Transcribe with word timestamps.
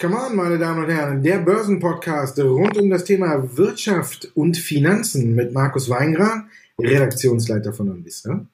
Come 0.00 0.16
on, 0.16 0.34
meine 0.34 0.58
Damen 0.58 0.84
und 0.84 0.90
Herren, 0.90 1.22
der 1.22 1.38
Börsenpodcast 1.38 2.38
rund 2.40 2.78
um 2.78 2.88
das 2.88 3.04
Thema 3.04 3.56
Wirtschaft 3.56 4.32
und 4.34 4.56
Finanzen 4.56 5.34
mit 5.34 5.52
Markus 5.52 5.90
Weingran, 5.90 6.48
Redaktionsleiter 6.78 7.74
von 7.74 7.90
Onvista. 7.90 8.46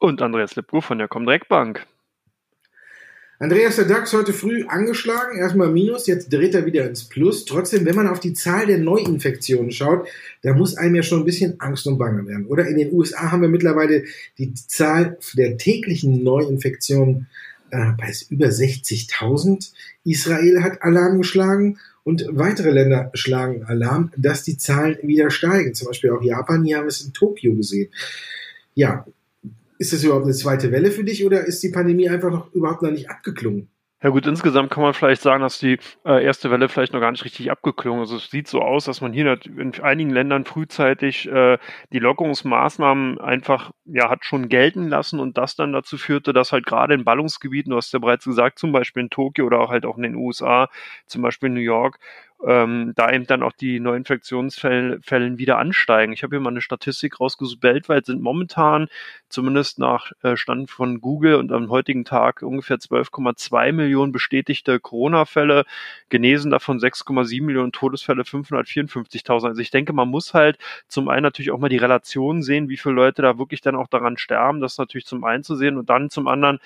Und 0.00 0.22
Andreas 0.22 0.56
Lipko 0.56 0.80
von 0.80 0.98
der 0.98 1.06
Comdirect 1.06 1.48
Bank. 1.48 1.86
Andreas, 3.40 3.76
der 3.76 3.84
DAX 3.84 4.12
heute 4.14 4.32
früh 4.32 4.64
angeschlagen, 4.66 5.38
erstmal 5.38 5.70
Minus, 5.70 6.08
jetzt 6.08 6.32
dreht 6.32 6.56
er 6.56 6.66
wieder 6.66 6.88
ins 6.88 7.04
Plus. 7.04 7.44
Trotzdem, 7.44 7.86
wenn 7.86 7.94
man 7.94 8.08
auf 8.08 8.18
die 8.18 8.32
Zahl 8.32 8.66
der 8.66 8.78
Neuinfektionen 8.78 9.70
schaut, 9.70 10.08
da 10.42 10.54
muss 10.54 10.76
einem 10.76 10.96
ja 10.96 11.04
schon 11.04 11.20
ein 11.20 11.24
bisschen 11.24 11.60
Angst 11.60 11.86
und 11.86 11.98
Bange 11.98 12.26
werden. 12.26 12.46
Oder 12.46 12.66
in 12.66 12.76
den 12.76 12.92
USA 12.92 13.30
haben 13.30 13.42
wir 13.42 13.48
mittlerweile 13.48 14.02
die 14.38 14.54
Zahl 14.54 15.18
der 15.36 15.56
täglichen 15.56 16.24
Neuinfektionen 16.24 17.28
äh, 17.70 17.92
bei 17.96 18.12
über 18.28 18.46
60.000. 18.46 19.70
Israel 20.02 20.64
hat 20.64 20.82
Alarm 20.82 21.18
geschlagen 21.18 21.78
und 22.02 22.26
weitere 22.30 22.70
Länder 22.70 23.12
schlagen 23.14 23.62
Alarm, 23.62 24.10
dass 24.16 24.42
die 24.42 24.58
Zahlen 24.58 24.98
wieder 25.02 25.30
steigen. 25.30 25.74
Zum 25.74 25.86
Beispiel 25.86 26.10
auch 26.10 26.22
Japan, 26.22 26.64
hier 26.64 26.78
haben 26.78 26.86
wir 26.86 26.88
es 26.88 27.02
in 27.02 27.12
Tokio 27.12 27.54
gesehen. 27.54 27.92
Ja, 28.74 29.06
ist 29.78 29.92
das 29.92 30.04
überhaupt 30.04 30.24
eine 30.24 30.34
zweite 30.34 30.72
Welle 30.72 30.90
für 30.90 31.04
dich 31.04 31.24
oder 31.24 31.44
ist 31.44 31.62
die 31.62 31.70
Pandemie 31.70 32.08
einfach 32.08 32.30
noch 32.30 32.52
überhaupt 32.52 32.82
noch 32.82 32.90
nicht 32.90 33.08
abgeklungen? 33.08 33.68
Ja 34.00 34.10
gut, 34.10 34.28
insgesamt 34.28 34.70
kann 34.70 34.84
man 34.84 34.94
vielleicht 34.94 35.22
sagen, 35.22 35.42
dass 35.42 35.58
die 35.58 35.76
äh, 36.04 36.24
erste 36.24 36.52
Welle 36.52 36.68
vielleicht 36.68 36.92
noch 36.92 37.00
gar 37.00 37.10
nicht 37.10 37.24
richtig 37.24 37.50
abgeklungen 37.50 38.04
ist. 38.04 38.12
Es 38.12 38.30
sieht 38.30 38.46
so 38.46 38.60
aus, 38.62 38.84
dass 38.84 39.00
man 39.00 39.12
hier 39.12 39.36
in 39.44 39.72
einigen 39.80 40.10
Ländern 40.10 40.44
frühzeitig 40.44 41.26
äh, 41.26 41.58
die 41.92 41.98
Lockerungsmaßnahmen 41.98 43.20
einfach 43.20 43.72
ja 43.86 44.08
hat 44.08 44.24
schon 44.24 44.48
gelten 44.48 44.86
lassen 44.86 45.18
und 45.18 45.36
das 45.36 45.56
dann 45.56 45.72
dazu 45.72 45.98
führte, 45.98 46.32
dass 46.32 46.52
halt 46.52 46.64
gerade 46.64 46.94
in 46.94 47.04
Ballungsgebieten, 47.04 47.70
du 47.70 47.76
hast 47.76 47.92
ja 47.92 47.98
bereits 47.98 48.24
gesagt, 48.24 48.60
zum 48.60 48.70
Beispiel 48.70 49.02
in 49.02 49.10
Tokio 49.10 49.46
oder 49.46 49.58
auch 49.58 49.70
halt 49.70 49.84
auch 49.84 49.96
in 49.96 50.04
den 50.04 50.14
USA, 50.14 50.68
zum 51.06 51.22
Beispiel 51.22 51.48
in 51.48 51.54
New 51.54 51.60
York, 51.60 51.98
ähm, 52.46 52.92
da 52.94 53.10
eben 53.10 53.26
dann 53.26 53.42
auch 53.42 53.52
die 53.52 53.80
Neuinfektionsfällen 53.80 55.38
wieder 55.38 55.58
ansteigen. 55.58 56.12
Ich 56.12 56.22
habe 56.22 56.36
hier 56.36 56.40
mal 56.40 56.50
eine 56.50 56.60
Statistik 56.60 57.18
rausgesucht. 57.20 57.62
Weltweit 57.62 58.06
sind 58.06 58.22
momentan, 58.22 58.88
zumindest 59.28 59.78
nach 59.78 60.12
äh, 60.22 60.36
Stand 60.36 60.70
von 60.70 61.00
Google 61.00 61.34
und 61.34 61.50
am 61.50 61.68
heutigen 61.68 62.04
Tag, 62.04 62.42
ungefähr 62.42 62.76
12,2 62.76 63.72
Millionen 63.72 64.12
bestätigte 64.12 64.78
Corona-Fälle, 64.78 65.64
genesen 66.10 66.50
davon 66.52 66.78
6,7 66.78 67.42
Millionen 67.42 67.72
Todesfälle, 67.72 68.22
554.000. 68.22 69.48
Also 69.48 69.60
ich 69.60 69.70
denke, 69.70 69.92
man 69.92 70.08
muss 70.08 70.32
halt 70.32 70.58
zum 70.86 71.08
einen 71.08 71.22
natürlich 71.24 71.50
auch 71.50 71.58
mal 71.58 71.68
die 71.68 71.76
Relation 71.76 72.42
sehen, 72.42 72.68
wie 72.68 72.76
viele 72.76 72.94
Leute 72.94 73.22
da 73.22 73.38
wirklich 73.38 73.62
dann 73.62 73.74
auch 73.74 73.88
daran 73.88 74.16
sterben. 74.16 74.60
Das 74.60 74.78
natürlich 74.78 75.06
zum 75.06 75.24
einen 75.24 75.42
zu 75.42 75.56
sehen 75.56 75.76
und 75.76 75.90
dann 75.90 76.08
zum 76.08 76.28
anderen, 76.28 76.60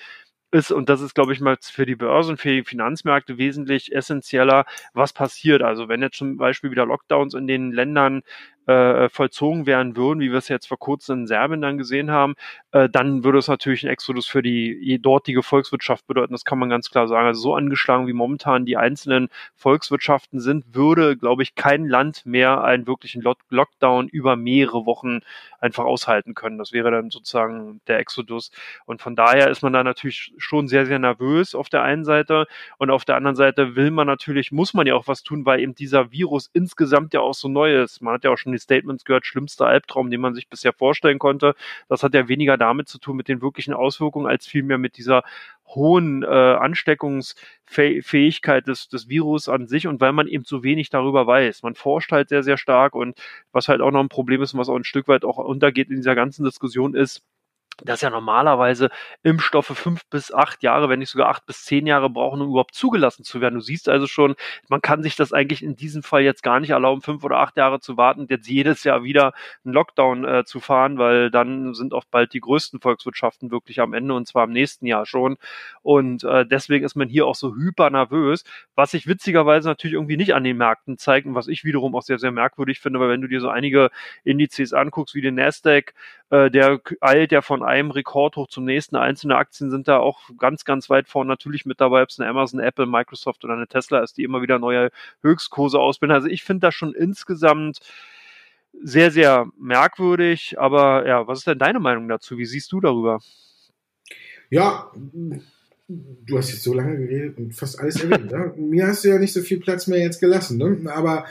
ist, 0.53 0.71
und 0.71 0.89
das 0.89 1.01
ist, 1.01 1.15
glaube 1.15 1.33
ich, 1.33 1.41
mal 1.41 1.57
für 1.61 1.85
die 1.85 1.95
Börsen, 1.95 2.37
für 2.37 2.49
die 2.49 2.63
Finanzmärkte 2.63 3.37
wesentlich 3.37 3.93
essentieller, 3.93 4.65
was 4.93 5.13
passiert. 5.13 5.61
Also 5.61 5.89
wenn 5.89 6.01
jetzt 6.01 6.17
zum 6.17 6.37
Beispiel 6.37 6.71
wieder 6.71 6.85
Lockdowns 6.85 7.33
in 7.33 7.47
den 7.47 7.71
Ländern 7.71 8.21
äh, 8.67 9.09
vollzogen 9.09 9.65
werden 9.65 9.95
würden, 9.95 10.19
wie 10.19 10.31
wir 10.31 10.37
es 10.37 10.47
jetzt 10.47 10.67
vor 10.67 10.79
kurzem 10.79 11.21
in 11.21 11.27
Serbien 11.27 11.61
dann 11.61 11.77
gesehen 11.77 12.11
haben, 12.11 12.35
äh, 12.71 12.89
dann 12.89 13.23
würde 13.23 13.39
es 13.39 13.47
natürlich 13.47 13.83
einen 13.83 13.93
Exodus 13.93 14.27
für 14.27 14.41
die 14.41 14.99
dortige 15.01 15.43
Volkswirtschaft 15.43 16.07
bedeuten. 16.07 16.33
Das 16.33 16.45
kann 16.45 16.59
man 16.59 16.69
ganz 16.69 16.89
klar 16.89 17.07
sagen. 17.07 17.27
Also 17.27 17.41
so 17.41 17.55
angeschlagen 17.55 18.07
wie 18.07 18.13
momentan 18.13 18.65
die 18.65 18.77
einzelnen 18.77 19.29
Volkswirtschaften 19.55 20.39
sind, 20.39 20.73
würde, 20.73 21.17
glaube 21.17 21.43
ich, 21.43 21.55
kein 21.55 21.85
Land 21.85 22.25
mehr 22.25 22.63
einen 22.63 22.87
wirklichen 22.87 23.23
Lockdown 23.49 24.07
über 24.07 24.35
mehrere 24.35 24.85
Wochen 24.85 25.19
einfach 25.59 25.85
aushalten 25.85 26.33
können. 26.35 26.57
Das 26.57 26.71
wäre 26.71 26.91
dann 26.91 27.09
sozusagen 27.09 27.81
der 27.87 27.99
Exodus. 27.99 28.51
Und 28.85 29.01
von 29.01 29.15
daher 29.15 29.49
ist 29.49 29.61
man 29.61 29.73
da 29.73 29.83
natürlich 29.83 30.33
schon 30.37 30.67
sehr, 30.67 30.85
sehr 30.85 30.99
nervös 30.99 31.55
auf 31.55 31.69
der 31.69 31.83
einen 31.83 32.05
Seite. 32.05 32.47
Und 32.77 32.91
auf 32.91 33.05
der 33.05 33.15
anderen 33.15 33.35
Seite 33.35 33.75
will 33.75 33.91
man 33.91 34.07
natürlich, 34.07 34.51
muss 34.51 34.73
man 34.73 34.87
ja 34.87 34.95
auch 34.95 35.07
was 35.07 35.23
tun, 35.23 35.45
weil 35.45 35.59
eben 35.59 35.75
dieser 35.75 36.11
Virus 36.11 36.49
insgesamt 36.53 37.13
ja 37.13 37.21
auch 37.21 37.33
so 37.33 37.47
neu 37.47 37.81
ist. 37.81 38.01
Man 38.01 38.13
hat 38.13 38.23
ja 38.23 38.31
auch 38.31 38.37
schon 38.37 38.52
die 38.53 38.59
Statements 38.59 39.05
gehört, 39.05 39.25
schlimmster 39.25 39.67
Albtraum, 39.67 40.09
den 40.09 40.21
man 40.21 40.35
sich 40.35 40.47
bisher 40.47 40.73
vorstellen 40.73 41.19
konnte. 41.19 41.55
Das 41.89 42.03
hat 42.03 42.13
ja 42.13 42.27
weniger 42.27 42.57
damit 42.57 42.87
zu 42.87 42.99
tun 42.99 43.17
mit 43.17 43.27
den 43.27 43.41
wirklichen 43.41 43.73
Auswirkungen, 43.73 44.27
als 44.27 44.47
vielmehr 44.47 44.77
mit 44.77 44.97
dieser 44.97 45.23
hohen 45.67 46.23
äh, 46.23 46.27
Ansteckungsfähigkeit 46.27 48.67
des, 48.67 48.89
des 48.89 49.09
Virus 49.09 49.49
an 49.49 49.67
sich 49.67 49.87
und 49.87 50.01
weil 50.01 50.13
man 50.13 50.27
eben 50.27 50.43
so 50.45 50.63
wenig 50.63 50.89
darüber 50.89 51.27
weiß. 51.27 51.63
Man 51.63 51.75
forscht 51.75 52.11
halt 52.11 52.29
sehr, 52.29 52.43
sehr 52.43 52.57
stark 52.57 52.95
und 52.95 53.17
was 53.51 53.67
halt 53.67 53.81
auch 53.81 53.91
noch 53.91 54.01
ein 54.01 54.09
Problem 54.09 54.41
ist 54.41 54.53
und 54.53 54.59
was 54.59 54.69
auch 54.69 54.75
ein 54.75 54.83
Stück 54.83 55.07
weit 55.07 55.25
auch 55.25 55.37
untergeht 55.37 55.89
in 55.89 55.97
dieser 55.97 56.15
ganzen 56.15 56.43
Diskussion 56.43 56.95
ist, 56.95 57.23
dass 57.83 58.01
ja 58.01 58.09
normalerweise 58.09 58.89
Impfstoffe 59.23 59.67
fünf 59.77 60.05
bis 60.09 60.31
acht 60.31 60.63
Jahre, 60.63 60.89
wenn 60.89 60.99
nicht 60.99 61.09
sogar 61.09 61.29
acht 61.29 61.45
bis 61.45 61.63
zehn 61.63 61.87
Jahre 61.87 62.09
brauchen, 62.09 62.41
um 62.41 62.49
überhaupt 62.49 62.75
zugelassen 62.75 63.23
zu 63.23 63.41
werden. 63.41 63.55
Du 63.55 63.61
siehst 63.61 63.89
also 63.89 64.07
schon, 64.07 64.35
man 64.69 64.81
kann 64.81 65.01
sich 65.03 65.15
das 65.15 65.33
eigentlich 65.33 65.63
in 65.63 65.75
diesem 65.75 66.03
Fall 66.03 66.21
jetzt 66.21 66.43
gar 66.43 66.59
nicht 66.59 66.69
erlauben, 66.69 67.01
fünf 67.01 67.23
oder 67.23 67.39
acht 67.39 67.57
Jahre 67.57 67.79
zu 67.79 67.97
warten, 67.97 68.27
jetzt 68.29 68.47
jedes 68.47 68.83
Jahr 68.83 69.03
wieder 69.03 69.33
einen 69.65 69.73
Lockdown 69.73 70.25
äh, 70.25 70.43
zu 70.45 70.59
fahren, 70.59 70.97
weil 70.97 71.31
dann 71.31 71.73
sind 71.73 71.93
auch 71.93 72.05
bald 72.09 72.33
die 72.33 72.41
größten 72.41 72.79
Volkswirtschaften 72.79 73.51
wirklich 73.51 73.79
am 73.79 73.93
Ende 73.93 74.13
und 74.13 74.27
zwar 74.27 74.45
im 74.45 74.51
nächsten 74.51 74.85
Jahr 74.85 75.05
schon. 75.05 75.37
Und 75.81 76.23
äh, 76.23 76.45
deswegen 76.45 76.85
ist 76.85 76.95
man 76.95 77.09
hier 77.09 77.25
auch 77.25 77.35
so 77.35 77.55
hyper 77.55 77.89
nervös, 77.89 78.43
was 78.75 78.91
sich 78.91 79.07
witzigerweise 79.07 79.67
natürlich 79.67 79.93
irgendwie 79.95 80.17
nicht 80.17 80.35
an 80.35 80.43
den 80.43 80.57
Märkten 80.57 80.97
zeigt 80.97 81.27
und 81.27 81.35
was 81.35 81.47
ich 81.47 81.63
wiederum 81.63 81.95
auch 81.95 82.03
sehr, 82.03 82.19
sehr 82.19 82.31
merkwürdig 82.31 82.79
finde, 82.79 82.99
weil 82.99 83.09
wenn 83.09 83.21
du 83.21 83.27
dir 83.27 83.41
so 83.41 83.49
einige 83.49 83.89
Indizes 84.23 84.73
anguckst, 84.73 85.15
wie 85.15 85.21
den 85.21 85.35
Nasdaq, 85.35 85.93
äh, 86.33 86.49
der 86.49 86.81
eilt 86.99 87.31
ja 87.31 87.43
von 87.43 87.61
einem 87.61 87.91
Rekord 87.91 88.37
hoch 88.37 88.47
zum 88.47 88.65
nächsten. 88.65 88.95
Einzelne 88.95 89.35
Aktien 89.35 89.69
sind 89.69 89.87
da 89.87 89.99
auch 89.99 90.31
ganz, 90.39 90.65
ganz 90.65 90.89
weit 90.89 91.07
vorne 91.07 91.27
natürlich 91.27 91.67
mit 91.67 91.79
dabei, 91.79 92.01
ob 92.01 92.09
es 92.09 92.19
eine 92.19 92.27
Amazon, 92.27 92.59
Apple, 92.59 92.87
Microsoft 92.87 93.43
oder 93.45 93.53
eine 93.53 93.67
Tesla 93.67 93.99
ist, 93.99 94.17
die 94.17 94.23
immer 94.23 94.41
wieder 94.41 94.57
neue 94.57 94.89
Höchstkurse 95.21 95.77
ausbilden. 95.77 96.15
Also 96.15 96.27
ich 96.27 96.43
finde 96.43 96.61
das 96.61 96.73
schon 96.73 96.95
insgesamt 96.95 97.81
sehr, 98.81 99.11
sehr 99.11 99.45
merkwürdig. 99.59 100.57
Aber 100.57 101.07
ja, 101.07 101.27
was 101.27 101.39
ist 101.39 101.47
denn 101.47 101.59
deine 101.59 101.79
Meinung 101.79 102.07
dazu? 102.07 102.39
Wie 102.39 102.47
siehst 102.47 102.71
du 102.71 102.81
darüber? 102.81 103.19
Ja, 104.49 104.91
du 105.87 106.37
hast 106.37 106.49
jetzt 106.49 106.63
so 106.63 106.73
lange 106.73 106.97
geredet 106.97 107.37
und 107.37 107.53
fast 107.53 107.79
alles 107.79 108.03
erwähnt. 108.03 108.31
ne? 108.31 108.53
Mir 108.57 108.87
hast 108.87 109.03
du 109.03 109.09
ja 109.09 109.19
nicht 109.19 109.33
so 109.33 109.41
viel 109.41 109.59
Platz 109.59 109.85
mehr 109.85 109.99
jetzt 109.99 110.19
gelassen. 110.19 110.57
Ne? 110.57 110.91
Aber 110.91 111.27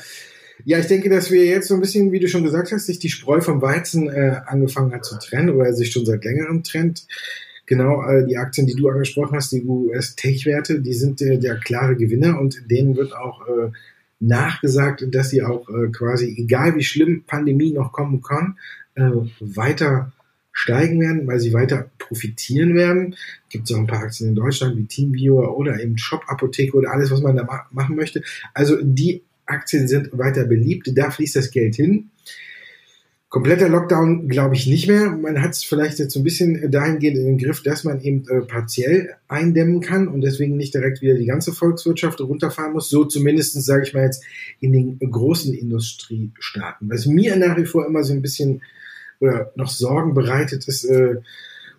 ja, 0.64 0.78
ich 0.78 0.86
denke, 0.86 1.08
dass 1.08 1.30
wir 1.30 1.44
jetzt 1.44 1.68
so 1.68 1.74
ein 1.74 1.80
bisschen, 1.80 2.12
wie 2.12 2.20
du 2.20 2.28
schon 2.28 2.44
gesagt 2.44 2.72
hast, 2.72 2.86
sich 2.86 2.98
die 2.98 3.08
Spreu 3.08 3.40
vom 3.40 3.62
Weizen 3.62 4.08
äh, 4.08 4.40
angefangen 4.46 4.92
hat 4.92 5.04
zu 5.04 5.18
trennen 5.18 5.50
oder 5.50 5.72
sich 5.72 5.92
schon 5.92 6.06
seit 6.06 6.24
längerem 6.24 6.62
trennt. 6.62 7.06
Genau, 7.66 8.02
äh, 8.02 8.26
die 8.26 8.36
Aktien, 8.36 8.66
die 8.66 8.74
du 8.74 8.88
angesprochen 8.88 9.36
hast, 9.36 9.52
die 9.52 9.62
US-Tech-Werte, 9.62 10.80
die 10.80 10.94
sind 10.94 11.22
äh, 11.22 11.38
der 11.38 11.56
klare 11.56 11.96
Gewinner 11.96 12.40
und 12.40 12.70
denen 12.70 12.96
wird 12.96 13.14
auch 13.14 13.46
äh, 13.46 13.70
nachgesagt, 14.20 15.06
dass 15.10 15.30
sie 15.30 15.42
auch 15.42 15.68
äh, 15.68 15.88
quasi, 15.88 16.34
egal 16.36 16.76
wie 16.76 16.84
schlimm 16.84 17.24
Pandemie 17.26 17.72
noch 17.72 17.92
kommen 17.92 18.22
kann, 18.22 18.58
äh, 18.94 19.10
weiter 19.40 20.12
steigen 20.52 21.00
werden, 21.00 21.26
weil 21.26 21.40
sie 21.40 21.52
weiter 21.52 21.90
profitieren 21.98 22.74
werden. 22.74 23.16
Gibt 23.48 23.68
es 23.68 23.74
auch 23.74 23.80
ein 23.80 23.86
paar 23.86 24.02
Aktien 24.02 24.30
in 24.30 24.34
Deutschland 24.34 24.76
wie 24.76 24.84
Teamviewer 24.84 25.56
oder 25.56 25.80
eben 25.80 25.96
Shop-Apotheke 25.96 26.76
oder 26.76 26.92
alles, 26.92 27.10
was 27.10 27.22
man 27.22 27.36
da 27.36 27.44
ma 27.44 27.66
machen 27.70 27.96
möchte. 27.96 28.22
Also 28.52 28.76
die 28.82 29.22
Aktien 29.52 29.88
sind 29.88 30.10
weiter 30.16 30.44
beliebt, 30.44 30.90
da 30.94 31.10
fließt 31.10 31.36
das 31.36 31.50
Geld 31.50 31.76
hin. 31.76 32.10
Kompletter 33.32 33.70
Lockdown 33.70 34.28
glaube 34.28 34.54
ich 34.54 34.66
nicht 34.66 34.88
mehr. 34.88 35.08
Man 35.08 35.40
hat 35.40 35.52
es 35.52 35.64
vielleicht 35.64 35.98
jetzt 35.98 36.12
so 36.12 36.20
ein 36.20 36.22
bisschen 36.22 36.70
dahingehend 36.70 37.16
in 37.16 37.24
den 37.24 37.38
Griff, 37.38 37.62
dass 37.62 37.82
man 37.82 37.98
eben 38.02 38.28
äh, 38.28 38.42
partiell 38.42 39.14
eindämmen 39.26 39.80
kann 39.80 40.06
und 40.06 40.20
deswegen 40.20 40.58
nicht 40.58 40.74
direkt 40.74 41.00
wieder 41.00 41.14
die 41.14 41.24
ganze 41.24 41.52
Volkswirtschaft 41.52 42.20
runterfahren 42.20 42.74
muss. 42.74 42.90
So 42.90 43.06
zumindest 43.06 43.54
sage 43.64 43.84
ich 43.84 43.94
mal 43.94 44.04
jetzt 44.04 44.22
in 44.60 44.74
den 44.74 44.98
großen 44.98 45.54
Industriestaaten. 45.54 46.90
Was 46.90 47.06
mir 47.06 47.36
nach 47.36 47.56
wie 47.56 47.64
vor 47.64 47.86
immer 47.86 48.04
so 48.04 48.12
ein 48.12 48.20
bisschen 48.20 48.60
oder 49.18 49.50
noch 49.56 49.70
Sorgen 49.70 50.12
bereitet, 50.12 50.68
ist 50.68 50.84
äh, 50.84 51.14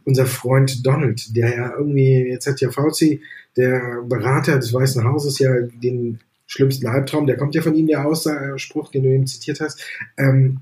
unser 0.05 0.25
Freund 0.25 0.83
Donald, 0.83 1.35
der 1.35 1.55
ja 1.55 1.73
irgendwie, 1.77 2.29
jetzt 2.29 2.47
hat 2.47 2.61
ja 2.61 2.71
Fauci, 2.71 3.21
der 3.57 4.01
Berater 4.07 4.55
des 4.57 4.73
Weißen 4.73 5.03
Hauses, 5.03 5.37
ja 5.37 5.53
den 5.61 6.19
schlimmsten 6.53 6.87
Albtraum, 6.87 7.25
der 7.25 7.37
kommt 7.37 7.55
ja 7.55 7.61
von 7.61 7.73
ihm, 7.73 7.87
der 7.87 8.05
Ausspruch, 8.05 8.91
den 8.91 9.03
du 9.03 9.09
eben 9.09 9.25
zitiert 9.25 9.59
hast, 9.59 9.83
ähm, 10.17 10.59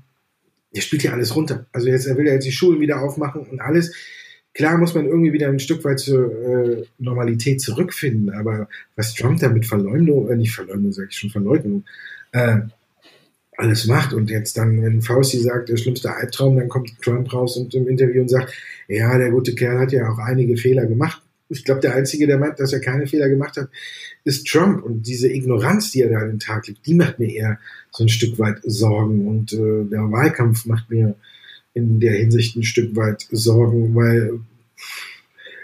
der 0.74 0.80
spielt 0.80 1.02
ja 1.02 1.12
alles 1.12 1.36
runter. 1.36 1.66
Also 1.72 1.88
jetzt, 1.88 2.06
er 2.06 2.16
will 2.16 2.26
ja 2.26 2.32
jetzt 2.32 2.46
die 2.46 2.52
Schulen 2.52 2.80
wieder 2.80 3.02
aufmachen 3.02 3.42
und 3.42 3.60
alles. 3.60 3.94
Klar 4.54 4.78
muss 4.78 4.94
man 4.94 5.06
irgendwie 5.06 5.32
wieder 5.32 5.48
ein 5.48 5.60
Stück 5.60 5.84
weit 5.84 5.98
zur 5.98 6.30
äh, 6.30 6.84
Normalität 6.98 7.60
zurückfinden, 7.60 8.30
aber 8.30 8.68
was 8.96 9.14
Trump 9.14 9.40
da 9.40 9.50
mit 9.50 9.66
Verleumdung, 9.66 10.30
äh, 10.30 10.36
nicht 10.36 10.54
Verleumdung, 10.54 10.92
sage 10.92 11.08
ich 11.10 11.18
schon, 11.18 11.30
Verleugnung, 11.30 11.84
äh, 12.32 12.58
alles 13.58 13.86
macht 13.86 14.14
und 14.14 14.30
jetzt 14.30 14.56
dann, 14.56 14.82
wenn 14.82 15.02
Fauci 15.02 15.38
sagt, 15.38 15.68
der 15.68 15.76
schlimmste 15.76 16.14
Albtraum, 16.14 16.56
dann 16.56 16.68
kommt 16.68 17.00
Trump 17.02 17.32
raus 17.32 17.58
und 17.58 17.74
im 17.74 17.86
Interview 17.86 18.22
und 18.22 18.28
sagt, 18.28 18.54
ja, 18.88 19.16
der 19.18 19.30
gute 19.30 19.54
Kerl 19.54 19.78
hat 19.78 19.92
ja 19.92 20.08
auch 20.10 20.18
einige 20.18 20.56
Fehler 20.56 20.86
gemacht. 20.86 21.21
Ich 21.52 21.64
glaube, 21.64 21.80
der 21.80 21.94
Einzige, 21.94 22.26
der 22.26 22.38
meint, 22.38 22.58
dass 22.58 22.72
er 22.72 22.80
keine 22.80 23.06
Fehler 23.06 23.28
gemacht 23.28 23.56
hat, 23.56 23.68
ist 24.24 24.46
Trump. 24.46 24.84
Und 24.84 25.06
diese 25.06 25.32
Ignoranz, 25.32 25.92
die 25.92 26.02
er 26.02 26.10
da 26.10 26.18
an 26.18 26.28
den 26.28 26.38
Tag 26.38 26.66
legt, 26.66 26.86
die 26.86 26.94
macht 26.94 27.18
mir 27.18 27.30
eher 27.30 27.58
so 27.90 28.04
ein 28.04 28.08
Stück 28.08 28.38
weit 28.38 28.60
Sorgen. 28.64 29.26
Und 29.26 29.52
äh, 29.52 29.84
der 29.90 30.10
Wahlkampf 30.10 30.66
macht 30.66 30.90
mir 30.90 31.14
in 31.74 32.00
der 32.00 32.14
Hinsicht 32.14 32.56
ein 32.56 32.64
Stück 32.64 32.94
weit 32.96 33.26
Sorgen, 33.30 33.94
weil 33.94 34.40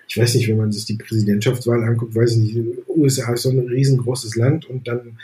ich 0.09 0.17
weiß 0.17 0.35
nicht, 0.35 0.49
wenn 0.49 0.57
man 0.57 0.73
sich 0.73 0.87
die 0.87 0.97
Präsidentschaftswahl 0.97 1.85
anguckt, 1.85 2.15
weiß 2.15 2.33
ich 2.33 2.55
nicht, 2.55 2.79
USA 2.89 3.35
ist 3.35 3.43
so 3.43 3.51
ein 3.51 3.59
riesengroßes 3.59 4.37
Land 4.37 4.65
und 4.65 4.89
dann 4.89 5.19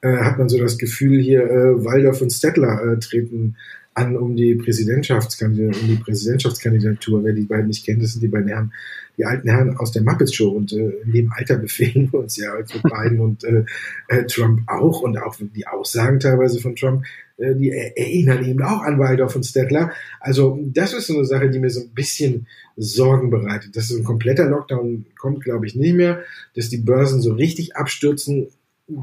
äh, 0.00 0.16
hat 0.16 0.38
man 0.38 0.48
so 0.48 0.58
das 0.58 0.78
Gefühl, 0.78 1.20
hier 1.20 1.42
äh, 1.42 1.84
Waldorf 1.84 2.22
und 2.22 2.30
Stettler 2.30 2.82
äh, 2.82 2.98
treten 2.98 3.56
an 4.00 4.16
um 4.16 4.36
die 4.36 4.54
Präsidentschaftskandidatur, 4.54 5.82
um 5.82 5.88
die 5.88 6.02
Präsidentschaftskandidatur. 6.02 7.24
Wer 7.24 7.32
die 7.34 7.44
beiden 7.44 7.66
nicht 7.66 7.84
kennt, 7.84 8.02
das 8.02 8.12
sind 8.12 8.22
die 8.22 8.28
beiden 8.28 8.48
Herren, 8.48 8.72
die 9.16 9.24
alten 9.24 9.48
Herren 9.48 9.76
aus 9.76 9.92
der 9.92 10.02
Muppets 10.02 10.34
Show 10.34 10.50
und 10.50 10.72
äh, 10.72 10.90
in 11.04 11.12
dem 11.12 11.32
Alter 11.32 11.56
befinden 11.56 12.12
wir 12.12 12.20
uns 12.20 12.36
ja 12.36 12.52
als 12.52 12.72
mit 12.82 12.82
Biden 12.82 13.20
und 13.20 13.44
äh, 13.44 13.64
äh, 14.08 14.24
Trump 14.26 14.62
auch 14.66 15.02
und 15.02 15.18
auch 15.18 15.36
die 15.54 15.66
Aussagen 15.66 16.20
teilweise 16.20 16.60
von 16.60 16.74
Trump, 16.74 17.04
äh, 17.36 17.54
die 17.54 17.70
erinnern 17.70 18.44
eben 18.44 18.62
auch 18.62 18.82
an 18.82 18.98
Waldorf 18.98 19.36
und 19.36 19.44
Stettler. 19.44 19.92
Also 20.20 20.58
das 20.72 20.94
ist 20.94 21.06
so 21.06 21.16
eine 21.16 21.24
Sache, 21.24 21.50
die 21.50 21.58
mir 21.58 21.70
so 21.70 21.80
ein 21.80 21.90
bisschen 21.90 22.46
Sorgen 22.76 23.30
bereitet. 23.30 23.76
Dass 23.76 23.88
so 23.88 23.98
ein 23.98 24.04
kompletter 24.04 24.48
Lockdown 24.48 25.06
kommt, 25.18 25.44
glaube 25.44 25.66
ich, 25.66 25.74
nicht 25.74 25.94
mehr. 25.94 26.22
Dass 26.54 26.68
die 26.68 26.78
Börsen 26.78 27.20
so 27.20 27.32
richtig 27.32 27.76
abstürzen, 27.76 28.48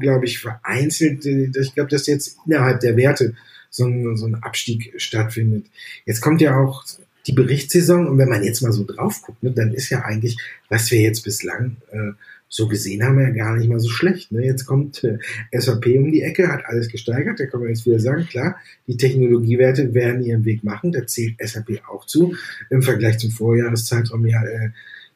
glaube 0.00 0.26
ich, 0.26 0.38
vereinzelt. 0.38 1.26
Äh, 1.26 1.50
ich 1.60 1.74
glaube, 1.74 1.90
dass 1.90 2.06
jetzt 2.06 2.38
innerhalb 2.46 2.80
der 2.80 2.96
Werte 2.96 3.34
so 3.70 3.84
ein, 3.86 4.16
so 4.16 4.26
ein 4.26 4.36
Abstieg 4.36 4.94
stattfindet. 4.96 5.66
Jetzt 6.06 6.20
kommt 6.20 6.40
ja 6.40 6.58
auch 6.58 6.84
die 7.26 7.32
Berichtssaison 7.32 8.06
und 8.06 8.18
wenn 8.18 8.28
man 8.28 8.42
jetzt 8.42 8.62
mal 8.62 8.72
so 8.72 8.84
drauf 8.84 9.22
guckt, 9.22 9.42
ne, 9.42 9.52
dann 9.52 9.72
ist 9.72 9.90
ja 9.90 10.02
eigentlich, 10.02 10.38
was 10.68 10.90
wir 10.90 11.00
jetzt 11.00 11.22
bislang 11.22 11.76
äh, 11.90 12.12
so 12.48 12.66
gesehen 12.66 13.02
haben, 13.02 13.20
ja 13.20 13.30
gar 13.30 13.56
nicht 13.56 13.68
mal 13.68 13.78
so 13.78 13.90
schlecht. 13.90 14.32
Ne? 14.32 14.44
Jetzt 14.44 14.64
kommt 14.64 15.04
äh, 15.04 15.18
SAP 15.52 15.86
um 15.98 16.10
die 16.10 16.22
Ecke, 16.22 16.48
hat 16.48 16.64
alles 16.64 16.88
gesteigert. 16.88 17.38
Da 17.38 17.46
kann 17.46 17.60
man 17.60 17.68
jetzt 17.68 17.84
wieder 17.84 18.00
sagen, 18.00 18.26
klar, 18.26 18.56
die 18.86 18.96
Technologiewerte 18.96 19.92
werden 19.92 20.22
ihren 20.22 20.44
Weg 20.46 20.64
machen. 20.64 20.92
Da 20.92 21.06
zählt 21.06 21.36
SAP 21.38 21.82
auch 21.88 22.06
zu. 22.06 22.34
Im 22.70 22.82
Vergleich 22.82 23.18
zum 23.18 23.30
Vorjahreszeitraum 23.30 24.24
ja 24.26 24.42
äh, 24.42 24.70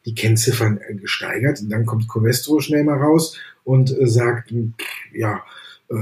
die 0.05 0.15
Kennziffern 0.15 0.79
äh, 0.87 0.95
gesteigert. 0.95 1.61
Und 1.63 1.71
dann 1.71 1.87
kommt 1.87 2.09
Covestro 2.09 2.61
schnell 2.61 2.85
mal 2.85 2.99
raus 2.99 3.39
und 3.65 3.99
äh, 3.99 4.07
sagt, 4.07 4.53
ja, 5.15 5.43
äh, 5.89 5.95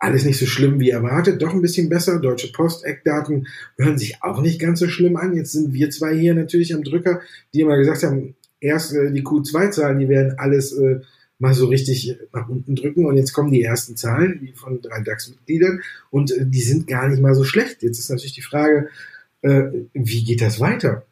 alles 0.00 0.24
nicht 0.24 0.38
so 0.38 0.46
schlimm 0.46 0.80
wie 0.80 0.90
erwartet, 0.90 1.40
doch 1.42 1.52
ein 1.52 1.60
bisschen 1.60 1.90
besser. 1.90 2.18
Deutsche 2.18 2.50
Post-Eckdaten 2.50 3.46
hören 3.76 3.98
sich 3.98 4.22
auch 4.22 4.40
nicht 4.40 4.58
ganz 4.58 4.80
so 4.80 4.88
schlimm 4.88 5.16
an. 5.16 5.36
Jetzt 5.36 5.52
sind 5.52 5.74
wir 5.74 5.90
zwei 5.90 6.16
hier 6.16 6.34
natürlich 6.34 6.74
am 6.74 6.82
Drücker, 6.82 7.20
die 7.52 7.60
immer 7.60 7.76
gesagt 7.76 8.02
haben, 8.02 8.34
erst 8.60 8.94
äh, 8.94 9.12
die 9.12 9.22
Q2-Zahlen, 9.22 9.98
die 9.98 10.08
werden 10.08 10.38
alles 10.38 10.72
äh, 10.72 11.00
mal 11.38 11.52
so 11.52 11.66
richtig 11.66 12.16
nach 12.32 12.48
unten 12.48 12.76
drücken 12.76 13.04
und 13.04 13.16
jetzt 13.16 13.32
kommen 13.32 13.52
die 13.52 13.62
ersten 13.62 13.96
Zahlen, 13.96 14.40
die 14.40 14.52
von 14.52 14.80
drei 14.80 15.02
DAX-Mitgliedern 15.02 15.80
und 16.10 16.32
äh, 16.32 16.46
die 16.46 16.62
sind 16.62 16.86
gar 16.86 17.06
nicht 17.08 17.20
mal 17.20 17.34
so 17.34 17.44
schlecht. 17.44 17.82
Jetzt 17.82 17.98
ist 17.98 18.10
natürlich 18.10 18.34
die 18.34 18.42
Frage, 18.42 18.88
äh, 19.42 19.64
wie 19.92 20.24
geht 20.24 20.40
das 20.40 20.60
weiter? 20.60 21.04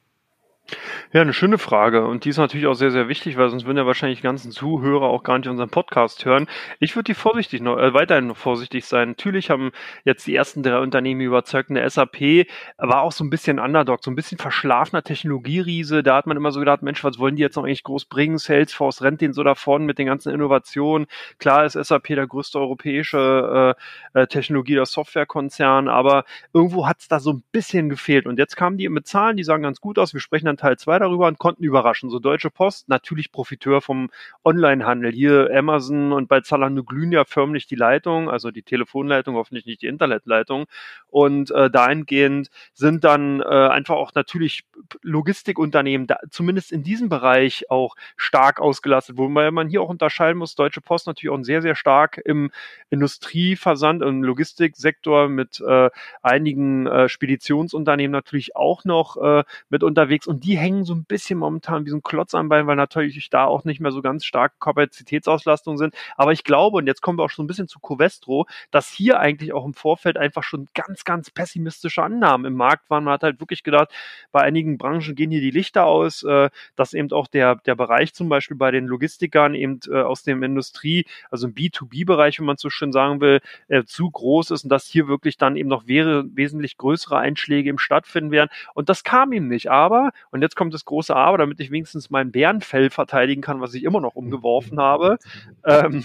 Ja, 1.13 1.23
eine 1.23 1.33
schöne 1.33 1.57
Frage. 1.57 2.07
Und 2.07 2.25
die 2.25 2.29
ist 2.29 2.37
natürlich 2.37 2.67
auch 2.67 2.75
sehr, 2.75 2.91
sehr 2.91 3.09
wichtig, 3.09 3.39
weil 3.39 3.49
sonst 3.49 3.65
würden 3.65 3.79
ja 3.79 3.87
wahrscheinlich 3.87 4.19
die 4.19 4.25
ganzen 4.25 4.51
Zuhörer 4.51 5.07
auch 5.07 5.23
gar 5.23 5.39
nicht 5.39 5.49
unseren 5.49 5.71
Podcast 5.71 6.27
hören. 6.27 6.47
Ich 6.81 6.95
würde 6.97 7.05
die 7.05 7.15
vorsichtig 7.15 7.63
noch, 7.63 7.79
äh, 7.79 7.95
weiterhin 7.95 8.27
noch 8.27 8.37
vorsichtig 8.37 8.85
sein. 8.85 9.11
Natürlich 9.11 9.49
haben 9.49 9.71
jetzt 10.05 10.27
die 10.27 10.35
ersten 10.35 10.63
drei 10.63 10.79
Unternehmen 10.81 11.23
überzeugt. 11.23 11.71
Eine 11.71 11.89
SAP 11.89 12.47
war 12.77 13.01
auch 13.01 13.13
so 13.13 13.25
ein 13.25 13.31
bisschen 13.31 13.59
Underdog, 13.59 14.05
so 14.05 14.11
ein 14.11 14.17
bisschen 14.17 14.37
verschlafener 14.37 15.03
Technologieriese. 15.03 16.03
Da 16.03 16.17
hat 16.17 16.27
man 16.27 16.37
immer 16.37 16.53
so 16.53 16.61
gedacht, 16.61 16.83
Mensch, 16.83 17.03
was 17.03 17.19
wollen 17.19 17.37
die 17.37 17.43
jetzt 17.43 17.57
noch 17.57 17.65
eigentlich 17.65 17.85
groß 17.85 18.05
bringen? 18.05 18.37
Salesforce 18.37 19.01
rennt 19.01 19.23
den 19.23 19.33
so 19.33 19.43
davon 19.43 19.87
mit 19.87 19.99
den 19.99 20.07
ganzen 20.07 20.35
Innovationen. 20.35 21.07
Klar 21.39 21.65
ist 21.65 21.73
SAP 21.83 22.09
der 22.09 22.27
größte 22.27 22.59
europäische 22.59 23.75
äh, 24.15 24.21
äh 24.21 24.27
Technologie- 24.27 24.77
oder 24.77 24.87
Softwarekonzern, 24.87 25.89
aber 25.89 26.25
irgendwo 26.53 26.87
hat 26.87 26.99
es 27.01 27.09
da 27.09 27.21
so 27.21 27.33
ein 27.33 27.43
bisschen 27.53 27.89
gefehlt. 27.89 28.27
Und 28.27 28.39
jetzt 28.39 28.57
kamen 28.57 28.77
die 28.77 28.89
mit 28.91 29.07
Zahlen, 29.07 29.39
die 29.39 29.45
sahen 29.45 29.63
ganz 29.63 29.81
gut 29.81 29.99
aus. 29.99 30.13
Wir 30.13 30.21
sprechen 30.21 30.45
dann 30.45 30.58
Teil 30.59 30.77
2 30.77 30.99
darüber 30.99 31.27
und 31.27 31.39
konnten 31.39 31.65
überraschen. 31.65 32.11
So 32.11 32.19
Deutsche 32.19 32.51
Post, 32.51 32.89
natürlich 32.89 33.33
Profiteur 33.33 33.81
vom 33.81 34.11
Onlinehandel. 34.45 35.13
Hier 35.13 35.51
Amazon 35.55 36.13
und 36.13 36.29
bei 36.29 36.41
Zalando 36.43 36.85
glühen 36.85 37.13
ja 37.13 37.25
förmlich 37.25 37.67
die 37.67 37.75
Leitung, 37.75 38.29
also 38.29 38.51
die 38.51 38.63
Telefonleitung, 38.63 39.37
hoffentlich 39.37 39.65
nicht 39.65 39.83
die 39.83 39.87
Internetleitung. 39.87 40.67
Und 41.09 41.51
äh, 41.51 41.71
dahingehend 41.71 42.51
sind 42.75 43.05
dann 43.05 43.41
äh, 43.41 43.45
einfach 43.45 43.97
auch 43.97 44.13
natürlich 44.15 44.65
Logistikunternehmen, 45.03 46.07
da, 46.07 46.19
zumindest 46.31 46.73
in 46.73 46.83
diesem 46.83 47.09
Bereich 47.09 47.71
auch 47.71 47.95
stark 48.17 48.61
ausgelastet, 48.61 49.17
wobei 49.17 49.51
man 49.51 49.69
hier 49.69 49.83
auch 49.83 49.89
unterscheiden 49.89 50.39
muss, 50.39 50.55
Deutsche 50.55 50.81
Post 50.81 51.07
natürlich 51.07 51.33
auch 51.33 51.43
sehr, 51.43 51.63
sehr 51.63 51.75
stark 51.75 52.21
im 52.25 52.51
Industrieversand, 52.91 54.03
im 54.03 54.23
Logistiksektor 54.23 55.29
mit 55.29 55.61
äh, 55.61 55.91
einigen 56.23 56.87
äh, 56.87 57.09
Speditionsunternehmen 57.09 58.13
natürlich 58.13 58.57
auch 58.57 58.85
noch 58.85 59.17
äh, 59.17 59.45
mit 59.69 59.83
unterwegs 59.83 60.27
und 60.27 60.45
die 60.45 60.48
hängen 60.57 60.85
so 60.85 60.95
ein 60.95 61.05
bisschen 61.05 61.39
momentan 61.39 61.85
wie 61.85 61.91
so 61.91 61.97
ein 61.97 62.03
Klotz 62.03 62.35
am 62.35 62.49
Bein, 62.49 62.67
weil 62.67 62.77
natürlich 62.77 63.29
da 63.31 63.45
auch 63.45 63.65
nicht 63.65 63.81
mehr 63.81 63.93
so 63.93 64.03
ganz 64.03 64.25
starke 64.25 64.55
Kapazitätsauslastung 64.61 65.77
sind. 65.77 65.95
Aber 66.17 66.33
ich 66.33 66.45
glaube, 66.45 66.79
und 66.79 66.87
jetzt 66.87 67.03
kommen 67.03 67.19
wir 67.19 67.25
auch 67.25 67.31
schon 67.31 67.45
ein 67.45 67.49
bisschen 67.49 67.69
zu 67.69 67.81
Covestro, 67.81 68.47
dass 68.71 68.89
hier 68.89 69.21
eigentlich 69.21 69.53
auch 69.53 69.65
im 69.65 69.75
Vorfeld 69.75 70.17
einfach 70.17 70.43
schon 70.43 70.69
ganz, 70.75 71.05
ganz 71.05 71.31
pessimistische 71.31 72.03
Annahmen 72.03 72.47
im 72.47 72.55
Markt 72.55 72.89
waren. 72.91 73.05
Man 73.05 73.15
hat 73.15 73.23
halt 73.23 73.41
wirklich 73.41 73.63
gedacht, 73.63 73.91
bei 74.33 74.43
einigen 74.43 74.79
Branchen 74.79 75.15
gehen 75.15 75.31
hier 75.31 75.41
die 75.41 75.51
Lichter 75.51 75.87
aus, 75.87 76.23
äh, 76.23 76.51
dass 76.77 76.95
eben 76.95 77.11
auch 77.13 77.27
der, 77.27 77.57
der 77.57 77.75
Bereich 77.75 78.15
zum 78.15 78.29
Beispiel 78.29 78.57
bei 78.57 78.71
den 78.71 78.87
Logistikern 78.87 79.55
eben 79.55 79.81
äh, 79.91 80.03
aus 80.03 80.23
dem 80.23 80.43
Industrie, 80.43 81.07
also 81.31 81.49
im 81.49 81.55
B2B-Bereich, 81.55 82.39
wenn 82.39 82.47
man 82.47 82.57
so 82.57 82.71
schön 82.71 82.93
sagen 82.93 83.21
will, 83.21 83.41
äh, 83.69 83.85
zu 83.85 84.11
groß 84.11 84.51
ist 84.53 84.65
und 84.65 84.71
dass 84.71 84.87
hier 84.87 85.09
wirklich 85.09 85.37
dann 85.37 85.57
eben 85.57 85.69
noch 85.69 85.87
wäre, 85.87 86.25
wesentlich 86.35 86.77
größere 86.77 87.19
Einschläge 87.19 87.71
im 87.71 87.79
stattfinden 87.79 88.31
werden. 88.31 88.51
Und 88.75 88.89
das 88.89 89.05
kam 89.05 89.33
ihm 89.33 89.49
nicht. 89.49 89.71
Aber, 89.71 90.11
und 90.31 90.38
jetzt 90.43 90.57
kommt 90.57 90.75
das 90.75 90.85
große 90.85 91.15
Aber, 91.15 91.39
damit 91.39 91.61
ich 91.61 91.71
wenigstens 91.71 92.11
mein 92.11 92.33
Bärenfell 92.33 92.91
verteidigen 92.91 93.43
kann, 93.43 93.61
was 93.61 93.75
ich 93.75 93.85
immer 93.85 94.01
noch 94.01 94.15
umgeworfen 94.15 94.79
habe. 94.81 95.19
Ähm, 95.65 96.05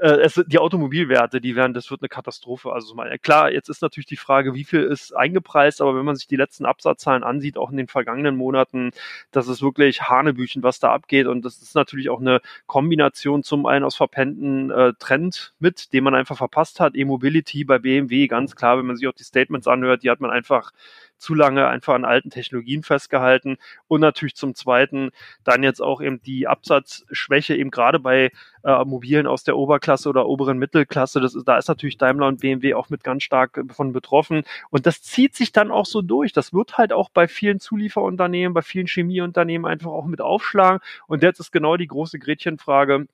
äh, 0.00 0.20
es, 0.22 0.42
die 0.46 0.58
Automobilwerte, 0.58 1.40
die 1.40 1.56
werden, 1.56 1.74
das 1.74 1.90
wird 1.90 2.00
eine 2.00 2.08
Katastrophe. 2.08 2.72
Also 2.72 2.94
mal, 2.94 3.18
klar, 3.18 3.52
jetzt 3.52 3.68
ist 3.68 3.82
natürlich 3.82 4.06
die 4.06 4.16
Frage, 4.16 4.54
wie 4.54 4.64
viel 4.64 4.82
ist 4.82 5.14
eingepreist, 5.14 5.82
aber 5.82 5.94
wenn 5.94 6.06
man 6.06 6.16
sich 6.16 6.26
die 6.26 6.36
letzten 6.36 6.64
Absatzzahlen 6.64 7.22
ansieht, 7.22 7.58
auch 7.58 7.70
in 7.70 7.76
den 7.76 7.86
vergangenen 7.86 8.36
Monaten, 8.36 8.92
das 9.30 9.46
ist 9.46 9.60
wirklich 9.60 10.02
Hanebüchen, 10.02 10.62
was 10.62 10.80
da 10.80 10.92
abgeht. 10.92 11.26
Und 11.26 11.44
das 11.44 11.60
ist 11.60 11.74
natürlich 11.74 12.08
auch 12.08 12.20
eine 12.20 12.40
Kombination 12.66 13.42
zum 13.42 13.66
einen 13.66 13.84
aus 13.84 13.94
verpennten 13.96 14.70
äh, 14.70 14.94
Trend 14.98 15.52
mit, 15.58 15.92
den 15.92 16.04
man 16.04 16.14
einfach 16.14 16.38
verpasst 16.38 16.80
hat. 16.80 16.96
E-Mobility 16.96 17.64
bei 17.64 17.78
BMW, 17.78 18.26
ganz 18.26 18.56
klar, 18.56 18.78
wenn 18.78 18.86
man 18.86 18.96
sich 18.96 19.06
auch 19.06 19.12
die 19.12 19.24
Statements 19.24 19.68
anhört, 19.68 20.02
die 20.02 20.10
hat 20.10 20.20
man 20.20 20.30
einfach 20.30 20.72
zu 21.20 21.34
lange 21.34 21.68
einfach 21.68 21.94
an 21.94 22.04
alten 22.04 22.30
Technologien 22.30 22.82
festgehalten 22.82 23.58
und 23.88 24.00
natürlich 24.00 24.34
zum 24.34 24.54
Zweiten 24.54 25.10
dann 25.44 25.62
jetzt 25.62 25.80
auch 25.80 26.00
eben 26.00 26.20
die 26.22 26.48
Absatzschwäche 26.48 27.54
eben 27.54 27.70
gerade 27.70 28.00
bei 28.00 28.32
äh, 28.64 28.84
Mobilen 28.84 29.26
aus 29.26 29.44
der 29.44 29.56
Oberklasse 29.56 30.08
oder 30.08 30.26
oberen 30.26 30.58
Mittelklasse. 30.58 31.20
Das 31.20 31.34
ist, 31.34 31.46
da 31.46 31.58
ist 31.58 31.68
natürlich 31.68 31.98
Daimler 31.98 32.26
und 32.26 32.40
BMW 32.40 32.74
auch 32.74 32.90
mit 32.90 33.04
ganz 33.04 33.22
stark 33.22 33.60
von 33.70 33.92
betroffen 33.92 34.42
und 34.70 34.86
das 34.86 35.02
zieht 35.02 35.34
sich 35.34 35.52
dann 35.52 35.70
auch 35.70 35.86
so 35.86 36.02
durch. 36.02 36.32
Das 36.32 36.52
wird 36.52 36.78
halt 36.78 36.92
auch 36.92 37.10
bei 37.10 37.28
vielen 37.28 37.60
Zulieferunternehmen, 37.60 38.54
bei 38.54 38.62
vielen 38.62 38.86
Chemieunternehmen 38.86 39.66
einfach 39.70 39.90
auch 39.90 40.06
mit 40.06 40.20
aufschlagen 40.20 40.80
und 41.06 41.22
jetzt 41.22 41.40
ist 41.40 41.52
genau 41.52 41.76
die 41.76 41.86
große 41.86 42.18
Gretchenfrage 42.18 43.06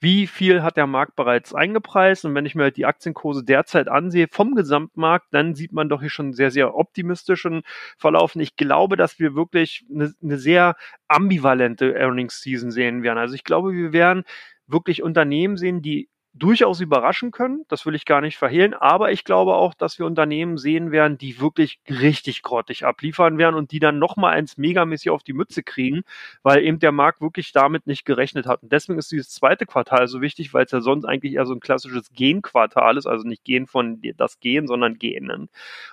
wie 0.00 0.26
viel 0.26 0.62
hat 0.62 0.76
der 0.76 0.86
Markt 0.86 1.16
bereits 1.16 1.54
eingepreist? 1.54 2.24
Und 2.24 2.34
wenn 2.34 2.46
ich 2.46 2.54
mir 2.54 2.64
halt 2.64 2.76
die 2.76 2.86
Aktienkurse 2.86 3.44
derzeit 3.44 3.88
ansehe 3.88 4.28
vom 4.30 4.54
Gesamtmarkt, 4.54 5.26
dann 5.32 5.54
sieht 5.54 5.72
man 5.72 5.88
doch 5.88 6.00
hier 6.00 6.10
schon 6.10 6.32
sehr, 6.32 6.50
sehr 6.50 6.74
optimistischen 6.74 7.62
Verlauf. 7.96 8.34
Und 8.34 8.42
ich 8.42 8.56
glaube, 8.56 8.96
dass 8.96 9.18
wir 9.18 9.34
wirklich 9.34 9.84
eine, 9.92 10.12
eine 10.22 10.38
sehr 10.38 10.76
ambivalente 11.08 11.94
Earnings 11.94 12.40
Season 12.40 12.70
sehen 12.70 13.02
werden. 13.02 13.18
Also 13.18 13.34
ich 13.34 13.44
glaube, 13.44 13.72
wir 13.72 13.92
werden 13.92 14.24
wirklich 14.66 15.02
Unternehmen 15.02 15.56
sehen, 15.56 15.82
die 15.82 16.08
durchaus 16.34 16.80
überraschen 16.80 17.30
können. 17.30 17.64
Das 17.68 17.86
will 17.86 17.94
ich 17.94 18.04
gar 18.04 18.20
nicht 18.20 18.36
verhehlen. 18.36 18.74
Aber 18.74 19.12
ich 19.12 19.24
glaube 19.24 19.54
auch, 19.54 19.72
dass 19.72 19.98
wir 19.98 20.06
Unternehmen 20.06 20.58
sehen 20.58 20.90
werden, 20.90 21.16
die 21.16 21.40
wirklich 21.40 21.78
richtig 21.88 22.42
grottig 22.42 22.84
abliefern 22.84 23.38
werden 23.38 23.54
und 23.54 23.70
die 23.70 23.78
dann 23.78 23.98
nochmal 23.98 24.34
eins 24.34 24.56
megamäßig 24.56 25.10
auf 25.10 25.22
die 25.22 25.32
Mütze 25.32 25.62
kriegen, 25.62 26.02
weil 26.42 26.64
eben 26.64 26.80
der 26.80 26.92
Markt 26.92 27.20
wirklich 27.20 27.52
damit 27.52 27.86
nicht 27.86 28.04
gerechnet 28.04 28.46
hat. 28.46 28.62
Und 28.62 28.72
deswegen 28.72 28.98
ist 28.98 29.12
dieses 29.12 29.30
zweite 29.30 29.64
Quartal 29.64 30.08
so 30.08 30.20
wichtig, 30.20 30.52
weil 30.52 30.64
es 30.64 30.72
ja 30.72 30.80
sonst 30.80 31.04
eigentlich 31.04 31.34
eher 31.34 31.46
so 31.46 31.54
ein 31.54 31.60
klassisches 31.60 32.12
Genquartal 32.12 32.96
ist, 32.96 33.06
also 33.06 33.26
nicht 33.26 33.44
Gen 33.44 33.66
von 33.66 34.02
das 34.16 34.40
Gehen, 34.40 34.66
sondern 34.66 34.98
Genen. 34.98 35.48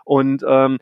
Und 0.06 0.44
ähm, 0.48 0.80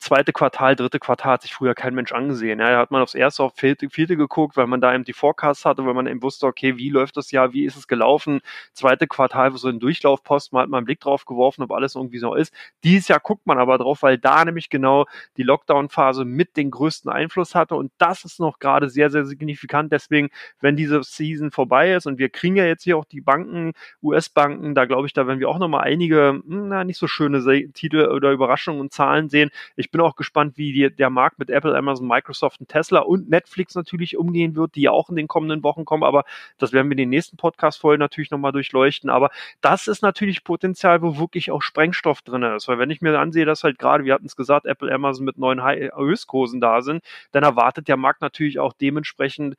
zweite 0.00 0.32
Quartal, 0.32 0.74
dritte 0.74 0.98
Quartal 0.98 1.34
hat 1.34 1.42
sich 1.42 1.54
früher 1.54 1.74
kein 1.74 1.94
Mensch 1.94 2.12
angesehen. 2.12 2.58
Ja, 2.58 2.70
da 2.70 2.78
hat 2.78 2.90
man 2.90 3.02
aufs 3.02 3.14
erste, 3.14 3.44
auf 3.44 3.54
vierte, 3.54 3.88
vierte 3.88 4.16
geguckt, 4.16 4.56
weil 4.56 4.66
man 4.66 4.80
da 4.80 4.92
eben 4.92 5.04
die 5.04 5.12
Forecasts 5.12 5.64
hatte, 5.64 5.86
weil 5.86 5.94
man 5.94 6.08
eben 6.08 6.22
wusste, 6.22 6.46
okay, 6.46 6.76
wie 6.76 6.88
läuft 6.90 7.16
das 7.16 7.30
Jahr, 7.30 7.52
wie 7.52 7.64
ist 7.64 7.76
es 7.76 7.86
gelaufen? 7.86 8.40
Zweite 8.72 9.06
Quartal, 9.06 9.52
so 9.56 9.68
ein 9.68 9.78
Durchlaufpost, 9.78 10.52
man 10.52 10.62
hat 10.62 10.68
mal 10.70 10.78
einen 10.78 10.86
Blick 10.86 11.00
drauf 11.00 11.24
geworfen, 11.24 11.62
ob 11.62 11.70
alles 11.70 11.94
irgendwie 11.94 12.18
so 12.18 12.34
ist. 12.34 12.52
Dieses 12.82 13.06
Jahr 13.08 13.20
guckt 13.20 13.46
man 13.46 13.58
aber 13.58 13.78
drauf, 13.78 14.02
weil 14.02 14.18
da 14.18 14.44
nämlich 14.44 14.70
genau 14.70 15.06
die 15.36 15.44
Lockdown-Phase 15.44 16.24
mit 16.24 16.56
den 16.56 16.70
größten 16.72 17.10
Einfluss 17.10 17.54
hatte 17.54 17.76
und 17.76 17.92
das 17.98 18.24
ist 18.24 18.40
noch 18.40 18.58
gerade 18.58 18.90
sehr, 18.90 19.10
sehr 19.10 19.24
signifikant. 19.24 19.92
Deswegen, 19.92 20.30
wenn 20.60 20.76
diese 20.76 21.02
Season 21.04 21.52
vorbei 21.52 21.92
ist 21.92 22.06
und 22.06 22.18
wir 22.18 22.28
kriegen 22.28 22.56
ja 22.56 22.64
jetzt 22.64 22.82
hier 22.82 22.96
auch 22.98 23.04
die 23.04 23.20
Banken, 23.20 23.72
US-Banken, 24.02 24.74
da 24.74 24.84
glaube 24.84 25.06
ich, 25.06 25.12
da 25.12 25.28
werden 25.28 25.38
wir 25.38 25.48
auch 25.48 25.58
nochmal 25.58 25.84
einige, 25.84 26.42
hm, 26.44 26.68
na, 26.68 26.82
nicht 26.82 26.98
so 26.98 27.06
schöne 27.06 27.36
Titel 27.72 28.06
oder 28.06 28.32
Überraschungen 28.32 28.80
und 28.80 28.92
Zahlen 28.92 29.28
sehen 29.28 29.50
Ich 29.76 29.90
bin 29.90 30.00
auch 30.00 30.16
gespannt, 30.16 30.56
wie 30.56 30.72
die, 30.72 30.90
der 30.94 31.10
Markt 31.10 31.38
mit 31.38 31.50
Apple, 31.50 31.76
Amazon, 31.76 32.08
Microsoft 32.08 32.60
und 32.60 32.68
Tesla 32.68 33.00
und 33.00 33.28
Netflix 33.28 33.74
natürlich 33.74 34.16
umgehen 34.16 34.56
wird, 34.56 34.74
die 34.74 34.82
ja 34.82 34.90
auch 34.90 35.10
in 35.10 35.16
den 35.16 35.28
kommenden 35.28 35.62
Wochen 35.62 35.84
kommen. 35.84 36.02
Aber 36.02 36.24
das 36.58 36.72
werden 36.72 36.88
wir 36.88 36.92
in 36.92 36.98
den 36.98 37.10
nächsten 37.10 37.36
Podcast-Folgen 37.36 38.00
natürlich 38.00 38.30
nochmal 38.30 38.52
durchleuchten. 38.52 39.10
Aber 39.10 39.30
das 39.60 39.86
ist 39.86 40.02
natürlich 40.02 40.44
Potenzial, 40.44 41.02
wo 41.02 41.18
wirklich 41.18 41.50
auch 41.50 41.62
Sprengstoff 41.62 42.22
drin 42.22 42.42
ist. 42.42 42.68
Weil 42.68 42.78
wenn 42.78 42.90
ich 42.90 43.00
mir 43.00 43.18
ansehe, 43.18 43.44
dass 43.44 43.64
halt 43.64 43.78
gerade, 43.78 44.04
wir 44.04 44.14
hatten 44.14 44.26
es 44.26 44.36
gesagt, 44.36 44.66
Apple, 44.66 44.92
Amazon 44.92 45.24
mit 45.24 45.38
neuen 45.38 45.62
Höchstkursen 45.62 46.60
da 46.60 46.80
sind, 46.82 47.02
dann 47.32 47.42
erwartet 47.42 47.88
der 47.88 47.96
Markt 47.96 48.20
natürlich 48.20 48.58
auch 48.58 48.72
dementsprechend 48.72 49.56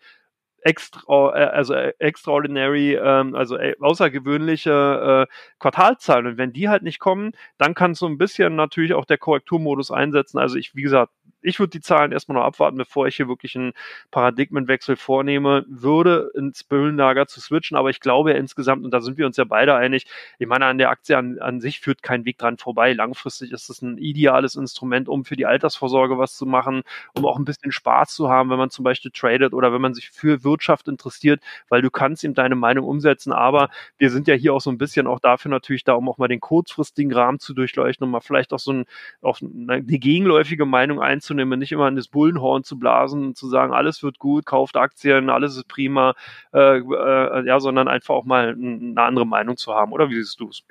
extra, 0.67 1.33
äh, 1.33 1.45
also 1.45 1.73
äh, 1.73 1.93
extraordinary, 1.99 2.95
ähm, 2.95 3.35
also 3.35 3.57
äh, 3.57 3.75
außergewöhnliche 3.79 5.27
äh, 5.29 5.33
Quartalzahlen. 5.59 6.27
Und 6.27 6.37
wenn 6.37 6.51
die 6.51 6.67
halt 6.67 6.83
nicht 6.83 6.99
kommen, 6.99 7.31
dann 7.57 7.73
kann 7.73 7.95
so 7.95 8.05
ein 8.05 8.17
bisschen 8.17 8.55
natürlich 8.55 8.93
auch 8.93 9.05
der 9.05 9.17
Korrekturmodus 9.17 9.91
einsetzen. 9.91 10.37
Also 10.37 10.57
ich, 10.57 10.75
wie 10.75 10.81
gesagt, 10.81 11.13
ich 11.41 11.59
würde 11.59 11.71
die 11.71 11.81
Zahlen 11.81 12.11
erstmal 12.11 12.37
noch 12.37 12.45
abwarten, 12.45 12.77
bevor 12.77 13.07
ich 13.07 13.15
hier 13.15 13.27
wirklich 13.27 13.55
einen 13.55 13.73
Paradigmenwechsel 14.11 14.95
vornehme, 14.95 15.65
würde 15.67 16.31
ins 16.35 16.63
Bullenlager 16.63 17.27
zu 17.27 17.39
switchen, 17.39 17.77
aber 17.77 17.89
ich 17.89 17.99
glaube 17.99 18.31
ja 18.31 18.37
insgesamt, 18.37 18.83
und 18.83 18.91
da 18.91 19.01
sind 19.01 19.17
wir 19.17 19.25
uns 19.25 19.37
ja 19.37 19.43
beide 19.43 19.75
einig, 19.75 20.05
ich 20.39 20.47
meine, 20.47 20.65
an 20.65 20.77
der 20.77 20.89
Aktie 20.89 21.17
an, 21.17 21.39
an 21.39 21.61
sich 21.61 21.79
führt 21.79 22.01
kein 22.03 22.25
Weg 22.25 22.37
dran 22.37 22.57
vorbei. 22.57 22.93
Langfristig 22.93 23.51
ist 23.51 23.69
es 23.69 23.81
ein 23.81 23.97
ideales 23.97 24.55
Instrument, 24.55 25.07
um 25.07 25.25
für 25.25 25.35
die 25.35 25.45
Altersvorsorge 25.45 26.17
was 26.17 26.35
zu 26.35 26.45
machen, 26.45 26.81
um 27.13 27.25
auch 27.25 27.37
ein 27.37 27.45
bisschen 27.45 27.71
Spaß 27.71 28.13
zu 28.13 28.29
haben, 28.29 28.49
wenn 28.49 28.57
man 28.57 28.69
zum 28.69 28.83
Beispiel 28.83 29.11
tradet 29.11 29.53
oder 29.53 29.71
wenn 29.71 29.81
man 29.81 29.93
sich 29.93 30.09
für 30.09 30.43
Wirtschaft 30.43 30.87
interessiert, 30.87 31.41
weil 31.69 31.81
du 31.81 31.89
kannst 31.89 32.23
ihm 32.23 32.33
deine 32.33 32.55
Meinung 32.55 32.85
umsetzen, 32.85 33.31
aber 33.31 33.69
wir 33.97 34.09
sind 34.09 34.27
ja 34.27 34.33
hier 34.33 34.53
auch 34.53 34.61
so 34.61 34.69
ein 34.69 34.77
bisschen 34.77 35.07
auch 35.07 35.19
dafür 35.19 35.49
natürlich 35.51 35.83
da, 35.83 35.93
um 35.93 36.09
auch 36.09 36.17
mal 36.17 36.27
den 36.27 36.39
kurzfristigen 36.39 37.13
Rahmen 37.13 37.39
zu 37.39 37.53
durchleuchten, 37.53 38.05
um 38.05 38.11
mal 38.11 38.21
vielleicht 38.21 38.53
auch 38.53 38.59
so 38.59 38.73
ein, 38.73 38.85
auch 39.21 39.39
eine 39.41 39.81
gegenläufige 39.83 40.65
Meinung 40.65 41.01
einzunehmen 41.01 41.26
einzunehmen, 41.27 41.59
nicht 41.59 41.71
immer 41.71 41.87
in 41.87 41.95
das 41.95 42.07
Bullenhorn 42.07 42.63
zu 42.63 42.79
blasen 42.79 43.27
und 43.27 43.37
zu 43.37 43.47
sagen, 43.47 43.73
alles 43.73 44.03
wird 44.03 44.19
gut, 44.19 44.45
kauft 44.45 44.77
Aktien, 44.77 45.29
alles 45.29 45.57
ist 45.57 45.67
prima, 45.67 46.15
äh, 46.53 46.79
äh, 46.79 47.45
ja, 47.45 47.59
sondern 47.59 47.87
einfach 47.87 48.15
auch 48.15 48.25
mal 48.25 48.55
eine 48.55 49.01
andere 49.01 49.27
Meinung 49.27 49.57
zu 49.57 49.73
haben. 49.73 49.91
Oder 49.91 50.09
wie 50.09 50.15
siehst 50.15 50.39
du 50.39 50.49
es? 50.49 50.63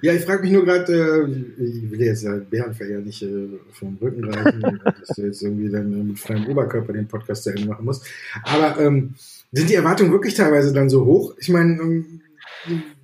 Ja, 0.00 0.14
ich 0.14 0.24
frage 0.24 0.42
mich 0.42 0.52
nur 0.52 0.64
gerade, 0.64 0.90
äh, 0.90 1.62
ich 1.62 1.90
will 1.90 2.00
jetzt 2.00 2.22
ja 2.22 2.36
Bärenfell 2.36 2.90
ja 2.90 3.00
nicht 3.00 3.22
äh, 3.22 3.48
vom 3.72 3.98
Rücken 4.00 4.24
reichen, 4.24 4.62
dass 4.84 5.16
du 5.16 5.22
jetzt 5.22 5.42
irgendwie 5.42 5.70
dann 5.70 5.92
äh, 5.92 6.02
mit 6.02 6.18
freiem 6.18 6.46
Oberkörper 6.46 6.92
den 6.92 7.08
Podcast 7.08 7.44
zu 7.44 7.50
Ende 7.50 7.66
machen 7.66 7.84
musst. 7.84 8.06
Aber 8.44 8.80
ähm, 8.80 9.14
sind 9.52 9.68
die 9.68 9.74
Erwartungen 9.74 10.12
wirklich 10.12 10.34
teilweise 10.34 10.72
dann 10.72 10.88
so 10.88 11.04
hoch? 11.04 11.34
Ich 11.38 11.50
meine, 11.50 11.80
ähm, 11.80 12.22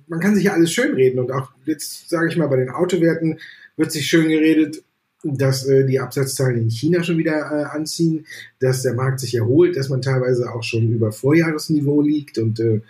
man 0.07 0.19
kann 0.19 0.35
sich 0.35 0.45
ja 0.45 0.53
alles 0.53 0.71
schönreden 0.71 1.19
und 1.19 1.31
auch 1.31 1.51
jetzt 1.65 2.09
sage 2.09 2.27
ich 2.27 2.37
mal 2.37 2.47
bei 2.47 2.57
den 2.57 2.69
Autowerten 2.69 3.39
wird 3.77 3.91
sich 3.91 4.07
schön 4.07 4.27
geredet, 4.27 4.83
dass 5.23 5.65
äh, 5.65 5.85
die 5.85 5.99
Absatzzahlen 5.99 6.57
in 6.57 6.69
China 6.69 7.03
schon 7.03 7.17
wieder 7.17 7.33
äh, 7.33 7.63
anziehen, 7.75 8.25
dass 8.59 8.83
der 8.83 8.93
Markt 8.93 9.19
sich 9.19 9.35
erholt, 9.35 9.77
dass 9.77 9.89
man 9.89 10.01
teilweise 10.01 10.51
auch 10.51 10.63
schon 10.63 10.91
über 10.91 11.11
Vorjahresniveau 11.11 12.01
liegt 12.01 12.37
und 12.37 12.59
äh, 12.59 12.81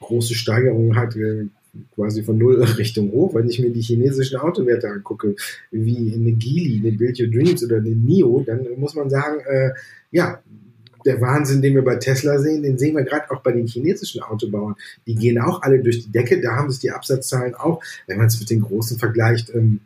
große 0.00 0.34
Steigerungen 0.34 0.96
hat, 0.96 1.16
äh, 1.16 1.46
quasi 1.94 2.22
von 2.22 2.38
null 2.38 2.62
Richtung 2.78 3.10
hoch. 3.12 3.34
Wenn 3.34 3.48
ich 3.48 3.58
mir 3.58 3.70
die 3.70 3.80
chinesischen 3.80 4.38
Autowerte 4.38 4.88
angucke, 4.88 5.34
wie 5.70 6.12
eine 6.14 6.32
Geely, 6.32 6.80
eine 6.80 6.96
Build 6.96 7.20
Your 7.20 7.28
Dreams 7.28 7.64
oder 7.64 7.76
eine 7.76 7.90
NIO, 7.90 8.42
dann 8.46 8.66
muss 8.76 8.94
man 8.94 9.08
sagen, 9.10 9.40
äh, 9.46 9.70
ja, 10.10 10.42
der 11.04 11.20
Wahnsinn, 11.20 11.62
den 11.62 11.74
wir 11.74 11.84
bei 11.84 11.96
Tesla 11.96 12.38
sehen, 12.38 12.62
den 12.62 12.76
sehen 12.76 12.96
wir 12.96 13.04
gerade 13.04 13.30
auch 13.30 13.42
bei 13.42 13.52
den 13.52 13.66
chinesischen 13.66 14.20
Autobauern. 14.20 14.74
Die 15.06 15.14
gehen 15.14 15.40
auch 15.40 15.62
alle 15.62 15.80
durch 15.80 16.04
die 16.04 16.12
Decke. 16.12 16.40
Da 16.40 16.56
haben 16.56 16.70
sich 16.70 16.80
die 16.80 16.90
Absatzzahlen 16.90 17.54
auch, 17.54 17.82
wenn 18.06 18.18
man 18.18 18.26
es 18.26 18.38
mit 18.38 18.50
den 18.50 18.62
großen 18.62 18.98
vergleicht, 18.98 19.50
ähm, 19.54 19.80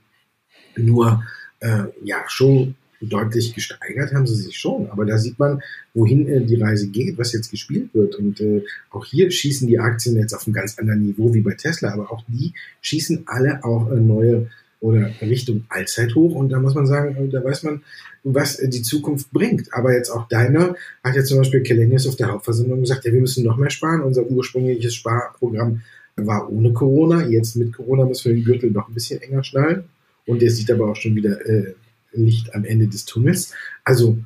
nur 0.76 1.23
äh, 1.62 1.85
ja 2.04 2.25
schon 2.28 2.75
deutlich 3.02 3.54
gesteigert 3.54 4.12
haben 4.14 4.26
sie 4.26 4.37
sich 4.37 4.57
schon. 4.57 4.88
Aber 4.90 5.04
da 5.04 5.19
sieht 5.19 5.38
man, 5.38 5.61
wohin 5.95 6.28
äh, 6.28 6.40
die 6.45 6.57
Reise 6.57 6.88
geht, 6.88 7.19
was 7.19 7.33
jetzt 7.33 7.50
gespielt 7.50 7.90
wird. 7.95 8.16
Und 8.16 8.40
äh, 8.40 8.62
auch 8.90 9.04
hier 9.04 9.31
schießen 9.31 9.66
die 9.66 9.78
Aktien 9.78 10.16
jetzt 10.16 10.35
auf 10.35 10.47
einem 10.47 10.54
ganz 10.54 10.78
anderen 10.78 11.02
Niveau 11.02 11.35
wie 11.35 11.40
bei 11.40 11.54
Tesla. 11.54 11.92
Aber 11.92 12.12
auch 12.12 12.23
die 12.28 12.52
schießen 12.81 13.25
alle 13.26 13.62
auf 13.64 13.90
äh, 13.90 13.97
neue 13.97 14.49
oder 14.81 15.11
Richtung 15.21 15.64
Allzeit 15.69 16.14
hoch. 16.14 16.35
Und 16.35 16.50
da 16.50 16.59
muss 16.59 16.75
man 16.75 16.87
sagen, 16.87 17.16
äh, 17.16 17.28
da 17.28 17.42
weiß 17.42 17.64
man, 17.64 17.83
was 18.25 18.59
äh, 18.59 18.69
die 18.69 18.83
Zukunft 18.83 19.31
bringt. 19.33 19.73
Aber 19.73 19.95
jetzt 19.95 20.11
auch 20.11 20.28
deiner 20.28 20.76
hat 21.02 21.16
ja 21.16 21.25
zum 21.25 21.38
Beispiel 21.38 21.62
Kelenius 21.62 22.07
auf 22.07 22.16
der 22.16 22.31
Hauptversammlung 22.31 22.81
gesagt, 22.81 23.04
ja, 23.04 23.12
wir 23.12 23.21
müssen 23.21 23.45
noch 23.45 23.57
mehr 23.57 23.71
sparen. 23.71 24.02
Unser 24.02 24.26
ursprüngliches 24.26 24.95
Sparprogramm 24.95 25.83
war 26.16 26.52
ohne 26.52 26.73
Corona. 26.73 27.26
Jetzt 27.26 27.57
mit 27.57 27.73
Corona 27.73 28.04
müssen 28.04 28.26
wir 28.26 28.35
den 28.35 28.45
Gürtel 28.45 28.71
noch 28.71 28.88
ein 28.88 28.95
bisschen 28.95 29.21
enger 29.23 29.42
schnallen 29.42 29.85
und 30.26 30.43
er 30.43 30.50
sieht 30.50 30.71
aber 30.71 30.91
auch 30.91 30.97
schon 30.97 31.14
wieder 31.14 31.45
äh, 31.47 31.75
Licht 32.12 32.55
am 32.55 32.64
Ende 32.64 32.87
des 32.87 33.05
Tunnels. 33.05 33.52
Also, 33.85 34.19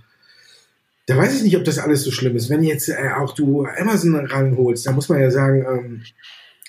da 1.06 1.16
weiß 1.16 1.36
ich 1.36 1.42
nicht, 1.42 1.56
ob 1.56 1.64
das 1.64 1.78
alles 1.78 2.02
so 2.02 2.10
schlimm 2.10 2.36
ist. 2.36 2.50
Wenn 2.50 2.62
jetzt 2.62 2.88
äh, 2.88 3.10
auch 3.16 3.34
du 3.34 3.64
Amazon 3.64 4.16
ranholst, 4.16 4.86
da 4.86 4.92
muss 4.92 5.08
man 5.08 5.20
ja 5.20 5.30
sagen, 5.30 5.64
ähm, 5.68 6.02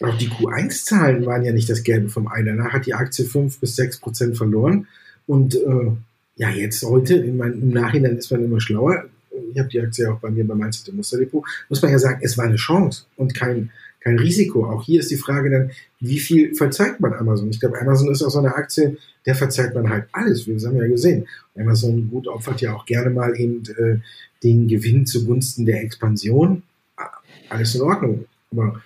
auch 0.01 0.15
die 0.17 0.29
Q1-Zahlen 0.29 1.25
waren 1.25 1.43
ja 1.43 1.51
nicht 1.51 1.69
das 1.69 1.83
Gelbe 1.83 2.09
vom 2.09 2.27
Ei. 2.27 2.43
Danach 2.43 2.71
hat 2.71 2.85
die 2.85 2.93
Aktie 2.93 3.25
5 3.25 3.59
bis 3.59 3.75
6 3.75 3.99
Prozent 3.99 4.37
verloren. 4.37 4.87
Und 5.25 5.55
äh, 5.55 5.91
ja, 6.35 6.51
jetzt 6.51 6.83
heute, 6.83 7.23
mein, 7.23 7.53
im 7.53 7.69
Nachhinein 7.69 8.17
ist 8.17 8.31
man 8.31 8.43
immer 8.43 8.61
schlauer. 8.61 9.05
Ich 9.51 9.59
habe 9.59 9.69
die 9.69 9.81
Aktie 9.81 10.11
auch 10.11 10.19
bei 10.19 10.29
mir 10.29 10.45
beim 10.45 10.59
Mindset 10.59 10.93
Musterdepot. 10.93 11.43
Muss 11.69 11.81
man 11.81 11.91
ja 11.91 11.99
sagen, 11.99 12.19
es 12.21 12.37
war 12.37 12.45
eine 12.45 12.57
Chance 12.57 13.05
und 13.15 13.33
kein, 13.33 13.71
kein 14.07 14.19
Risiko. 14.19 14.65
Auch 14.65 14.83
hier 14.83 15.01
ist 15.01 15.11
die 15.11 15.17
Frage 15.17 15.49
dann, 15.49 15.71
wie 15.99 16.19
viel 16.19 16.55
verzeiht 16.55 16.99
man 16.99 17.13
Amazon? 17.13 17.49
Ich 17.49 17.59
glaube, 17.59 17.79
Amazon 17.81 18.11
ist 18.11 18.23
auch 18.23 18.29
so 18.29 18.39
eine 18.39 18.55
Aktie, 18.55 18.97
der 19.25 19.35
verzeiht 19.35 19.75
man 19.75 19.89
halt 19.89 20.07
alles. 20.13 20.47
Wir 20.47 20.57
haben 20.59 20.77
ja 20.77 20.87
gesehen, 20.87 21.27
Amazon 21.57 22.09
gut 22.09 22.27
opfert 22.27 22.61
ja 22.61 22.73
auch 22.73 22.85
gerne 22.85 23.09
mal 23.09 23.37
eben 23.37 23.63
äh, 23.77 23.97
den 24.43 24.67
Gewinn 24.67 25.05
zugunsten 25.05 25.65
der 25.65 25.83
Expansion. 25.83 26.63
Alles 27.49 27.75
in 27.75 27.81
Ordnung. 27.81 28.25
Aber 28.51 28.81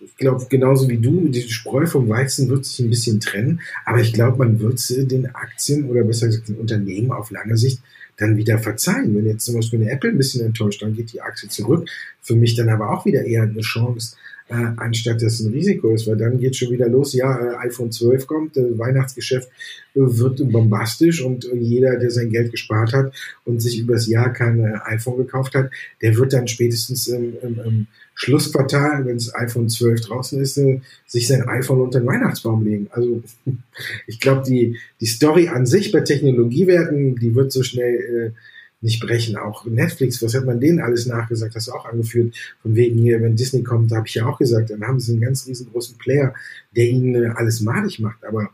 ich 0.00 0.16
glaube, 0.16 0.46
genauso 0.48 0.88
wie 0.88 0.98
du, 0.98 1.28
die 1.28 1.42
Spreu 1.42 1.86
vom 1.86 2.08
Weizen 2.08 2.48
wird 2.48 2.64
sich 2.64 2.78
ein 2.80 2.90
bisschen 2.90 3.20
trennen. 3.20 3.60
Aber 3.84 4.00
ich 4.00 4.14
glaube, 4.14 4.38
man 4.38 4.58
wird 4.58 4.80
den 4.88 5.26
Aktien 5.34 5.90
oder 5.90 6.02
besser 6.02 6.28
gesagt 6.28 6.48
den 6.48 6.56
Unternehmen 6.56 7.12
auf 7.12 7.30
lange 7.30 7.58
Sicht 7.58 7.82
dann 8.18 8.36
wieder 8.36 8.58
verzeihen. 8.58 9.14
Wenn 9.14 9.26
jetzt 9.26 9.46
zum 9.46 9.54
Beispiel 9.54 9.80
eine 9.80 9.90
Apple 9.90 10.10
ein 10.10 10.18
bisschen 10.18 10.44
enttäuscht, 10.44 10.82
dann 10.82 10.94
geht 10.94 11.12
die 11.12 11.22
Aktie 11.22 11.48
zurück. 11.48 11.88
Für 12.20 12.34
mich 12.34 12.54
dann 12.54 12.68
aber 12.68 12.90
auch 12.90 13.06
wieder 13.06 13.24
eher 13.24 13.44
eine 13.44 13.60
Chance, 13.62 14.16
äh, 14.48 14.72
anstatt 14.76 15.22
dass 15.22 15.34
es 15.34 15.46
ein 15.46 15.52
Risiko 15.52 15.90
ist, 15.90 16.06
weil 16.06 16.16
dann 16.16 16.38
geht 16.38 16.56
schon 16.56 16.70
wieder 16.70 16.88
los, 16.88 17.12
ja, 17.12 17.38
äh, 17.38 17.66
iPhone 17.66 17.92
12 17.92 18.26
kommt, 18.26 18.56
äh, 18.56 18.78
Weihnachtsgeschäft 18.78 19.48
äh, 19.94 20.00
wird 20.00 20.50
bombastisch 20.50 21.22
und 21.22 21.44
äh, 21.44 21.56
jeder, 21.56 21.96
der 21.96 22.10
sein 22.10 22.30
Geld 22.30 22.50
gespart 22.50 22.92
hat 22.92 23.14
und 23.44 23.60
sich 23.60 23.78
übers 23.78 24.06
Jahr 24.06 24.32
kein 24.32 24.60
äh, 24.60 24.78
iPhone 24.84 25.18
gekauft 25.18 25.54
hat, 25.54 25.70
der 26.00 26.16
wird 26.16 26.32
dann 26.32 26.48
spätestens 26.48 27.08
im, 27.08 27.34
im, 27.42 27.60
im 27.60 27.86
Schlussquartal, 28.14 29.04
wenn 29.06 29.16
das 29.16 29.34
iPhone 29.34 29.68
12 29.68 30.00
draußen 30.00 30.40
ist, 30.40 30.58
sich 31.06 31.28
sein 31.28 31.48
iPhone 31.48 31.80
unter 31.80 32.00
den 32.00 32.06
Weihnachtsbaum 32.08 32.64
legen. 32.64 32.88
Also 32.90 33.22
ich 34.06 34.18
glaube, 34.18 34.42
die, 34.46 34.78
die 35.00 35.06
Story 35.06 35.48
an 35.48 35.66
sich 35.66 35.92
bei 35.92 36.00
Technologiewerten, 36.00 37.16
die 37.16 37.34
wird 37.34 37.52
so 37.52 37.62
schnell 37.62 38.34
nicht 38.80 39.00
brechen. 39.00 39.36
Auch 39.36 39.64
Netflix, 39.66 40.22
was 40.22 40.34
hat 40.34 40.44
man 40.44 40.60
denen 40.60 40.80
alles 40.80 41.06
nachgesagt? 41.06 41.54
Hast 41.54 41.68
du 41.68 41.72
auch 41.72 41.86
angeführt. 41.86 42.34
Von 42.62 42.74
wegen 42.76 42.98
hier, 42.98 43.20
wenn 43.20 43.36
Disney 43.36 43.62
kommt, 43.62 43.90
da 43.90 43.96
habe 43.96 44.06
ich 44.06 44.14
ja 44.14 44.26
auch 44.26 44.38
gesagt, 44.38 44.70
dann 44.70 44.86
haben 44.86 45.00
sie 45.00 45.12
einen 45.12 45.20
ganz 45.20 45.46
riesengroßen 45.46 45.98
Player, 45.98 46.34
der 46.76 46.86
ihnen 46.86 47.32
alles 47.32 47.60
madig 47.60 47.98
macht. 47.98 48.24
Aber 48.24 48.50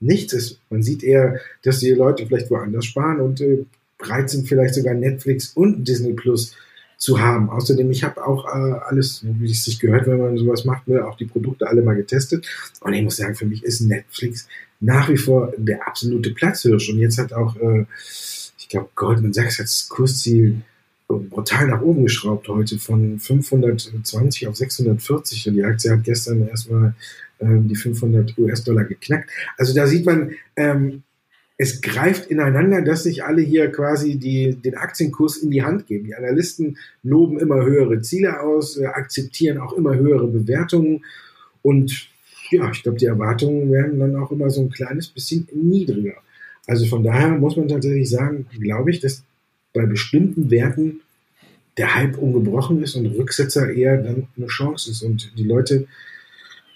nichts 0.00 0.32
ist. 0.32 0.60
Man 0.70 0.82
sieht 0.82 1.02
eher, 1.02 1.40
dass 1.62 1.78
die 1.80 1.90
Leute 1.90 2.26
vielleicht 2.26 2.50
woanders 2.50 2.86
sparen 2.86 3.20
und 3.20 3.40
äh, 3.40 3.64
bereit 3.98 4.30
sind, 4.30 4.48
vielleicht 4.48 4.74
sogar 4.74 4.94
Netflix 4.94 5.52
und 5.54 5.86
Disney 5.86 6.12
Plus 6.12 6.54
zu 6.96 7.20
haben. 7.20 7.48
Außerdem, 7.48 7.90
ich 7.90 8.02
habe 8.02 8.24
auch 8.26 8.46
äh, 8.46 8.78
alles, 8.80 9.24
wie 9.24 9.50
es 9.50 9.64
sich 9.64 9.78
gehört, 9.78 10.06
wenn 10.06 10.18
man 10.18 10.36
sowas 10.36 10.64
macht, 10.64 10.88
ne, 10.88 11.06
auch 11.06 11.16
die 11.16 11.26
Produkte 11.26 11.68
alle 11.68 11.82
mal 11.82 11.94
getestet. 11.94 12.46
Und 12.80 12.92
ich 12.92 13.02
muss 13.02 13.16
sagen, 13.16 13.36
für 13.36 13.46
mich 13.46 13.62
ist 13.62 13.80
Netflix 13.80 14.48
nach 14.80 15.08
wie 15.08 15.16
vor 15.16 15.52
der 15.56 15.86
absolute 15.86 16.30
Platzhirsch. 16.30 16.90
Und 16.90 16.98
jetzt 16.98 17.18
hat 17.18 17.32
auch 17.32 17.56
äh, 17.56 17.84
ich 18.68 18.72
glaube, 18.72 18.90
Goldman 18.94 19.32
Sachs 19.32 19.58
hat 19.58 19.64
das 19.64 19.88
Kursziel 19.88 20.60
brutal 21.08 21.68
nach 21.68 21.80
oben 21.80 22.02
geschraubt 22.02 22.48
heute 22.48 22.78
von 22.78 23.18
520 23.18 24.46
auf 24.46 24.56
640 24.56 25.48
und 25.48 25.54
die 25.54 25.64
Aktie 25.64 25.90
hat 25.90 26.04
gestern 26.04 26.46
erstmal 26.46 26.94
ähm, 27.40 27.66
die 27.66 27.76
500 27.76 28.36
US-Dollar 28.36 28.84
geknackt. 28.84 29.30
Also 29.56 29.74
da 29.74 29.86
sieht 29.86 30.04
man, 30.04 30.32
ähm, 30.56 31.02
es 31.56 31.80
greift 31.80 32.26
ineinander, 32.26 32.82
dass 32.82 33.04
sich 33.04 33.24
alle 33.24 33.40
hier 33.40 33.72
quasi 33.72 34.18
die, 34.18 34.54
den 34.54 34.74
Aktienkurs 34.74 35.38
in 35.38 35.50
die 35.50 35.62
Hand 35.62 35.86
geben. 35.86 36.04
Die 36.04 36.14
Analysten 36.14 36.76
loben 37.02 37.40
immer 37.40 37.64
höhere 37.64 38.02
Ziele 38.02 38.38
aus, 38.42 38.76
äh, 38.76 38.84
akzeptieren 38.84 39.56
auch 39.56 39.72
immer 39.72 39.96
höhere 39.96 40.26
Bewertungen 40.26 41.06
und 41.62 42.10
ja, 42.50 42.70
ich 42.70 42.82
glaube, 42.82 42.98
die 42.98 43.06
Erwartungen 43.06 43.72
werden 43.72 43.98
dann 43.98 44.16
auch 44.16 44.30
immer 44.30 44.50
so 44.50 44.60
ein 44.60 44.68
kleines 44.68 45.08
bisschen 45.08 45.48
niedriger. 45.54 46.16
Also 46.68 46.86
von 46.86 47.02
daher 47.02 47.30
muss 47.30 47.56
man 47.56 47.66
tatsächlich 47.66 48.10
sagen, 48.10 48.46
glaube 48.60 48.90
ich, 48.90 49.00
dass 49.00 49.24
bei 49.72 49.86
bestimmten 49.86 50.50
Werten 50.50 51.00
der 51.78 51.94
Hype 51.94 52.18
ungebrochen 52.18 52.82
ist 52.82 52.94
und 52.94 53.06
Rücksetzer 53.06 53.72
eher 53.72 53.96
dann 53.96 54.28
eine 54.36 54.46
Chance 54.46 54.90
ist. 54.90 55.02
Und 55.02 55.32
die 55.38 55.44
Leute 55.44 55.86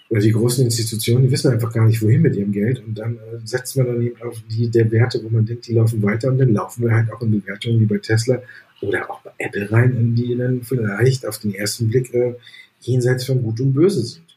oder 0.09 0.19
die 0.19 0.31
großen 0.31 0.65
Institutionen, 0.65 1.23
die 1.23 1.31
wissen 1.31 1.51
einfach 1.51 1.71
gar 1.71 1.85
nicht, 1.85 2.01
wohin 2.01 2.23
mit 2.23 2.35
ihrem 2.35 2.51
Geld. 2.51 2.83
Und 2.85 2.97
dann 2.97 3.17
äh, 3.17 3.39
setzt 3.45 3.77
man 3.77 3.85
dann 3.85 4.01
eben 4.01 4.19
auf 4.23 4.41
die 4.49 4.67
der 4.67 4.89
Werte, 4.91 5.23
wo 5.23 5.29
man 5.29 5.45
denkt, 5.45 5.67
die 5.67 5.73
laufen 5.73 6.01
weiter. 6.01 6.29
Und 6.29 6.39
dann 6.39 6.53
laufen 6.53 6.83
wir 6.83 6.91
halt 6.91 7.11
auch 7.13 7.21
in 7.21 7.31
Bewertungen 7.31 7.79
wie 7.79 7.85
bei 7.85 7.99
Tesla 7.99 8.41
oder 8.81 9.09
auch 9.11 9.21
bei 9.21 9.31
Apple 9.37 9.71
rein, 9.71 10.15
die 10.15 10.35
dann 10.35 10.63
vielleicht 10.63 11.25
auf 11.27 11.37
den 11.37 11.53
ersten 11.53 11.89
Blick 11.89 12.11
äh, 12.15 12.33
jenseits 12.79 13.25
von 13.25 13.43
Gut 13.43 13.59
und 13.61 13.73
Böse 13.73 14.03
sind. 14.03 14.32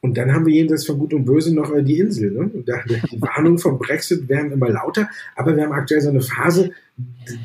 Und 0.00 0.16
dann 0.16 0.32
haben 0.32 0.46
wir 0.46 0.54
jenseits 0.54 0.86
von 0.86 0.98
Gut 0.98 1.12
und 1.12 1.24
Böse 1.24 1.54
noch 1.54 1.72
äh, 1.74 1.82
die 1.82 1.98
Insel. 1.98 2.30
Ne? 2.30 2.50
Da, 2.64 2.82
die 2.86 3.20
Warnungen 3.20 3.58
vom 3.58 3.78
Brexit 3.78 4.28
werden 4.28 4.52
immer 4.52 4.70
lauter, 4.70 5.08
aber 5.36 5.56
wir 5.56 5.64
haben 5.64 5.72
aktuell 5.72 6.00
so 6.00 6.08
eine 6.08 6.22
Phase, 6.22 6.70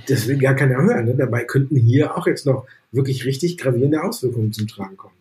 das 0.08 0.28
will 0.28 0.38
gar 0.38 0.56
keiner 0.56 0.82
hören. 0.82 1.06
Ne? 1.06 1.16
Dabei 1.16 1.44
könnten 1.44 1.76
hier 1.76 2.18
auch 2.18 2.28
jetzt 2.28 2.46
noch 2.46 2.66
wirklich 2.92 3.26
richtig 3.26 3.58
gravierende 3.58 4.02
Auswirkungen 4.04 4.54
zum 4.54 4.68
Tragen 4.68 4.96
kommen. 4.96 5.16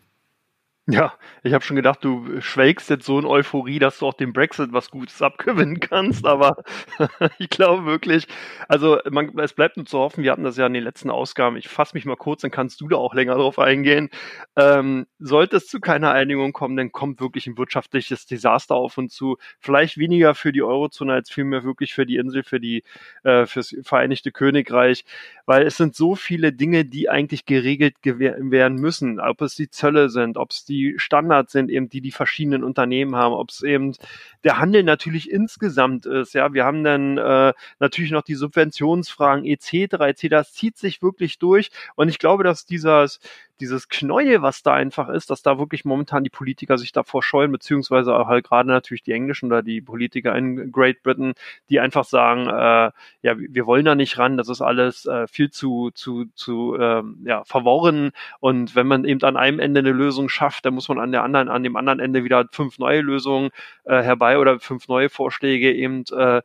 Ja, 0.86 1.14
ich 1.42 1.54
habe 1.54 1.64
schon 1.64 1.76
gedacht, 1.76 2.04
du 2.04 2.42
schwelgst 2.42 2.90
jetzt 2.90 3.06
so 3.06 3.18
in 3.18 3.24
Euphorie, 3.24 3.78
dass 3.78 4.00
du 4.00 4.06
auch 4.06 4.12
dem 4.12 4.34
Brexit 4.34 4.74
was 4.74 4.90
Gutes 4.90 5.22
abgewinnen 5.22 5.80
kannst, 5.80 6.26
aber 6.26 6.62
ich 7.38 7.48
glaube 7.48 7.86
wirklich, 7.86 8.26
also 8.68 8.98
man, 9.10 9.32
es 9.38 9.54
bleibt 9.54 9.78
nur 9.78 9.86
zu 9.86 9.98
hoffen, 9.98 10.22
wir 10.22 10.30
hatten 10.30 10.44
das 10.44 10.58
ja 10.58 10.66
in 10.66 10.74
den 10.74 10.84
letzten 10.84 11.08
Ausgaben, 11.08 11.56
ich 11.56 11.68
fasse 11.68 11.96
mich 11.96 12.04
mal 12.04 12.16
kurz, 12.18 12.42
dann 12.42 12.50
kannst 12.50 12.82
du 12.82 12.88
da 12.88 12.96
auch 12.96 13.14
länger 13.14 13.36
drauf 13.36 13.58
eingehen. 13.58 14.10
Ähm, 14.56 15.06
sollte 15.18 15.56
es 15.56 15.68
zu 15.68 15.80
keiner 15.80 16.10
Einigung 16.12 16.52
kommen, 16.52 16.76
dann 16.76 16.92
kommt 16.92 17.18
wirklich 17.18 17.46
ein 17.46 17.56
wirtschaftliches 17.56 18.26
Desaster 18.26 18.74
auf 18.74 18.98
uns 18.98 19.14
zu. 19.14 19.38
Vielleicht 19.60 19.96
weniger 19.96 20.34
für 20.34 20.52
die 20.52 20.62
Eurozone 20.62 21.14
als 21.14 21.30
vielmehr 21.30 21.64
wirklich 21.64 21.94
für 21.94 22.04
die 22.04 22.16
Insel, 22.16 22.42
für 22.42 22.60
die 22.60 22.84
äh, 23.22 23.46
fürs 23.46 23.74
Vereinigte 23.84 24.32
Königreich, 24.32 25.06
weil 25.46 25.66
es 25.66 25.78
sind 25.78 25.94
so 25.96 26.14
viele 26.14 26.52
Dinge, 26.52 26.84
die 26.84 27.08
eigentlich 27.08 27.46
geregelt 27.46 27.96
werden 28.02 28.76
müssen, 28.76 29.18
ob 29.18 29.40
es 29.40 29.54
die 29.54 29.70
Zölle 29.70 30.10
sind, 30.10 30.36
ob 30.36 30.50
es 30.50 30.66
die 30.66 30.73
die 30.74 30.94
Standards 30.98 31.52
sind, 31.52 31.70
eben 31.70 31.88
die 31.88 32.00
die 32.00 32.10
verschiedenen 32.10 32.64
Unternehmen 32.64 33.16
haben, 33.16 33.34
ob 33.34 33.50
es 33.50 33.62
eben 33.62 33.94
der 34.42 34.58
Handel 34.58 34.82
natürlich 34.82 35.30
insgesamt 35.30 36.06
ist. 36.06 36.34
Ja, 36.34 36.52
wir 36.52 36.64
haben 36.64 36.84
dann 36.84 37.18
äh, 37.18 37.52
natürlich 37.78 38.10
noch 38.10 38.22
die 38.22 38.34
Subventionsfragen 38.34 39.44
etc. 39.44 39.94
etc. 40.00 40.28
Das 40.28 40.52
zieht 40.52 40.76
sich 40.76 41.02
wirklich 41.02 41.38
durch 41.38 41.70
und 41.94 42.08
ich 42.08 42.18
glaube, 42.18 42.44
dass 42.44 42.66
dieses 42.66 43.20
dieses 43.60 43.88
Knäuel, 43.88 44.42
was 44.42 44.62
da 44.62 44.74
einfach 44.74 45.08
ist, 45.08 45.30
dass 45.30 45.42
da 45.42 45.58
wirklich 45.58 45.84
momentan 45.84 46.24
die 46.24 46.30
Politiker 46.30 46.78
sich 46.78 46.92
davor 46.92 47.22
scheuen, 47.22 47.52
beziehungsweise 47.52 48.14
auch 48.14 48.26
halt 48.26 48.44
gerade 48.44 48.68
natürlich 48.68 49.02
die 49.02 49.12
Englischen 49.12 49.46
oder 49.46 49.62
die 49.62 49.80
Politiker 49.80 50.34
in 50.34 50.72
Great 50.72 51.02
Britain, 51.02 51.34
die 51.70 51.80
einfach 51.80 52.04
sagen, 52.04 52.48
äh, 52.48 52.90
ja, 53.22 53.38
wir 53.38 53.66
wollen 53.66 53.84
da 53.84 53.94
nicht 53.94 54.18
ran, 54.18 54.36
das 54.36 54.48
ist 54.48 54.60
alles 54.60 55.06
äh, 55.06 55.26
viel 55.28 55.50
zu, 55.50 55.90
zu, 55.94 56.26
zu 56.34 56.76
ähm, 56.78 57.18
ja, 57.24 57.44
verworren. 57.44 58.10
Und 58.40 58.74
wenn 58.74 58.86
man 58.86 59.04
eben 59.04 59.22
an 59.22 59.36
einem 59.36 59.60
Ende 59.60 59.80
eine 59.80 59.92
Lösung 59.92 60.28
schafft, 60.28 60.64
dann 60.64 60.74
muss 60.74 60.88
man 60.88 60.98
an 60.98 61.12
der 61.12 61.22
anderen, 61.22 61.48
an 61.48 61.62
dem 61.62 61.76
anderen 61.76 62.00
Ende 62.00 62.24
wieder 62.24 62.46
fünf 62.50 62.78
neue 62.78 63.00
Lösungen 63.00 63.50
äh, 63.84 64.02
herbei 64.02 64.38
oder 64.38 64.58
fünf 64.60 64.88
neue 64.88 65.08
Vorschläge 65.08 65.72
eben 65.72 66.04
äh, 66.12 66.42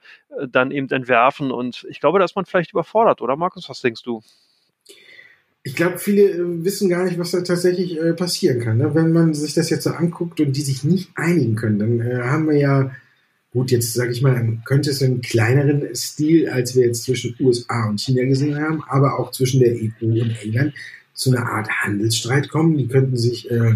dann 0.48 0.72
eben 0.72 0.90
entwerfen. 0.90 1.52
Und 1.52 1.86
ich 1.90 2.00
glaube, 2.00 2.20
da 2.20 2.26
ist 2.26 2.36
man 2.36 2.46
vielleicht 2.46 2.72
überfordert, 2.72 3.22
oder 3.22 3.36
Markus, 3.36 3.68
was 3.70 3.82
denkst 3.82 4.04
du? 4.04 4.22
Ich 5.64 5.76
glaube, 5.76 5.98
viele 5.98 6.24
äh, 6.30 6.64
wissen 6.64 6.90
gar 6.90 7.04
nicht, 7.04 7.20
was 7.20 7.32
da 7.32 7.42
tatsächlich 7.42 8.00
äh, 8.00 8.14
passieren 8.14 8.60
kann. 8.60 8.78
Ne? 8.78 8.96
Wenn 8.96 9.12
man 9.12 9.34
sich 9.34 9.54
das 9.54 9.70
jetzt 9.70 9.84
so 9.84 9.92
anguckt 9.92 10.40
und 10.40 10.56
die 10.56 10.62
sich 10.62 10.84
nicht 10.84 11.10
einigen 11.16 11.56
können, 11.56 11.80
dann 11.80 12.00
äh, 12.00 12.22
haben 12.24 12.48
wir 12.48 12.58
ja, 12.58 12.92
gut, 13.52 13.72
jetzt 13.72 13.94
sage 13.94 14.12
ich 14.12 14.22
mal, 14.22 14.60
könnte 14.66 14.92
es 14.92 15.02
einen 15.04 15.22
kleineren 15.22 15.94
Stil, 15.96 16.50
als 16.50 16.76
wir 16.76 16.86
jetzt 16.86 17.04
zwischen 17.04 17.36
USA 17.40 17.90
und 17.90 18.00
China 18.00 18.24
gesehen 18.24 18.58
haben, 18.58 18.84
aber 18.88 19.20
auch 19.20 19.32
zwischen 19.32 19.60
der 19.60 19.74
EU 19.74 20.06
und 20.06 20.38
England 20.44 20.74
zu 21.14 21.32
einer 21.32 21.46
Art 21.46 21.70
Handelsstreit 21.70 22.50
kommen. 22.50 22.78
Die 22.78 22.88
könnten 22.88 23.18
sich 23.18 23.52
äh, 23.52 23.76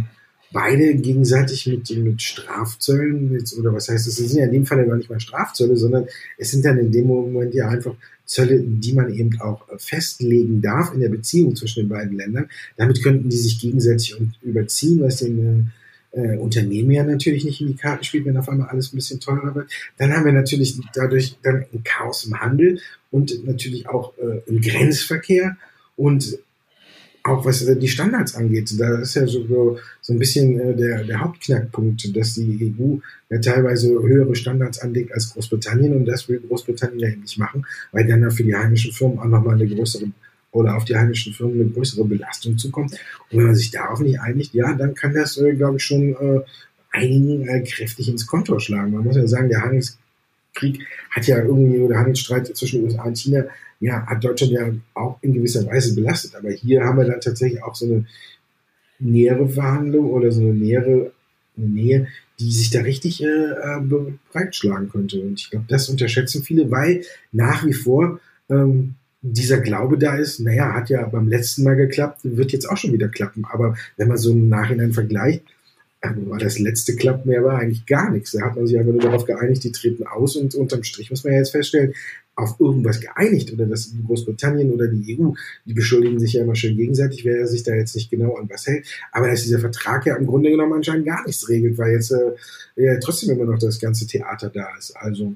beide 0.54 0.96
gegenseitig 0.96 1.68
mit, 1.68 1.90
mit 1.98 2.22
Strafzöllen, 2.22 3.44
oder 3.60 3.74
was 3.74 3.90
heißt 3.90 4.08
das, 4.08 4.16
das 4.16 4.30
sind 4.30 4.40
ja 4.40 4.46
in 4.46 4.54
dem 4.54 4.66
Fall 4.66 4.78
ja 4.78 4.86
gar 4.86 4.96
nicht 4.96 5.10
mal 5.10 5.20
Strafzölle, 5.20 5.76
sondern 5.76 6.06
es 6.38 6.52
sind 6.52 6.64
dann 6.64 6.78
in 6.78 6.92
dem 6.92 7.08
Moment 7.08 7.54
ja 7.54 7.68
einfach 7.68 7.96
Zölle, 8.26 8.62
die 8.62 8.94
man 8.94 9.14
eben 9.14 9.42
auch 9.42 9.68
festlegen 9.78 10.62
darf 10.62 10.94
in 10.94 11.02
der 11.02 11.10
Beziehung 11.10 11.56
zwischen 11.56 11.82
den 11.82 11.90
beiden 11.90 12.16
Ländern. 12.16 12.50
Damit 12.78 13.04
könnten 13.04 13.30
die 13.30 13.38
sich 13.38 13.60
gegenseitig 13.60 14.16
überziehen, 14.42 15.02
was 15.02 15.18
den 15.18 15.72
äh, 16.12 16.38
Unternehmen 16.38 16.92
ja 16.92 17.04
natürlich 17.04 17.44
nicht 17.44 17.60
in 17.60 17.68
die 17.68 17.76
Karten 17.76 18.04
spielt, 18.04 18.26
wenn 18.26 18.38
auf 18.38 18.48
einmal 18.48 18.70
alles 18.70 18.94
ein 18.94 18.96
bisschen 18.96 19.20
teurer 19.20 19.54
wird. 19.56 19.72
Dann 19.98 20.14
haben 20.14 20.26
wir 20.26 20.32
natürlich 20.32 20.80
dadurch 20.94 21.36
dann 21.44 21.66
ein 21.74 21.84
Chaos 21.84 22.26
im 22.26 22.40
Handel 22.40 22.80
und 23.12 23.46
natürlich 23.46 23.90
auch 23.90 24.14
äh, 24.18 24.42
im 24.48 24.62
Grenzverkehr 24.62 25.58
und 25.96 26.38
auch 27.24 27.46
was 27.46 27.66
die 27.66 27.88
Standards 27.88 28.36
angeht, 28.36 28.70
da 28.78 29.00
ist 29.00 29.16
ja 29.16 29.26
so, 29.26 29.78
so 30.02 30.14
ein 30.14 30.20
bisschen 30.20 30.60
äh, 30.60 30.76
der, 30.76 31.06
der 31.06 31.22
Hauptknackpunkt, 31.22 32.16
dass 32.16 32.34
die 32.34 32.76
EU 32.78 32.98
ja 33.30 33.40
teilweise 33.40 33.90
höhere 33.90 34.36
Standards 34.36 34.80
anlegt 34.80 35.14
als 35.14 35.30
Großbritannien 35.34 35.96
und 35.96 36.06
das 36.06 36.28
will 36.28 36.42
Großbritannien 36.46 37.00
ja 37.00 37.16
nicht 37.16 37.38
machen, 37.38 37.66
weil 37.94 38.06
dann 38.06 38.22
ja 38.22 38.30
für 38.30 38.44
die 38.44 38.56
heimischen 38.56 38.92
Firmen 38.92 39.20
auch 39.20 39.26
nochmal 39.26 39.56
eine 39.56 39.68
größere 39.68 40.06
oder 40.52 40.76
auf 40.76 40.86
die 40.86 40.96
heimischen 40.96 41.34
Firmen 41.34 41.62
eine 41.62 41.70
größere 41.70 42.06
Belastung 42.06 42.58
zukommt. 42.58 42.92
Und 43.32 43.40
wenn 43.40 43.46
man 43.48 43.56
sich 43.56 43.72
darauf 43.72 44.00
nicht 44.02 44.20
einigt, 44.20 44.54
ja, 44.54 44.74
dann 44.74 44.94
kann 44.94 45.14
das, 45.14 45.38
äh, 45.38 45.54
glaube 45.54 45.78
ich, 45.78 45.84
schon 45.84 46.14
äh, 46.14 46.42
einigen 46.92 47.48
äh, 47.48 47.62
kräftig 47.62 48.08
ins 48.08 48.28
Konto 48.28 48.60
schlagen. 48.60 48.92
Man 48.92 49.04
muss 49.04 49.16
ja 49.16 49.28
sagen, 49.28 49.50
der 49.50 49.64
Handelskrieg 50.54 50.88
hat 51.12 51.28
ja 51.28 51.44
irgendwie, 51.44 51.80
oder 51.80 51.98
Handelsstreit 51.98 52.56
zwischen 52.56 52.84
USA 52.84 53.04
und 53.04 53.18
China 53.18 53.46
ja, 53.80 54.06
hat 54.06 54.24
Deutschland 54.24 54.54
ja 54.54 54.72
auch 54.94 55.18
in 55.22 55.34
gewisser 55.34 55.66
Weise 55.66 55.94
belastet. 55.94 56.36
Aber 56.36 56.50
hier 56.52 56.84
haben 56.84 56.98
wir 56.98 57.06
dann 57.06 57.22
tatsächlich 57.22 57.62
auch 57.64 57.76
so 57.76 57.86
eine 57.86 58.06
nähere 59.00 59.50
Verhandlung 59.50 60.12
oder 60.12 60.32
so 60.32 60.42
eine 60.42 60.54
nähere 60.54 61.12
eine 61.56 61.68
Nähe, 61.68 62.08
die 62.40 62.52
sich 62.52 62.72
da 62.72 62.82
richtig 62.82 63.24
äh 63.24 63.80
breitschlagen 64.32 64.90
könnte. 64.90 65.22
Und 65.22 65.40
ich 65.40 65.52
glaube, 65.52 65.66
das 65.68 65.90
unterschätzen 65.90 66.44
viele, 66.44 66.72
weil 66.72 67.04
nach 67.32 67.64
wie 67.66 67.74
vor 67.74 68.20
ähm, 68.50 68.96
dieser 69.22 69.60
Glaube 69.60 69.98
da 69.98 70.16
ist, 70.16 70.40
naja, 70.40 70.74
hat 70.74 70.90
ja 70.90 71.06
beim 71.06 71.28
letzten 71.28 71.64
Mal 71.64 71.76
geklappt, 71.76 72.22
wird 72.24 72.52
jetzt 72.52 72.66
auch 72.66 72.78
schon 72.78 72.92
wieder 72.92 73.08
klappen. 73.08 73.46
Aber 73.46 73.76
wenn 73.98 74.08
man 74.08 74.18
so 74.18 74.32
im 74.32 74.50
Nachhinein 74.50 74.94
vergleicht, 74.94 75.44
war 76.04 76.40
das 76.40 76.60
letzte 76.60 76.96
Klapp 76.96 77.26
mehr 77.26 77.44
war 77.44 77.60
eigentlich 77.60 77.86
gar 77.86 78.12
nichts. 78.12 78.32
Da 78.32 78.42
hat 78.42 78.56
man 78.56 78.68
sich 78.68 78.78
einfach 78.78 78.92
nur 78.92 79.02
darauf 79.02 79.26
geeinigt, 79.26 79.64
die 79.64 79.72
treten 79.72 80.06
aus 80.06 80.36
und 80.36 80.54
unterm 80.56 80.84
Strich 80.84 81.10
muss 81.10 81.24
man 81.24 81.34
ja 81.34 81.40
jetzt 81.40 81.52
feststellen, 81.52 81.94
auf 82.36 82.60
irgendwas 82.60 83.00
geeinigt 83.00 83.54
oder 83.54 83.66
dass 83.66 83.94
Großbritannien 84.08 84.72
oder 84.72 84.88
die 84.88 85.18
EU, 85.20 85.34
die 85.66 85.74
beschuldigen 85.74 86.20
sich 86.20 86.34
ja 86.34 86.44
immer 86.44 86.56
schön 86.56 86.76
gegenseitig, 86.76 87.24
wer 87.26 87.48
sich 87.48 87.64
da 87.64 87.76
jetzt 87.76 87.96
nicht 87.96 88.10
genau 88.10 88.36
an 88.36 88.50
was 88.50 88.66
hält. 88.66 88.88
Aber 89.12 89.28
dass 89.28 89.44
dieser 89.44 89.60
Vertrag 89.60 90.06
ja 90.06 90.16
im 90.16 90.26
Grunde 90.26 90.50
genommen 90.50 90.74
anscheinend 90.74 91.06
gar 91.06 91.26
nichts 91.26 91.48
regelt, 91.48 91.78
weil 91.78 91.94
jetzt 91.94 92.12
äh, 92.12 92.34
ja, 92.76 93.00
trotzdem 93.00 93.30
immer 93.30 93.46
noch 93.46 93.60
das 93.60 93.80
ganze 93.80 94.08
Theater 94.08 94.50
da 94.50 94.68
ist. 94.78 94.98
Also 94.98 95.34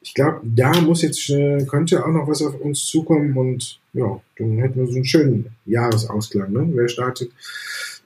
ich 0.00 0.14
glaube, 0.14 0.40
da 0.44 0.80
muss 0.80 1.02
jetzt, 1.02 1.28
äh, 1.30 1.64
könnte 1.66 2.04
auch 2.04 2.12
noch 2.12 2.28
was 2.28 2.42
auf 2.42 2.60
uns 2.60 2.84
zukommen 2.86 3.36
und 3.36 3.80
ja, 3.92 4.20
dann 4.38 4.58
hätten 4.58 4.80
wir 4.80 4.86
so 4.86 4.94
einen 4.94 5.04
schönen 5.04 5.46
Jahresausklang. 5.66 6.52
Ne? 6.52 6.68
Wer 6.72 6.88
startet? 6.88 7.30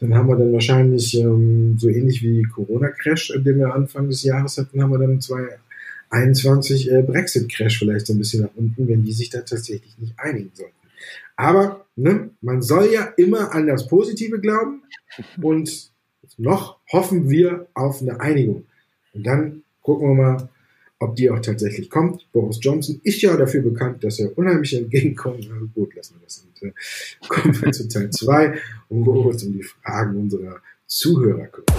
Dann 0.01 0.15
haben 0.15 0.29
wir 0.29 0.37
dann 0.37 0.53
wahrscheinlich 0.53 1.19
ähm, 1.19 1.77
so 1.79 1.89
ähnlich 1.89 2.23
wie 2.23 2.43
Corona-Crash, 2.43 3.33
den 3.39 3.59
wir 3.59 3.75
Anfang 3.75 4.09
des 4.09 4.23
Jahres 4.23 4.59
hatten, 4.59 4.83
haben 4.83 4.91
wir 4.91 4.99
dann 4.99 5.21
zwei 5.21 5.59
21 6.11 6.91
äh, 6.91 7.03
Brexit-Crash 7.03 7.79
vielleicht 7.79 8.07
so 8.07 8.13
ein 8.13 8.19
bisschen 8.19 8.43
nach 8.43 8.55
unten, 8.55 8.87
wenn 8.89 9.03
die 9.03 9.13
sich 9.13 9.31
da 9.31 9.41
tatsächlich 9.41 9.99
nicht 9.99 10.15
einigen 10.19 10.51
sollten. 10.55 10.75
Aber 11.37 11.87
ne, 11.97 12.31
man 12.41 12.63
soll 12.63 12.91
ja 12.93 13.05
immer 13.17 13.55
an 13.55 13.67
das 13.67 13.87
Positive 13.89 14.41
glauben 14.41 14.83
und 15.43 15.91
noch 16.39 16.79
hoffen 16.93 17.29
wir 17.31 17.67
auf 17.75 18.01
eine 18.01 18.21
Einigung. 18.21 18.67
Und 19.13 19.27
dann 19.27 19.63
gucken 19.83 20.09
wir 20.09 20.15
mal, 20.15 20.49
ob 20.99 21.17
die 21.17 21.31
auch 21.31 21.41
tatsächlich 21.41 21.91
kommt. 21.91 22.27
Boris 22.33 22.59
Johnson 22.61 23.01
ist 23.05 23.21
ja 23.23 23.37
dafür 23.37 23.63
bekannt, 23.63 24.03
dass 24.03 24.19
er 24.19 24.37
unheimlich 24.37 24.75
entgegenkommt. 24.75 25.49
Also 25.53 25.67
gut, 25.75 25.95
lassen 25.95 26.15
wir 26.15 26.25
das. 26.25 26.47
Und, 26.61 26.69
äh, 26.69 26.73
kommen 27.29 27.63
wir 27.63 27.73
zu 27.73 27.89
Teil 27.89 28.11
2, 28.11 28.55
wo 28.89 29.13
uns 29.23 29.45
um 29.45 29.53
die 29.53 29.63
Fragen 29.63 30.17
unserer 30.17 30.61
Zuhörer 30.87 31.47
kümmern. 31.47 31.77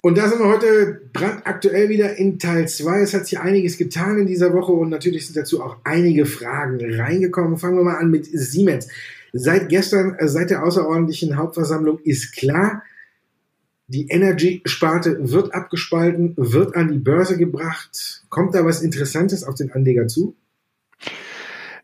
Und 0.00 0.16
da 0.16 0.28
sind 0.28 0.38
wir 0.38 0.48
heute 0.48 1.00
brandaktuell 1.12 1.88
wieder 1.88 2.16
in 2.16 2.38
Teil 2.38 2.68
2. 2.68 3.00
Es 3.00 3.14
hat 3.14 3.26
sich 3.26 3.38
einiges 3.40 3.78
getan 3.78 4.18
in 4.18 4.26
dieser 4.26 4.52
Woche 4.54 4.72
und 4.72 4.90
natürlich 4.90 5.26
sind 5.26 5.36
dazu 5.36 5.62
auch 5.62 5.78
einige 5.84 6.24
Fragen 6.24 6.78
reingekommen. 6.94 7.58
Fangen 7.58 7.76
wir 7.76 7.84
mal 7.84 7.96
an 7.96 8.10
mit 8.10 8.26
Siemens. 8.26 8.88
Seit 9.38 9.68
gestern, 9.68 10.16
äh, 10.18 10.28
seit 10.28 10.50
der 10.50 10.64
außerordentlichen 10.64 11.36
Hauptversammlung 11.36 12.00
ist 12.00 12.32
klar, 12.32 12.82
die 13.86 14.08
Energy-Sparte 14.08 15.30
wird 15.30 15.54
abgespalten, 15.54 16.34
wird 16.36 16.74
an 16.74 16.92
die 16.92 16.98
Börse 16.98 17.38
gebracht. 17.38 18.24
Kommt 18.28 18.54
da 18.54 18.64
was 18.64 18.82
Interessantes 18.82 19.44
auf 19.44 19.54
den 19.54 19.72
Anleger 19.72 20.08
zu? 20.08 20.34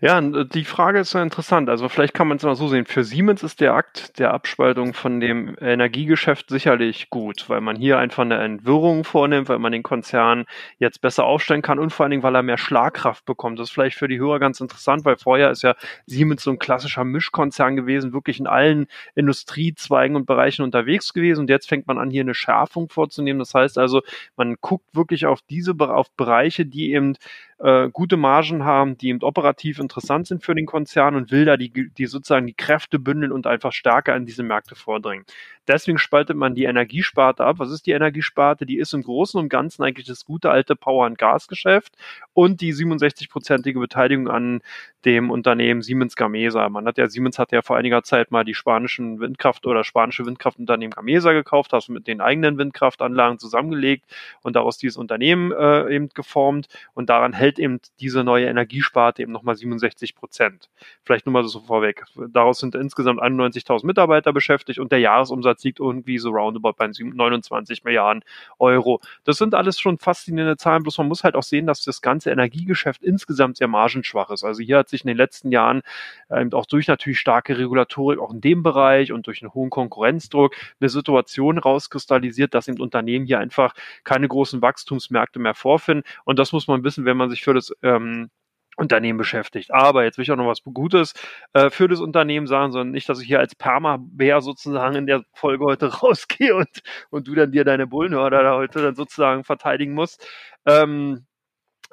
Ja, 0.05 0.19
äh, 0.19 0.45
die 0.45 0.67
Frage 0.67 0.99
ist 0.99 1.15
ja 1.15 1.23
interessant. 1.23 1.71
Also 1.71 1.89
vielleicht 1.89 2.13
kann 2.13 2.29
man 2.29 2.37
es 2.37 2.43
mal 2.43 2.55
so 2.57 2.69
sehen. 2.69 2.85
Für 2.85 3.05
Siemens 3.05 3.43
ist 3.43 3.63
der 3.63 3.73
Akt 3.73 4.19
der 4.19 4.35
Abspaltung 4.35 4.93
von 4.93 5.19
dem 5.19 5.57
Energiegeschäft 5.59 6.51
sicherlich 6.51 7.09
gut, 7.09 7.49
weil 7.49 7.63
man 7.63 7.75
hier 7.75 7.99
einfach 7.99 8.23
eine 8.23 8.37
Entwirrung 8.37 9.05
vornimmt, 9.05 9.49
weil 9.49 9.59
man 9.59 9.73
den 9.73 9.83
Konzern 9.83 10.45
jetzt 10.79 11.01
besser 11.01 11.25
aufstellen 11.25 11.63
kann 11.63 11.79
und 11.79 11.89
vor 11.91 12.05
allen 12.05 12.11
Dingen, 12.11 12.23
weil 12.23 12.37
er 12.37 12.43
mehr 12.43 12.59
Schlagkraft 12.59 13.25
bekommt. 13.25 13.59
Das 13.59 13.69
ist 13.69 13.73
vielleicht 13.73 13.97
für 13.97 14.07
die 14.07 14.19
Hörer 14.19 14.41
ganz 14.41 14.61
interessant, 14.61 15.07
weil 15.07 15.17
vorher 15.17 15.51
ist 15.51 15.63
ja 15.63 15.75
Siemens 16.05 16.43
so 16.43 16.51
ein 16.51 16.59
klassischer 16.59 17.05
Mischkonzern 17.05 17.75
gewesen, 17.75 18.13
wirklich 18.13 18.39
in 18.39 18.47
allen 18.47 18.89
Industriezweigen 19.15 20.17
und 20.17 20.27
Bereichen 20.27 20.65
unterwegs 20.65 21.15
gewesen. 21.15 21.41
Und 21.41 21.51
jetzt 21.51 21.67
fängt 21.67 21.87
man 21.87 21.97
an, 21.97 22.11
hier 22.11 22.21
eine 22.21 22.35
Schärfung 22.35 22.91
vorzunehmen. 22.91 23.39
Das 23.39 23.55
heißt 23.55 23.79
also, 23.79 24.03
man 24.37 24.57
guckt 24.61 24.95
wirklich 24.95 25.25
auf 25.25 25.41
diese 25.49 25.75
auf 25.79 26.11
Bereiche, 26.15 26.67
die 26.67 26.93
eben 26.93 27.15
äh, 27.59 27.89
gute 27.91 28.17
Margen 28.17 28.65
haben, 28.65 28.99
die 28.99 29.09
eben 29.09 29.23
operativ 29.23 29.79
interessant 29.79 30.27
sind 30.27 30.43
für 30.45 30.55
den 30.55 30.67
Konzern 30.67 31.15
und 31.15 31.31
will 31.31 31.45
da 31.45 31.57
die, 31.57 31.71
die 31.71 32.07
sozusagen 32.07 32.47
die 32.47 32.55
Kräfte 32.55 32.99
bündeln 32.99 33.33
und 33.33 33.47
einfach 33.47 33.73
stärker 33.73 34.17
in 34.17 34.27
diese 34.27 34.43
Märkte 34.43 34.75
vordringen. 34.75 35.25
Deswegen 35.67 35.99
spaltet 35.99 36.37
man 36.37 36.55
die 36.55 36.65
Energiesparte 36.65 37.45
ab. 37.45 37.59
Was 37.59 37.71
ist 37.71 37.87
die 37.87 37.93
Energiesparte? 37.93 38.67
Die 38.67 38.79
ist 38.79 38.93
im 38.93 39.03
Großen 39.03 39.41
und 39.41 39.49
Ganzen 39.49 39.83
eigentlich 39.83 40.07
das 40.07 40.25
gute 40.25 40.51
alte 40.51 40.77
Power- 40.77 41.07
und 41.07 41.17
Gasgeschäft 41.17 41.97
und 42.35 42.61
die 42.61 42.75
67-prozentige 42.75 43.81
Beteiligung 43.81 44.29
an 44.29 44.61
dem 45.05 45.31
Unternehmen 45.31 45.83
Siemens 45.83 46.17
Gamesa. 46.17 46.69
Man 46.69 46.87
hat 46.87 46.99
ja, 46.99 47.09
Siemens 47.09 47.39
hat 47.39 47.53
ja 47.53 47.63
vor 47.63 47.77
einiger 47.77 48.03
Zeit 48.03 48.31
mal 48.31 48.45
die 48.45 48.55
spanischen 48.55 49.21
Windkraft 49.21 49.67
oder 49.67 49.85
spanische 49.85 50.25
Windkraftunternehmen 50.25 50.93
Gamesa 50.93 51.33
gekauft, 51.33 51.73
hast 51.73 51.89
mit 51.89 52.07
den 52.07 52.21
eigenen 52.21 52.59
Windkraftanlagen 52.59 53.39
zusammengelegt 53.39 54.07
und 54.43 54.57
daraus 54.57 54.79
dieses 54.79 54.97
Unternehmen 54.97 55.53
äh, 55.53 55.95
eben 55.95 56.09
geformt 56.09 56.69
und 56.95 57.11
daran 57.11 57.33
hält 57.33 57.59
eben 57.59 57.81
diese 58.01 58.25
neue 58.25 58.47
Energiesparte 58.47 59.23
eben 59.23 59.33
nochmal 59.33 59.57
67 59.57 60.15
Prozent. 60.15 60.71
Vielleicht 61.05 61.27
nur 61.27 61.33
mal 61.33 61.45
so 61.45 61.61
vorweg. 61.61 62.05
Daraus 62.33 62.59
sind 62.59 62.75
insgesamt 62.75 63.21
91.000 63.21 63.85
Mitarbeiter 63.85 64.33
beschäftigt 64.33 64.79
und 64.79 64.91
der 64.91 65.01
Jahresumsatz 65.01 65.63
liegt 65.65 65.81
irgendwie 65.81 66.19
so 66.19 66.31
roundabout 66.31 66.75
bei 66.79 66.89
29 66.89 67.85
Milliarden 67.85 68.23
Euro. 68.59 69.01
Das 69.25 69.37
sind 69.37 69.55
alles 69.55 69.79
schon 69.79 69.99
faszinierende 69.99 70.57
Zahlen, 70.57 70.83
bloß 70.83 70.99
man 70.99 71.09
muss 71.09 71.25
halt 71.25 71.35
auch 71.35 71.43
sehen, 71.43 71.67
dass 71.67 71.85
das 71.85 72.01
ganze 72.01 72.31
Energiegeschäft 72.31 73.03
insgesamt 73.03 73.59
sehr 73.59 73.69
margenschwach 73.69 74.31
ist. 74.31 74.45
Also 74.45 74.63
hier 74.63 74.79
hat 74.79 74.89
sich 74.95 75.05
in 75.05 75.09
den 75.09 75.17
letzten 75.17 75.51
Jahren 75.51 75.83
ähm, 76.31 76.53
auch 76.53 76.67
durch 76.67 76.89
natürlich 76.89 77.19
starke 77.19 77.59
Regulatorik 77.59 78.19
auch 78.19 78.33
in 78.33 78.41
dem 78.41 78.63
Bereich 78.63 79.13
und 79.13 79.27
durch 79.27 79.43
einen 79.43 79.53
hohen 79.55 79.71
Konkurrenzdruck 79.71 80.55
eine 80.81 80.89
Situation 80.89 81.59
rauskristallisiert, 81.59 82.55
dass 82.55 82.69
eben 82.69 82.81
Unternehmen 82.81 83.27
hier 83.27 83.39
einfach 83.39 83.75
keine 84.05 84.29
großen 84.29 84.63
Wachstumsmärkte 84.63 85.39
mehr 85.39 85.55
vorfinden. 85.55 86.05
Und 86.25 86.39
das 86.39 86.53
muss 86.53 86.69
man 86.69 86.85
wissen, 86.85 87.05
wenn 87.05 87.17
man 87.17 87.31
sich 87.31 87.43
für 87.43 87.55
das 87.55 87.75
ähm, 87.83 88.31
Unternehmen 88.77 89.19
beschäftigt. 89.19 89.73
Aber 89.73 90.05
jetzt 90.05 90.19
will 90.19 90.25
ich 90.25 90.33
auch 90.33 90.37
noch 90.37 90.47
was 90.47 90.63
Gutes 90.65 91.15
äh, 91.53 91.71
für 91.71 91.89
das 91.89 92.01
Unternehmen 92.01 92.47
sagen, 92.47 92.73
sondern 92.73 92.91
nicht, 92.91 93.09
dass 93.09 93.21
ich 93.21 93.27
hier 93.27 93.39
als 93.39 93.55
Perma-Bär 93.55 94.41
sozusagen 94.41 94.97
in 94.97 95.07
der 95.07 95.25
Folge 95.33 95.65
heute 95.65 95.87
rausgehe 96.03 96.55
und, 96.55 96.83
und 97.11 97.29
du 97.29 97.35
dann 97.35 97.53
dir 97.53 97.65
deine 97.65 97.87
Bullenhörder 97.87 98.43
da 98.43 98.55
heute 98.57 98.83
dann 98.83 98.95
sozusagen 98.95 99.45
verteidigen 99.45 99.95
musst. 99.95 100.27
Ähm, 100.67 101.27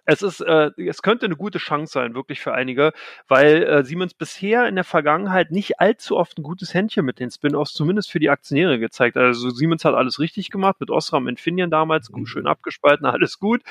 es 0.06 0.22
ist, 0.22 0.42
äh, 0.42 0.72
es 0.78 1.02
könnte 1.02 1.26
eine 1.26 1.36
gute 1.36 1.60
Chance 1.60 1.94
sein, 1.94 2.16
wirklich 2.16 2.40
für 2.40 2.54
einige, 2.54 2.92
weil 3.28 3.64
äh, 3.64 3.84
Siemens 3.84 4.14
bisher 4.14 4.68
in 4.68 4.76
der 4.76 4.84
Vergangenheit 4.84 5.52
nicht 5.52 5.80
allzu 5.80 6.18
oft 6.18 6.38
ein 6.40 6.44
gutes 6.44 6.74
Händchen 6.74 7.06
mit 7.06 7.20
den 7.20 7.30
Spin-offs, 7.30 7.74
zumindest 7.74 8.12
für 8.12 8.20
die 8.20 8.30
Aktionäre 8.30 8.80
gezeigt. 8.80 9.16
Also 9.16 9.50
Siemens 9.52 9.86
hat 9.86 9.94
alles 9.94 10.20
richtig 10.20 10.50
gemacht, 10.50 10.80
mit 10.80 10.90
Osram 10.90 11.28
Infineon 11.28 11.70
damals, 11.70 12.12
gut, 12.12 12.28
schön 12.28 12.48
abgespalten, 12.48 13.06
alles 13.06 13.40
gut. 13.40 13.62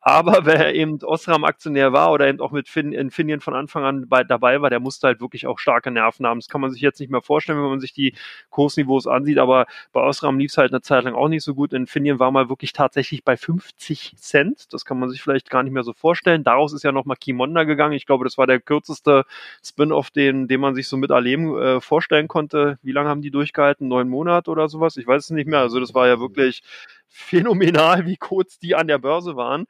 Aber 0.00 0.44
wer 0.44 0.74
eben 0.74 0.98
Osram 1.02 1.44
Aktionär 1.44 1.92
war 1.92 2.10
oder 2.12 2.26
eben 2.26 2.40
auch 2.40 2.50
mit 2.50 2.68
fin 2.68 2.92
Infineon 2.92 3.40
von 3.40 3.54
Anfang 3.54 3.84
an 3.84 4.08
bei, 4.08 4.24
dabei 4.24 4.60
war, 4.60 4.70
der 4.70 4.80
musste 4.80 5.06
halt 5.06 5.20
wirklich 5.20 5.46
auch 5.46 5.58
starke 5.58 5.90
Nerven 5.92 6.26
haben. 6.26 6.40
Das 6.40 6.48
kann 6.48 6.60
man 6.60 6.70
sich 6.70 6.80
jetzt 6.80 6.98
nicht 6.98 7.10
mehr 7.10 7.22
vorstellen, 7.22 7.58
wenn 7.58 7.70
man 7.70 7.80
sich 7.80 7.92
die 7.92 8.14
Kursniveaus 8.50 9.06
ansieht, 9.06 9.38
aber 9.38 9.66
bei 9.92 10.00
Osram 10.00 10.38
lief 10.38 10.50
es 10.50 10.58
halt 10.58 10.72
eine 10.72 10.82
Zeit 10.82 11.04
lang 11.04 11.14
auch 11.14 11.28
nicht 11.28 11.44
so 11.44 11.54
gut. 11.54 11.72
Infineon 11.72 12.18
war 12.18 12.30
mal 12.32 12.48
wirklich 12.48 12.72
tatsächlich 12.72 13.24
bei 13.24 13.36
50 13.36 14.14
Cent. 14.16 14.72
Das 14.72 14.84
kann 14.84 14.98
man 14.98 15.10
sich 15.10 15.22
vielleicht 15.22 15.48
gar 15.48 15.62
nicht 15.62 15.75
mehr 15.76 15.84
so 15.84 15.92
vorstellen. 15.92 16.42
Daraus 16.42 16.72
ist 16.72 16.82
ja 16.82 16.90
nochmal 16.90 17.16
Kimonda 17.16 17.62
gegangen. 17.62 17.92
Ich 17.92 18.06
glaube, 18.06 18.24
das 18.24 18.36
war 18.36 18.48
der 18.48 18.60
kürzeste 18.60 19.24
Spin-off, 19.64 20.10
den, 20.10 20.48
den 20.48 20.60
man 20.60 20.74
sich 20.74 20.88
so 20.88 20.96
mit 20.96 21.10
erleben 21.10 21.56
äh, 21.56 21.80
vorstellen 21.80 22.26
konnte. 22.26 22.78
Wie 22.82 22.92
lange 22.92 23.08
haben 23.08 23.22
die 23.22 23.30
durchgehalten? 23.30 23.86
Neun 23.86 24.08
Monate 24.08 24.50
oder 24.50 24.68
sowas? 24.68 24.96
Ich 24.96 25.06
weiß 25.06 25.26
es 25.26 25.30
nicht 25.30 25.46
mehr. 25.46 25.60
Also 25.60 25.78
das 25.78 25.94
war 25.94 26.08
ja 26.08 26.18
wirklich 26.18 26.62
phänomenal, 27.08 28.06
wie 28.06 28.16
kurz 28.16 28.58
die 28.58 28.74
an 28.74 28.88
der 28.88 28.98
Börse 28.98 29.36
waren. 29.36 29.66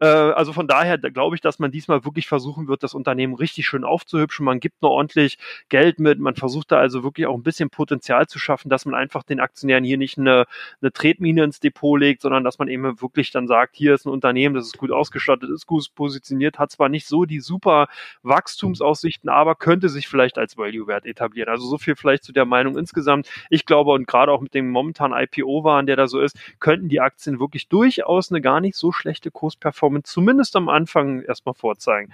Äh, 0.00 0.06
also 0.06 0.52
von 0.52 0.66
daher 0.66 0.98
glaube 0.98 1.36
ich, 1.36 1.40
dass 1.40 1.58
man 1.58 1.70
diesmal 1.70 2.04
wirklich 2.04 2.26
versuchen 2.26 2.68
wird, 2.68 2.82
das 2.82 2.94
Unternehmen 2.94 3.34
richtig 3.34 3.66
schön 3.66 3.84
aufzuhübschen. 3.84 4.44
Man 4.44 4.60
gibt 4.60 4.82
noch 4.82 4.90
ordentlich 4.90 5.38
Geld 5.68 6.00
mit. 6.00 6.18
Man 6.18 6.34
versucht 6.34 6.72
da 6.72 6.78
also 6.78 7.04
wirklich 7.04 7.26
auch 7.26 7.34
ein 7.34 7.42
bisschen 7.42 7.70
Potenzial 7.70 8.26
zu 8.26 8.38
schaffen, 8.38 8.68
dass 8.68 8.84
man 8.84 8.94
einfach 8.94 9.22
den 9.22 9.40
Aktionären 9.40 9.84
hier 9.84 9.98
nicht 9.98 10.18
eine, 10.18 10.46
eine 10.80 10.92
Tretmine 10.92 11.44
ins 11.44 11.60
Depot 11.60 11.98
legt, 11.98 12.22
sondern 12.22 12.44
dass 12.44 12.58
man 12.58 12.68
eben 12.68 13.00
wirklich 13.00 13.30
dann 13.30 13.46
sagt, 13.46 13.76
hier 13.76 13.94
ist 13.94 14.06
ein 14.06 14.10
Unternehmen, 14.10 14.54
das 14.54 14.66
ist 14.66 14.78
gut 14.78 14.90
ausgestattet, 14.90 15.50
ist 15.50 15.66
gut 15.66 15.86
positioniert, 15.94 16.58
hat 16.58 16.70
zwar 16.72 16.88
nicht 16.88 17.06
so 17.06 17.24
die 17.24 17.40
super 17.40 17.88
Wachstumsaussichten, 18.22 19.30
aber 19.30 19.54
könnte 19.54 19.88
sich 19.88 20.08
vielleicht 20.08 20.38
als 20.38 20.56
Value-Wert 20.56 21.06
etablieren. 21.06 21.48
Also 21.48 21.66
so 21.66 21.78
viel 21.78 21.96
vielleicht 21.96 22.24
zu 22.24 22.32
der 22.32 22.44
Meinung 22.44 22.76
insgesamt. 22.76 23.28
Ich 23.50 23.66
glaube, 23.66 23.92
und 23.92 24.06
gerade 24.06 24.32
auch 24.32 24.40
mit 24.40 24.54
dem 24.54 24.70
momentanen 24.70 25.18
IPO-Waren, 25.18 25.86
der 25.86 25.96
da 25.96 26.08
so 26.08 26.20
ist, 26.20 26.36
könnten 26.58 26.88
die 26.88 27.00
Aktien 27.00 27.38
wirklich 27.38 27.68
durchaus 27.68 28.30
eine 28.30 28.40
gar 28.40 28.60
nicht 28.60 28.76
so 28.76 28.92
schlechte 28.92 29.30
Kursperformance 29.30 29.83
Kursperformance 29.84 30.12
zumindest 30.12 30.56
am 30.56 30.68
Anfang 30.68 31.22
erstmal 31.22 31.54
vorzeigen. 31.54 32.12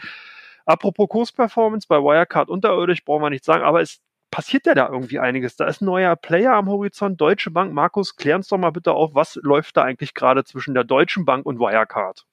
Apropos 0.66 1.08
Kursperformance, 1.08 1.86
bei 1.88 1.96
Wirecard 1.96 2.48
unterirdisch 2.48 3.04
brauchen 3.04 3.22
wir 3.22 3.30
nicht 3.30 3.44
sagen, 3.44 3.64
aber 3.64 3.80
es 3.80 4.00
passiert 4.30 4.66
ja 4.66 4.74
da 4.74 4.88
irgendwie 4.88 5.18
einiges. 5.18 5.56
Da 5.56 5.66
ist 5.66 5.80
ein 5.80 5.86
neuer 5.86 6.14
Player 6.16 6.54
am 6.54 6.68
Horizont, 6.68 7.20
Deutsche 7.20 7.50
Bank. 7.50 7.72
Markus, 7.72 8.16
klär 8.16 8.36
uns 8.36 8.48
doch 8.48 8.58
mal 8.58 8.70
bitte 8.70 8.92
auf, 8.92 9.14
was 9.14 9.38
läuft 9.42 9.76
da 9.76 9.82
eigentlich 9.82 10.14
gerade 10.14 10.44
zwischen 10.44 10.74
der 10.74 10.84
Deutschen 10.84 11.24
Bank 11.24 11.46
und 11.46 11.58
Wirecard? 11.58 12.26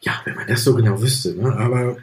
Ja, 0.00 0.20
wenn 0.24 0.34
man 0.34 0.46
das 0.46 0.64
so 0.64 0.74
genau 0.74 1.00
wüsste, 1.00 1.34
ne? 1.34 1.52
aber 1.56 1.96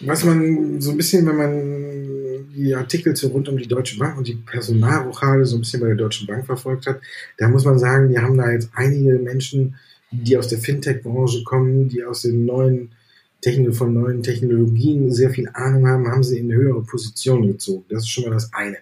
was 0.00 0.24
man 0.24 0.80
so 0.80 0.92
ein 0.92 0.96
bisschen, 0.96 1.26
wenn 1.26 1.36
man 1.36 2.52
die 2.54 2.74
Artikel 2.74 3.14
zu 3.14 3.28
rund 3.28 3.48
um 3.48 3.58
die 3.58 3.68
Deutsche 3.68 3.98
Bank 3.98 4.16
und 4.16 4.26
die 4.26 4.34
Personalrochade 4.34 5.44
so 5.44 5.56
ein 5.56 5.60
bisschen 5.60 5.80
bei 5.80 5.88
der 5.88 5.96
Deutschen 5.96 6.26
Bank 6.26 6.46
verfolgt 6.46 6.86
hat, 6.86 7.00
da 7.36 7.48
muss 7.48 7.64
man 7.64 7.78
sagen, 7.78 8.08
die 8.08 8.18
haben 8.18 8.38
da 8.38 8.50
jetzt 8.50 8.70
einige 8.74 9.18
Menschen 9.18 9.76
die 10.10 10.36
aus 10.36 10.48
der 10.48 10.58
Fintech-Branche 10.58 11.44
kommen, 11.44 11.88
die 11.88 12.04
aus 12.04 12.22
den 12.22 12.44
neuen 12.44 12.92
Technik 13.40 13.74
von 13.74 13.94
neuen 13.94 14.22
Technologien 14.22 15.12
sehr 15.12 15.30
viel 15.30 15.48
Ahnung 15.52 15.86
haben, 15.86 16.08
haben 16.08 16.22
sie 16.22 16.38
in 16.38 16.52
höhere 16.52 16.82
Positionen 16.82 17.46
gezogen. 17.48 17.84
Das 17.88 18.00
ist 18.00 18.10
schon 18.10 18.24
mal 18.24 18.30
das 18.30 18.52
eine. 18.52 18.76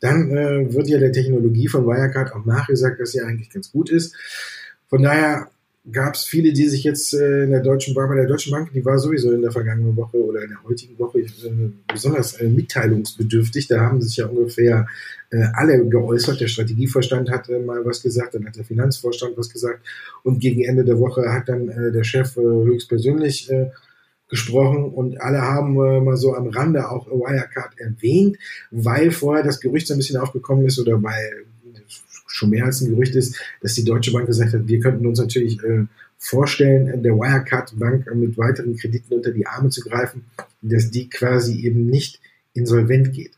Dann 0.00 0.30
äh, 0.30 0.72
wird 0.72 0.88
ja 0.88 0.98
der 0.98 1.12
Technologie 1.12 1.68
von 1.68 1.86
Wirecard 1.86 2.32
auch 2.32 2.44
nachgesagt, 2.44 3.00
dass 3.00 3.12
sie 3.12 3.20
eigentlich 3.20 3.50
ganz 3.50 3.72
gut 3.72 3.90
ist. 3.90 4.14
Von 4.88 5.02
daher 5.02 5.48
gab 5.92 6.14
es 6.14 6.24
viele, 6.24 6.52
die 6.52 6.68
sich 6.68 6.84
jetzt 6.84 7.14
äh, 7.14 7.44
in 7.44 7.50
der 7.50 7.62
Deutschen 7.62 7.94
Bank, 7.94 8.08
bei 8.08 8.16
der 8.16 8.26
Deutschen 8.26 8.50
Bank, 8.50 8.72
die 8.72 8.84
war 8.84 8.98
sowieso 8.98 9.32
in 9.32 9.42
der 9.42 9.52
vergangenen 9.52 9.96
Woche 9.96 10.16
oder 10.16 10.42
in 10.42 10.50
der 10.50 10.62
heutigen 10.64 10.98
Woche 10.98 11.20
äh, 11.20 11.70
besonders 11.92 12.34
äh, 12.34 12.48
mitteilungsbedürftig. 12.48 13.68
Da 13.68 13.80
haben 13.80 14.00
sich 14.00 14.16
ja 14.16 14.26
ungefähr 14.26 14.86
äh, 15.30 15.44
alle 15.54 15.86
geäußert. 15.86 16.40
Der 16.40 16.48
Strategievorstand 16.48 17.30
hat 17.30 17.48
äh, 17.48 17.58
mal 17.58 17.84
was 17.84 18.02
gesagt, 18.02 18.34
dann 18.34 18.46
hat 18.46 18.56
der 18.56 18.64
Finanzvorstand 18.64 19.36
was 19.36 19.50
gesagt 19.50 19.86
und 20.22 20.40
gegen 20.40 20.62
Ende 20.62 20.84
der 20.84 20.98
Woche 20.98 21.32
hat 21.32 21.48
dann 21.48 21.68
äh, 21.68 21.92
der 21.92 22.04
Chef 22.04 22.36
äh, 22.36 22.40
höchstpersönlich 22.40 23.50
äh, 23.50 23.70
gesprochen 24.28 24.84
und 24.84 25.20
alle 25.20 25.40
haben 25.40 25.76
äh, 25.76 26.00
mal 26.00 26.16
so 26.16 26.34
am 26.34 26.48
Rande 26.48 26.90
auch 26.90 27.06
Wirecard 27.06 27.78
erwähnt, 27.78 28.38
weil 28.70 29.12
vorher 29.12 29.44
das 29.44 29.60
Gerücht 29.60 29.86
so 29.86 29.94
ein 29.94 29.98
bisschen 29.98 30.16
aufgekommen 30.16 30.66
ist 30.66 30.80
oder 30.80 31.00
weil 31.00 31.46
schon 32.36 32.50
mehr 32.50 32.66
als 32.66 32.80
ein 32.80 32.90
Gerücht 32.90 33.14
ist, 33.14 33.40
dass 33.62 33.74
die 33.74 33.84
Deutsche 33.84 34.12
Bank 34.12 34.26
gesagt 34.26 34.52
hat, 34.52 34.68
wir 34.68 34.80
könnten 34.80 35.06
uns 35.06 35.18
natürlich 35.18 35.62
äh, 35.64 35.86
vorstellen, 36.18 37.02
der 37.02 37.14
Wirecard 37.14 37.78
Bank 37.78 38.14
mit 38.14 38.36
weiteren 38.36 38.76
Krediten 38.76 39.14
unter 39.14 39.30
die 39.30 39.46
Arme 39.46 39.70
zu 39.70 39.80
greifen, 39.80 40.24
dass 40.62 40.90
die 40.90 41.08
quasi 41.08 41.60
eben 41.64 41.86
nicht 41.86 42.20
insolvent 42.54 43.12
geht. 43.12 43.32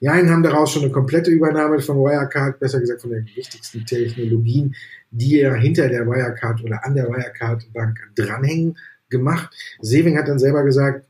Die 0.00 0.08
einen 0.08 0.30
haben 0.30 0.42
daraus 0.42 0.72
schon 0.72 0.82
eine 0.82 0.92
komplette 0.92 1.30
Übernahme 1.30 1.80
von 1.80 1.96
Wirecard, 1.96 2.58
besser 2.60 2.80
gesagt 2.80 3.02
von 3.02 3.10
den 3.10 3.26
wichtigsten 3.34 3.84
Technologien, 3.86 4.74
die 5.10 5.38
ja 5.38 5.54
hinter 5.54 5.88
der 5.88 6.06
Wirecard 6.06 6.62
oder 6.62 6.84
an 6.84 6.94
der 6.94 7.08
Wirecard 7.08 7.72
Bank 7.72 7.98
dranhängen, 8.14 8.76
gemacht. 9.10 9.54
Seving 9.80 10.18
hat 10.18 10.28
dann 10.28 10.38
selber 10.38 10.64
gesagt, 10.64 11.06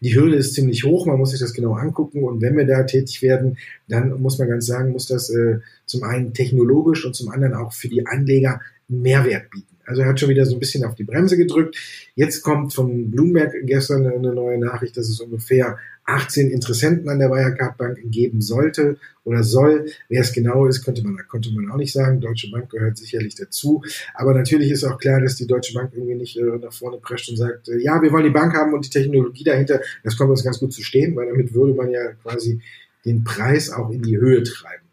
die 0.00 0.14
Hürde 0.14 0.36
ist 0.36 0.54
ziemlich 0.54 0.84
hoch, 0.84 1.06
man 1.06 1.18
muss 1.18 1.30
sich 1.30 1.40
das 1.40 1.52
genau 1.52 1.74
angucken 1.74 2.22
und 2.22 2.40
wenn 2.40 2.56
wir 2.56 2.66
da 2.66 2.84
tätig 2.84 3.22
werden, 3.22 3.58
dann 3.88 4.20
muss 4.20 4.38
man 4.38 4.48
ganz 4.48 4.66
sagen, 4.66 4.92
muss 4.92 5.06
das 5.06 5.30
äh, 5.30 5.58
zum 5.86 6.04
einen 6.04 6.34
technologisch 6.34 7.04
und 7.04 7.14
zum 7.14 7.30
anderen 7.30 7.54
auch 7.54 7.72
für 7.72 7.88
die 7.88 8.06
Anleger 8.06 8.60
Mehrwert 8.88 9.50
bieten. 9.50 9.77
Also 9.88 10.02
er 10.02 10.08
hat 10.08 10.20
schon 10.20 10.28
wieder 10.28 10.44
so 10.44 10.54
ein 10.54 10.60
bisschen 10.60 10.84
auf 10.84 10.94
die 10.94 11.04
Bremse 11.04 11.36
gedrückt. 11.36 11.76
Jetzt 12.14 12.42
kommt 12.42 12.74
von 12.74 13.10
Bloomberg 13.10 13.54
gestern 13.64 14.06
eine 14.06 14.34
neue 14.34 14.58
Nachricht, 14.58 14.96
dass 14.96 15.08
es 15.08 15.20
ungefähr 15.20 15.78
18 16.04 16.50
Interessenten 16.50 17.08
an 17.08 17.18
der 17.18 17.30
Wirecard 17.30 17.76
Bank 17.76 17.98
geben 18.04 18.40
sollte 18.40 18.98
oder 19.24 19.42
soll. 19.42 19.86
Wer 20.08 20.22
es 20.22 20.32
genau 20.32 20.66
ist, 20.66 20.84
konnte 20.84 21.02
man, 21.02 21.18
konnte 21.28 21.50
man 21.52 21.70
auch 21.70 21.76
nicht 21.76 21.92
sagen. 21.92 22.20
Deutsche 22.20 22.50
Bank 22.50 22.70
gehört 22.70 22.96
sicherlich 22.96 23.34
dazu. 23.34 23.82
Aber 24.14 24.34
natürlich 24.34 24.70
ist 24.70 24.84
auch 24.84 24.98
klar, 24.98 25.20
dass 25.20 25.36
die 25.36 25.46
Deutsche 25.46 25.74
Bank 25.74 25.92
irgendwie 25.94 26.14
nicht 26.14 26.36
äh, 26.36 26.42
nach 26.42 26.72
vorne 26.72 26.98
prescht 26.98 27.30
und 27.30 27.36
sagt, 27.36 27.68
äh, 27.68 27.78
ja, 27.78 28.00
wir 28.02 28.12
wollen 28.12 28.24
die 28.24 28.30
Bank 28.30 28.54
haben 28.54 28.74
und 28.74 28.84
die 28.84 28.90
Technologie 28.90 29.44
dahinter. 29.44 29.80
Das 30.04 30.16
kommt 30.16 30.30
uns 30.30 30.44
ganz 30.44 30.58
gut 30.58 30.72
zu 30.72 30.82
stehen, 30.82 31.16
weil 31.16 31.28
damit 31.28 31.54
würde 31.54 31.74
man 31.74 31.90
ja 31.90 32.12
quasi 32.22 32.60
den 33.04 33.24
Preis 33.24 33.70
auch 33.70 33.90
in 33.90 34.02
die 34.02 34.18
Höhe 34.18 34.42
treiben. 34.42 34.87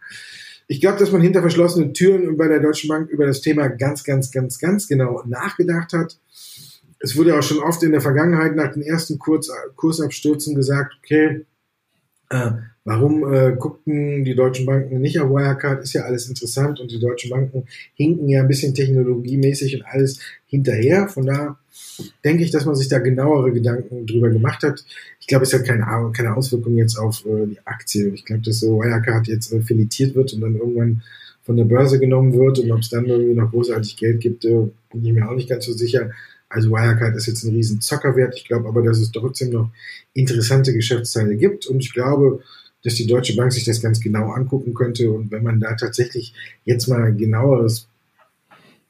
Ich 0.67 0.81
glaube, 0.81 0.97
dass 0.97 1.11
man 1.11 1.21
hinter 1.21 1.41
verschlossenen 1.41 1.93
Türen 1.93 2.37
bei 2.37 2.47
der 2.47 2.59
Deutschen 2.59 2.87
Bank 2.87 3.09
über 3.09 3.25
das 3.25 3.41
Thema 3.41 3.67
ganz, 3.67 4.03
ganz, 4.03 4.31
ganz, 4.31 4.59
ganz 4.59 4.87
genau 4.87 5.23
nachgedacht 5.25 5.93
hat. 5.93 6.19
Es 6.99 7.15
wurde 7.15 7.37
auch 7.37 7.43
schon 7.43 7.59
oft 7.59 7.83
in 7.83 7.91
der 7.91 8.01
Vergangenheit 8.01 8.55
nach 8.55 8.73
den 8.73 8.81
ersten 8.81 9.19
Kursabstürzen 9.19 10.55
gesagt, 10.55 10.93
okay, 11.03 11.45
äh, 12.29 12.51
warum 12.83 13.31
äh, 13.31 13.55
guckten 13.57 14.23
die 14.23 14.35
deutschen 14.35 14.65
Banken 14.65 14.99
nicht 14.99 15.19
auf 15.19 15.29
Wirecard? 15.29 15.83
Ist 15.83 15.93
ja 15.93 16.03
alles 16.03 16.27
interessant 16.27 16.79
und 16.79 16.91
die 16.91 16.99
deutschen 16.99 17.29
Banken 17.29 17.65
hinken 17.95 18.29
ja 18.29 18.41
ein 18.41 18.47
bisschen 18.47 18.73
technologiemäßig 18.73 19.75
und 19.75 19.85
alles 19.85 20.19
hinterher. 20.47 21.07
Von 21.07 21.25
da 21.25 21.57
denke 22.23 22.43
ich, 22.43 22.51
dass 22.51 22.65
man 22.65 22.75
sich 22.75 22.87
da 22.87 22.99
genauere 22.99 23.51
Gedanken 23.51 24.05
drüber 24.05 24.29
gemacht 24.29 24.63
hat. 24.63 24.83
Ich 25.19 25.27
glaube, 25.27 25.43
es 25.43 25.53
hat 25.53 25.65
keine, 25.65 25.85
keine 26.13 26.35
Auswirkung 26.35 26.77
jetzt 26.77 26.97
auf 26.97 27.25
äh, 27.25 27.47
die 27.47 27.59
Aktie. 27.65 28.09
Ich 28.09 28.25
glaube, 28.25 28.43
dass 28.43 28.59
so 28.59 28.79
Wirecard 28.79 29.27
jetzt 29.27 29.51
äh, 29.51 29.61
filetiert 29.61 30.15
wird 30.15 30.33
und 30.33 30.41
dann 30.41 30.55
irgendwann 30.55 31.01
von 31.43 31.57
der 31.57 31.65
Börse 31.65 31.99
genommen 31.99 32.33
wird 32.33 32.59
und 32.59 32.71
ob 32.71 32.79
es 32.79 32.89
dann 32.89 33.05
irgendwie 33.05 33.35
noch 33.35 33.51
großartig 33.51 33.97
Geld 33.97 34.19
gibt, 34.19 34.45
äh, 34.45 34.67
bin 34.91 35.05
ich 35.05 35.13
mir 35.13 35.29
auch 35.29 35.35
nicht 35.35 35.49
ganz 35.49 35.65
so 35.65 35.73
sicher. 35.73 36.11
Also 36.55 36.71
Wirecard 36.71 37.17
ist 37.17 37.25
jetzt 37.25 37.43
ein 37.43 37.53
riesen 37.53 37.81
Zockerwert. 37.81 38.33
Ich 38.37 38.47
glaube 38.47 38.69
aber, 38.69 38.81
dass 38.81 38.99
es 38.99 39.11
trotzdem 39.11 39.49
noch 39.49 39.71
interessante 40.13 40.73
Geschäftsteile 40.73 41.35
gibt 41.35 41.67
und 41.67 41.81
ich 41.81 41.91
glaube, 41.91 42.41
dass 42.81 42.95
die 42.95 43.07
Deutsche 43.07 43.35
Bank 43.35 43.51
sich 43.51 43.65
das 43.65 43.81
ganz 43.81 43.99
genau 43.99 44.31
angucken 44.31 44.73
könnte 44.73 45.11
und 45.11 45.31
wenn 45.31 45.43
man 45.43 45.59
da 45.59 45.73
tatsächlich 45.73 46.33
jetzt 46.63 46.87
mal 46.87 47.13
genaueres 47.13 47.89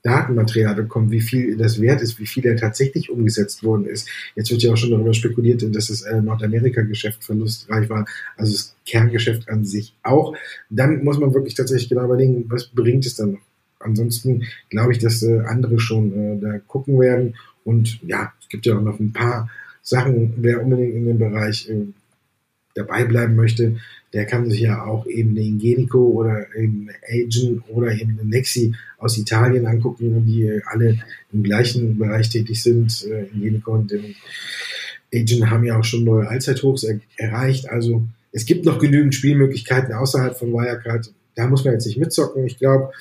Datenmaterial 0.03 0.75
bekommt, 0.75 1.09
wie 1.09 1.21
viel 1.21 1.57
das 1.57 1.81
wert 1.81 2.03
ist, 2.03 2.19
wie 2.19 2.27
viel 2.27 2.43
da 2.43 2.53
tatsächlich 2.53 3.09
umgesetzt 3.09 3.63
worden 3.63 3.87
ist. 3.87 4.07
Jetzt 4.35 4.51
wird 4.51 4.61
ja 4.61 4.71
auch 4.71 4.77
schon 4.77 4.91
darüber 4.91 5.15
spekuliert, 5.15 5.63
dass 5.75 5.87
das 5.87 6.03
äh, 6.03 6.21
Nordamerika-Geschäft 6.21 7.23
verlustreich 7.23 7.89
war, 7.89 8.05
also 8.37 8.51
das 8.53 8.75
Kerngeschäft 8.85 9.49
an 9.49 9.65
sich 9.65 9.95
auch. 10.03 10.35
Dann 10.69 11.03
muss 11.03 11.17
man 11.17 11.33
wirklich 11.33 11.55
tatsächlich 11.55 11.89
genau 11.89 12.05
überlegen, 12.05 12.45
was 12.47 12.67
bringt 12.67 13.07
es 13.07 13.15
dann 13.15 13.31
noch? 13.31 13.39
Ansonsten 13.85 14.43
glaube 14.69 14.91
ich, 14.91 14.99
dass 14.99 15.23
äh, 15.23 15.41
andere 15.45 15.79
schon 15.79 16.13
äh, 16.13 16.41
da 16.41 16.59
gucken 16.59 16.99
werden. 16.99 17.35
Und 17.63 17.99
ja, 18.03 18.33
es 18.41 18.49
gibt 18.49 18.65
ja 18.65 18.77
auch 18.77 18.81
noch 18.81 18.99
ein 18.99 19.13
paar 19.13 19.49
Sachen, 19.81 20.33
wer 20.37 20.63
unbedingt 20.63 20.95
in 20.95 21.05
dem 21.05 21.19
Bereich 21.19 21.69
äh, 21.69 21.85
dabei 22.73 23.05
bleiben 23.05 23.35
möchte, 23.35 23.77
der 24.13 24.25
kann 24.25 24.49
sich 24.49 24.61
ja 24.61 24.85
auch 24.85 25.05
eben 25.07 25.35
den 25.35 25.55
Ingenico 25.55 25.99
oder 25.99 26.45
eben 26.55 26.87
Agent 27.09 27.63
oder 27.67 27.93
eben 27.93 28.17
den 28.17 28.29
Nexi 28.29 28.73
aus 28.97 29.17
Italien 29.17 29.65
angucken, 29.65 30.25
die 30.25 30.43
äh, 30.43 30.61
alle 30.65 30.99
im 31.33 31.43
gleichen 31.43 31.97
Bereich 31.97 32.29
tätig 32.29 32.63
sind. 32.63 33.05
Äh, 33.05 33.25
Ingenico 33.33 33.73
und 33.73 33.91
den 33.91 34.15
Agent 35.13 35.49
haben 35.49 35.65
ja 35.65 35.77
auch 35.77 35.83
schon 35.83 36.03
neue 36.03 36.27
Allzeithochs 36.27 36.83
er 36.83 36.99
erreicht. 37.17 37.69
Also 37.69 38.07
es 38.31 38.45
gibt 38.45 38.65
noch 38.65 38.79
genügend 38.79 39.15
Spielmöglichkeiten 39.15 39.93
außerhalb 39.93 40.37
von 40.37 40.51
Wirecard. 40.53 41.11
Da 41.35 41.47
muss 41.47 41.65
man 41.65 41.73
jetzt 41.73 41.85
nicht 41.85 41.97
mitzocken. 41.97 42.45
Ich 42.45 42.57
glaube, 42.57 42.91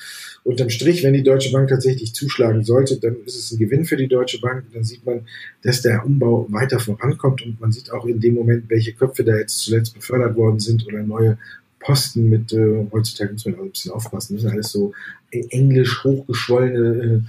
unterm 0.43 0.69
Strich, 0.69 1.03
wenn 1.03 1.13
die 1.13 1.23
Deutsche 1.23 1.51
Bank 1.51 1.69
tatsächlich 1.69 2.13
zuschlagen 2.13 2.63
sollte, 2.63 2.99
dann 2.99 3.15
ist 3.25 3.35
es 3.35 3.51
ein 3.51 3.57
Gewinn 3.57 3.85
für 3.85 3.97
die 3.97 4.07
Deutsche 4.07 4.39
Bank. 4.39 4.65
Dann 4.73 4.83
sieht 4.83 5.05
man, 5.05 5.21
dass 5.63 5.81
der 5.81 6.05
Umbau 6.05 6.45
weiter 6.49 6.79
vorankommt 6.79 7.41
und 7.43 7.59
man 7.59 7.71
sieht 7.71 7.91
auch 7.91 8.05
in 8.05 8.19
dem 8.19 8.35
Moment, 8.35 8.69
welche 8.69 8.93
Köpfe 8.93 9.23
da 9.23 9.35
jetzt 9.35 9.59
zuletzt 9.59 9.95
befördert 9.95 10.35
worden 10.35 10.59
sind 10.59 10.85
oder 10.85 11.01
neue 11.01 11.37
Posten 11.79 12.29
mit, 12.29 12.51
äh, 12.51 12.87
heutzutage 12.91 13.33
muss 13.33 13.45
man 13.45 13.55
auch 13.55 13.63
ein 13.63 13.71
bisschen 13.71 13.91
aufpassen, 13.91 14.33
das 14.33 14.41
sind 14.41 14.51
alles 14.51 14.71
so 14.71 14.93
englisch 15.31 16.03
hochgeschwollene 16.03 17.03
äh, 17.03 17.19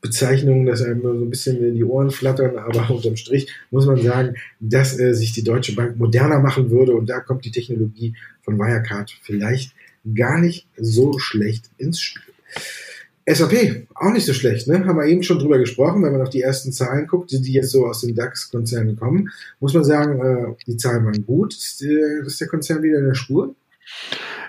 Bezeichnungen, 0.00 0.66
dass 0.66 0.82
einem 0.82 1.02
so 1.02 1.12
ein 1.12 1.30
bisschen 1.30 1.62
in 1.62 1.74
die 1.74 1.84
Ohren 1.84 2.10
flattern, 2.10 2.56
aber 2.56 2.90
unterm 2.94 3.16
Strich 3.16 3.52
muss 3.70 3.86
man 3.86 4.00
sagen, 4.02 4.34
dass 4.60 4.98
äh, 4.98 5.14
sich 5.14 5.32
die 5.32 5.44
Deutsche 5.44 5.74
Bank 5.74 5.96
moderner 5.98 6.40
machen 6.40 6.70
würde 6.70 6.94
und 6.94 7.08
da 7.08 7.20
kommt 7.20 7.44
die 7.44 7.50
Technologie 7.50 8.14
von 8.42 8.58
Wirecard 8.58 9.14
vielleicht 9.22 9.74
gar 10.14 10.38
nicht 10.38 10.66
so 10.76 11.18
schlecht 11.18 11.70
ins 11.78 12.00
Spiel. 12.00 12.22
SAP, 13.24 13.86
auch 13.94 14.12
nicht 14.12 14.26
so 14.26 14.32
schlecht, 14.32 14.66
ne? 14.66 14.84
Haben 14.84 14.98
wir 14.98 15.06
eben 15.06 15.22
schon 15.22 15.38
drüber 15.38 15.58
gesprochen, 15.58 16.02
wenn 16.02 16.10
man 16.10 16.22
auf 16.22 16.30
die 16.30 16.42
ersten 16.42 16.72
Zahlen 16.72 17.06
guckt, 17.06 17.30
die 17.30 17.52
jetzt 17.52 17.70
so 17.70 17.86
aus 17.86 18.00
den 18.00 18.16
DAX-Konzernen 18.16 18.96
kommen, 18.96 19.30
muss 19.60 19.74
man 19.74 19.84
sagen, 19.84 20.20
äh, 20.20 20.54
die 20.66 20.76
Zahlen 20.76 21.04
waren 21.04 21.24
gut. 21.24 21.54
Ist, 21.54 21.82
äh, 21.82 22.26
ist 22.26 22.40
der 22.40 22.48
Konzern 22.48 22.82
wieder 22.82 22.98
in 22.98 23.06
der 23.06 23.14
Spur? 23.14 23.54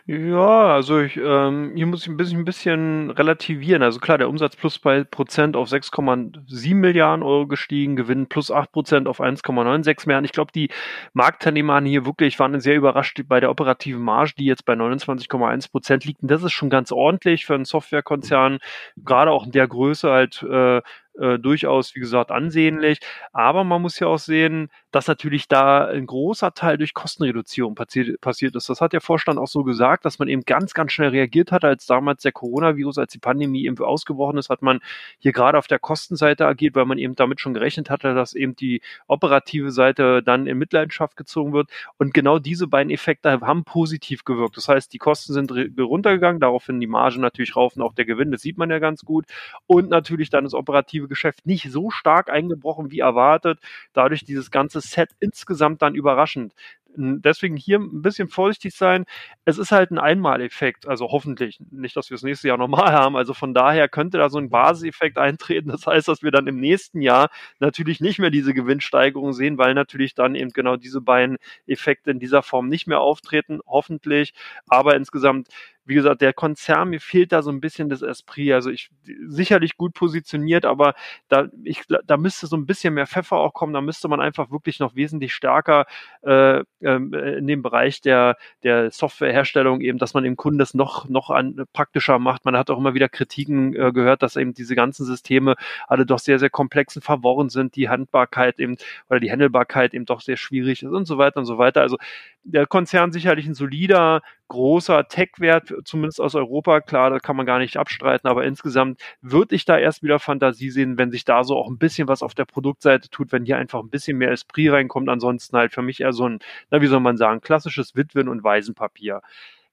Ja, 0.06 0.74
also 0.74 1.00
ich, 1.00 1.16
ähm, 1.16 1.72
hier 1.76 1.86
muss 1.86 2.02
ich 2.02 2.10
ein 2.10 2.18
bisschen, 2.18 2.40
ein 2.40 2.44
bisschen 2.46 3.10
relativieren. 3.12 3.82
Also 3.84 4.02
klar, 4.02 4.18
der 4.18 4.28
Umsatz 4.28 4.58
plus 4.58 4.78
bei 4.78 5.06
Prozent 5.06 5.56
auf 5.56 5.70
6,7 5.70 6.76
Milliarden 6.76 7.24
Euro 7.24 7.48
gestiegen, 7.48 7.96
Gewinn 7.96 8.28
plus 8.28 8.52
8 8.52 8.70
Prozent 8.74 9.08
auf 9.08 9.22
1,96 9.22 10.06
Milliarden. 10.06 10.26
Ich 10.26 10.34
glaube, 10.34 10.52
die 10.52 10.70
Marktteilnehmer 11.14 11.80
hier 11.84 12.06
wirklich 12.06 12.38
waren 12.38 12.60
sehr 12.60 12.76
überrascht 12.76 13.22
bei 13.28 13.40
der 13.40 13.50
operativen 13.50 14.02
Marge, 14.02 14.34
die 14.38 14.46
jetzt 14.46 14.66
bei 14.66 14.74
29,1 14.74 15.72
Prozent 15.72 16.04
liegt. 16.04 16.22
Und 16.22 16.30
das 16.30 16.44
ist 16.44 16.52
schon 16.52 16.70
ganz 16.70 16.92
ordentlich 16.92 17.46
für 17.46 17.56
einen 17.56 17.64
Softwarekonzern, 17.64 18.60
gerade 18.98 19.32
auch 19.32 19.46
in 19.46 19.54
der 19.54 19.70
Größe 19.70 20.12
halt 20.12 20.44
äh, 20.44 20.82
äh, 21.20 21.40
durchaus, 21.40 21.96
wie 21.96 22.00
gesagt, 22.00 22.32
ansehnlich. 22.32 23.00
Aber 23.32 23.64
man 23.64 23.82
muss 23.82 24.00
ja 24.00 24.08
auch 24.08 24.20
sehen, 24.20 24.70
dass 24.92 25.08
natürlich 25.08 25.48
da 25.48 25.86
ein 25.88 26.06
großer 26.06 26.54
Teil 26.54 26.78
durch 26.78 26.94
Kostenreduzierung 26.94 27.76
passiert, 27.76 28.22
passiert 28.22 28.56
ist. 28.56 28.70
Das 28.70 28.82
hat 28.82 28.94
der 28.94 29.02
Vorstand 29.02 29.40
auch 29.40 29.48
so 29.48 29.64
gesagt, 29.64 30.06
dass 30.06 30.20
man 30.20 30.28
eben 30.28 30.44
ganz, 30.44 30.74
ganz 30.74 30.92
schnell 30.92 31.10
reagiert 31.10 31.52
hat, 31.52 31.64
als 31.64 31.86
damals 31.86 32.22
der 32.24 32.32
Coronavirus, 32.32 33.00
als 33.00 33.12
die 33.12 33.20
Pandemie 33.20 33.66
eben 33.66 33.78
ausgebrochen 33.80 34.38
ist, 34.38 34.50
hat 34.50 34.62
man 34.62 34.80
hier 35.20 35.32
gerade 35.32 35.58
auf 35.58 35.68
der 35.68 35.80
Kostenseite 35.80 36.46
agiert, 36.46 36.76
weil 36.76 36.86
man 36.86 36.98
eben 36.98 37.16
damit 37.16 37.40
schon 37.40 37.54
gerechnet 37.54 37.90
hatte, 37.90 38.14
dass 38.14 38.34
eben 38.34 38.56
die 38.56 38.82
operative 39.08 39.72
Seite 39.72 40.22
dann 40.24 40.48
in 40.48 40.58
Mitleidenschaft 40.58 41.18
gezogen 41.18 41.54
wird. 41.54 41.70
Und 41.98 42.14
genau 42.14 42.40
diese 42.40 42.68
beiden 42.68 42.92
Effekte 42.92 43.42
haben 43.42 43.64
positiv 43.64 44.24
gewirkt. 44.24 44.58
Das 44.58 44.68
heißt, 44.68 44.94
die 44.94 45.00
Kosten 45.00 45.34
sind 45.34 45.52
runtergegangen, 45.80 46.40
daraufhin 46.40 46.80
die 46.80 46.88
Marge 46.88 47.20
natürlich 47.20 47.56
rauf 47.56 47.76
und 47.76 47.82
auch 47.82 47.94
der 47.94 48.06
Gewinn, 48.06 48.32
das 48.32 48.42
sieht 48.42 48.58
man 48.58 48.70
ja 48.70 48.80
ganz 48.80 49.02
gut. 49.02 49.26
Und 49.66 49.90
natürlich 49.90 50.30
dann 50.30 50.44
das 50.44 50.54
operative 50.54 51.03
Geschäft 51.08 51.46
nicht 51.46 51.72
so 51.72 51.90
stark 51.92 52.30
eingebrochen 52.30 52.92
wie 52.92 53.00
erwartet. 53.00 53.60
Dadurch 53.94 54.26
dieses 54.26 54.52
ganze 54.52 54.82
Set 54.82 55.10
insgesamt 55.20 55.82
dann 55.82 55.96
überraschend. 55.96 56.54
Deswegen 56.96 57.58
hier 57.58 57.80
ein 57.80 58.04
bisschen 58.04 58.28
vorsichtig 58.28 58.76
sein. 58.76 59.06
Es 59.46 59.58
ist 59.58 59.72
halt 59.72 59.90
ein 59.90 59.98
Einmaleffekt, 59.98 60.88
also 60.88 61.10
hoffentlich 61.10 61.60
nicht, 61.72 61.96
dass 61.96 62.12
wir 62.12 62.16
es 62.16 62.24
nächstes 62.24 62.48
Jahr 62.48 62.58
nochmal 62.58 62.92
haben. 62.94 63.16
Also 63.16 63.34
von 63.34 63.54
daher 63.56 63.90
könnte 63.90 64.20
da 64.20 64.30
so 64.30 64.38
ein 64.38 64.50
Basiseffekt 64.52 65.18
eintreten. 65.18 65.70
Das 65.70 65.88
heißt, 65.88 66.08
dass 66.08 66.22
wir 66.22 66.30
dann 66.32 66.46
im 66.46 66.60
nächsten 66.60 67.02
Jahr 67.02 67.30
natürlich 67.60 68.00
nicht 68.00 68.20
mehr 68.20 68.30
diese 68.30 68.54
Gewinnsteigerung 68.54 69.34
sehen, 69.34 69.58
weil 69.58 69.74
natürlich 69.74 70.14
dann 70.14 70.36
eben 70.36 70.52
genau 70.52 70.76
diese 70.76 71.02
beiden 71.02 71.38
Effekte 71.66 72.12
in 72.12 72.20
dieser 72.20 72.44
Form 72.44 72.70
nicht 72.70 72.86
mehr 72.86 73.00
auftreten, 73.00 73.60
hoffentlich. 73.66 74.34
Aber 74.68 74.96
insgesamt 74.96 75.48
wie 75.86 75.96
gesagt, 75.96 76.22
der 76.22 76.34
Konzern, 76.34 76.90
mir 76.90 77.02
fehlt 77.02 77.32
da 77.32 77.42
so 77.42 77.52
ein 77.52 77.60
bisschen 77.60 77.90
das 77.90 78.02
Esprit. 78.02 78.54
Also 78.54 78.70
ich 78.70 78.90
sicherlich 79.28 79.78
gut 79.78 79.94
positioniert, 79.94 80.66
aber 80.66 80.94
da, 81.28 81.48
ich, 81.64 81.82
da 82.06 82.18
müsste 82.18 82.48
so 82.48 82.56
ein 82.56 82.66
bisschen 82.66 82.94
mehr 82.94 83.08
Pfeffer 83.08 83.38
auch 83.38 83.54
kommen. 83.54 83.74
Da 83.74 83.82
müsste 83.82 84.08
man 84.08 84.22
einfach 84.22 84.52
wirklich 84.52 84.80
noch 84.80 84.96
wesentlich 84.96 85.34
stärker 85.34 85.86
äh, 86.22 86.64
ähm, 86.82 87.14
äh, 87.14 87.38
in 87.38 87.48
dem 87.48 87.62
Bereich 87.62 88.02
der, 88.02 88.38
der 88.64 88.92
Softwareherstellung 88.92 89.82
eben, 89.82 89.98
dass 89.98 90.14
man 90.14 90.24
dem 90.24 90.38
Kunden 90.38 90.60
das 90.60 90.74
noch, 90.74 91.10
noch 91.10 91.30
an, 91.30 91.66
praktischer 91.74 92.20
macht. 92.20 92.46
Man 92.46 92.56
hat 92.56 92.70
auch 92.70 92.78
immer 92.78 92.94
wieder 92.94 93.10
Kritiken 93.10 93.76
äh, 93.76 93.92
gehört, 93.92 94.24
dass 94.24 94.36
eben 94.36 94.54
diese 94.54 94.76
ganzen 94.76 95.06
Systeme 95.06 95.56
alle 95.88 96.06
doch 96.06 96.20
sehr, 96.20 96.40
sehr 96.40 96.50
komplex 96.50 96.96
und 96.96 97.02
verworren 97.02 97.50
sind, 97.50 97.76
die 97.76 97.90
Handbarkeit 97.90 98.60
eben 98.60 98.78
oder 99.10 99.20
die 99.20 99.32
Handelbarkeit 99.32 99.94
eben 99.94 100.06
doch 100.06 100.22
sehr 100.22 100.38
schwierig 100.38 100.84
ist 100.84 100.92
und 100.92 101.06
so 101.06 101.18
weiter 101.18 101.40
und 101.40 101.46
so 101.46 101.58
weiter. 101.58 101.82
Also 101.82 101.98
der 102.44 102.68
Konzern 102.68 103.12
sicherlich 103.12 103.46
ein 103.48 103.54
solider, 103.54 104.22
großer 104.50 105.08
Tech-Wert, 105.08 105.74
zumindest 105.86 106.20
aus 106.22 106.36
Europa. 106.36 106.82
Klar, 106.82 107.10
da 107.10 107.20
kann 107.20 107.36
man 107.36 107.46
gar 107.46 107.60
nicht 107.60 107.78
abstreiten, 107.78 108.28
aber 108.30 108.44
insgesamt 108.46 109.02
würde 109.22 109.56
ich 109.56 109.66
da 109.66 109.78
erst 109.78 110.04
wieder 110.04 110.20
Fantasie 110.20 110.70
sehen, 110.70 110.98
wenn 110.98 111.12
sich 111.12 111.26
da 111.26 111.44
so 111.44 111.58
auch 111.58 111.70
ein 111.70 111.78
bisschen 111.78 112.08
was 112.08 112.22
auf 112.22 112.36
der 112.36 112.46
Produktseite 112.46 113.10
tut, 113.10 113.32
wenn 113.32 113.46
hier 113.46 113.58
einfach 113.58 113.80
ein 113.80 113.90
bisschen 113.90 114.18
mehr 114.18 114.32
Esprit 114.32 114.72
reinkommt. 114.72 115.10
Ansonsten 115.10 115.58
halt 115.58 115.74
für 115.74 115.82
mich 115.82 116.02
eher 116.02 116.14
so 116.14 116.28
ein, 116.28 116.40
na, 116.70 116.82
wie 116.82 116.88
soll 116.88 117.00
man 117.00 117.18
sagen, 117.18 117.42
klassisches 117.42 117.96
Witwen- 117.96 118.28
und 118.30 118.44
Waisenpapier. 118.44 119.22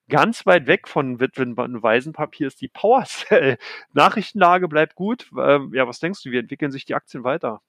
Ganz 0.09 0.45
weit 0.47 0.67
weg 0.67 0.89
von 0.89 1.21
Witwen- 1.21 1.55
und 1.55 1.83
Waisenpapier 1.83 2.49
ist 2.49 2.61
die 2.61 2.69
PowerCell. 2.69 3.59
Nachrichtenlage 3.93 4.69
bleibt 4.69 4.95
gut. 4.97 5.31
Ähm, 5.39 5.73
ja, 5.75 5.87
was 5.89 6.01
denkst 6.01 6.23
du, 6.23 6.31
wie 6.33 6.39
entwickeln 6.39 6.73
sich 6.73 6.85
die 6.85 6.95
Aktien 6.95 7.25
weiter? 7.25 7.63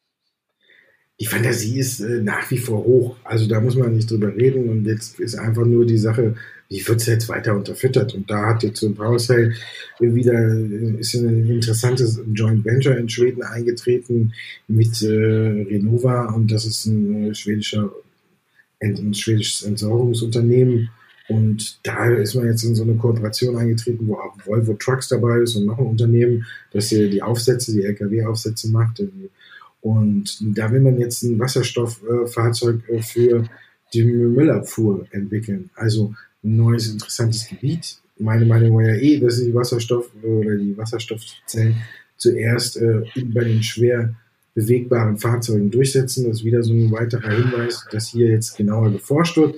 Die 1.21 1.27
Fantasie 1.27 1.77
ist 1.77 1.99
äh, 1.99 2.19
nach 2.23 2.49
wie 2.49 2.57
vor 2.57 2.83
hoch. 2.83 3.15
Also 3.23 3.47
da 3.47 3.61
muss 3.61 3.75
man 3.75 3.93
nicht 3.93 4.09
drüber 4.09 4.35
reden. 4.35 4.67
Und 4.69 4.87
jetzt 4.87 5.19
ist 5.19 5.35
einfach 5.35 5.67
nur 5.67 5.85
die 5.85 5.99
Sache, 5.99 6.33
wie 6.67 6.87
wird 6.87 6.99
es 6.99 7.05
jetzt 7.05 7.29
weiter 7.29 7.55
unterfüttert? 7.55 8.15
Und 8.15 8.27
da 8.27 8.47
hat 8.47 8.63
jetzt 8.63 8.79
so 8.79 8.87
ein 8.87 8.95
PowerSale 8.95 9.53
wieder, 9.99 10.33
äh, 10.33 10.99
ist 10.99 11.13
ein 11.13 11.47
interessantes 11.47 12.19
Joint 12.33 12.65
Venture 12.65 12.97
in 12.97 13.07
Schweden 13.07 13.43
eingetreten 13.43 14.33
mit 14.67 14.99
äh, 15.03 15.09
Renova 15.09 16.33
und 16.33 16.51
das 16.51 16.65
ist 16.65 16.87
ein 16.87 17.29
äh, 17.29 17.35
schwedischer, 17.35 17.91
ein 18.79 19.13
schwedisches 19.13 19.61
Entsorgungsunternehmen. 19.61 20.89
Und 21.29 21.77
da 21.83 22.09
ist 22.09 22.33
man 22.33 22.47
jetzt 22.47 22.63
in 22.63 22.73
so 22.73 22.81
eine 22.81 22.95
Kooperation 22.95 23.57
eingetreten, 23.57 24.07
wo 24.07 24.15
auch 24.15 24.35
Volvo 24.43 24.73
Trucks 24.73 25.07
dabei 25.09 25.41
ist 25.41 25.55
und 25.55 25.67
noch 25.67 25.77
ein 25.77 25.85
Unternehmen, 25.85 26.47
das 26.73 26.89
hier 26.89 27.11
die 27.11 27.21
Aufsätze, 27.21 27.73
die 27.73 27.83
LKW-Aufsätze 27.83 28.71
macht. 28.71 29.03
Und 29.81 30.37
da 30.57 30.71
will 30.71 30.79
man 30.79 30.99
jetzt 30.99 31.23
ein 31.23 31.39
Wasserstofffahrzeug 31.39 32.87
äh, 32.87 33.01
für 33.01 33.45
die 33.93 34.03
Müllabfuhr 34.03 35.07
entwickeln. 35.11 35.69
Also 35.75 36.13
ein 36.43 36.55
neues 36.55 36.87
interessantes 36.87 37.47
Gebiet. 37.47 37.97
Meine 38.19 38.45
Meinung 38.45 38.75
war 38.75 38.83
ja 38.83 38.95
eh, 38.95 39.19
dass 39.19 39.41
die 39.41 39.53
Wasserstoff 39.53 40.11
oder 40.23 40.55
die 40.55 40.77
Wasserstoffzellen 40.77 41.75
zuerst 42.17 42.77
äh, 42.77 43.01
bei 43.33 43.43
den 43.43 43.63
schwer 43.63 44.13
bewegbaren 44.53 45.17
Fahrzeugen 45.17 45.71
durchsetzen. 45.71 46.27
Das 46.27 46.37
ist 46.37 46.45
wieder 46.45 46.61
so 46.61 46.73
ein 46.73 46.91
weiterer 46.91 47.31
Hinweis, 47.31 47.85
dass 47.91 48.09
hier 48.09 48.29
jetzt 48.29 48.57
genauer 48.57 48.91
geforscht 48.91 49.37
wird. 49.37 49.55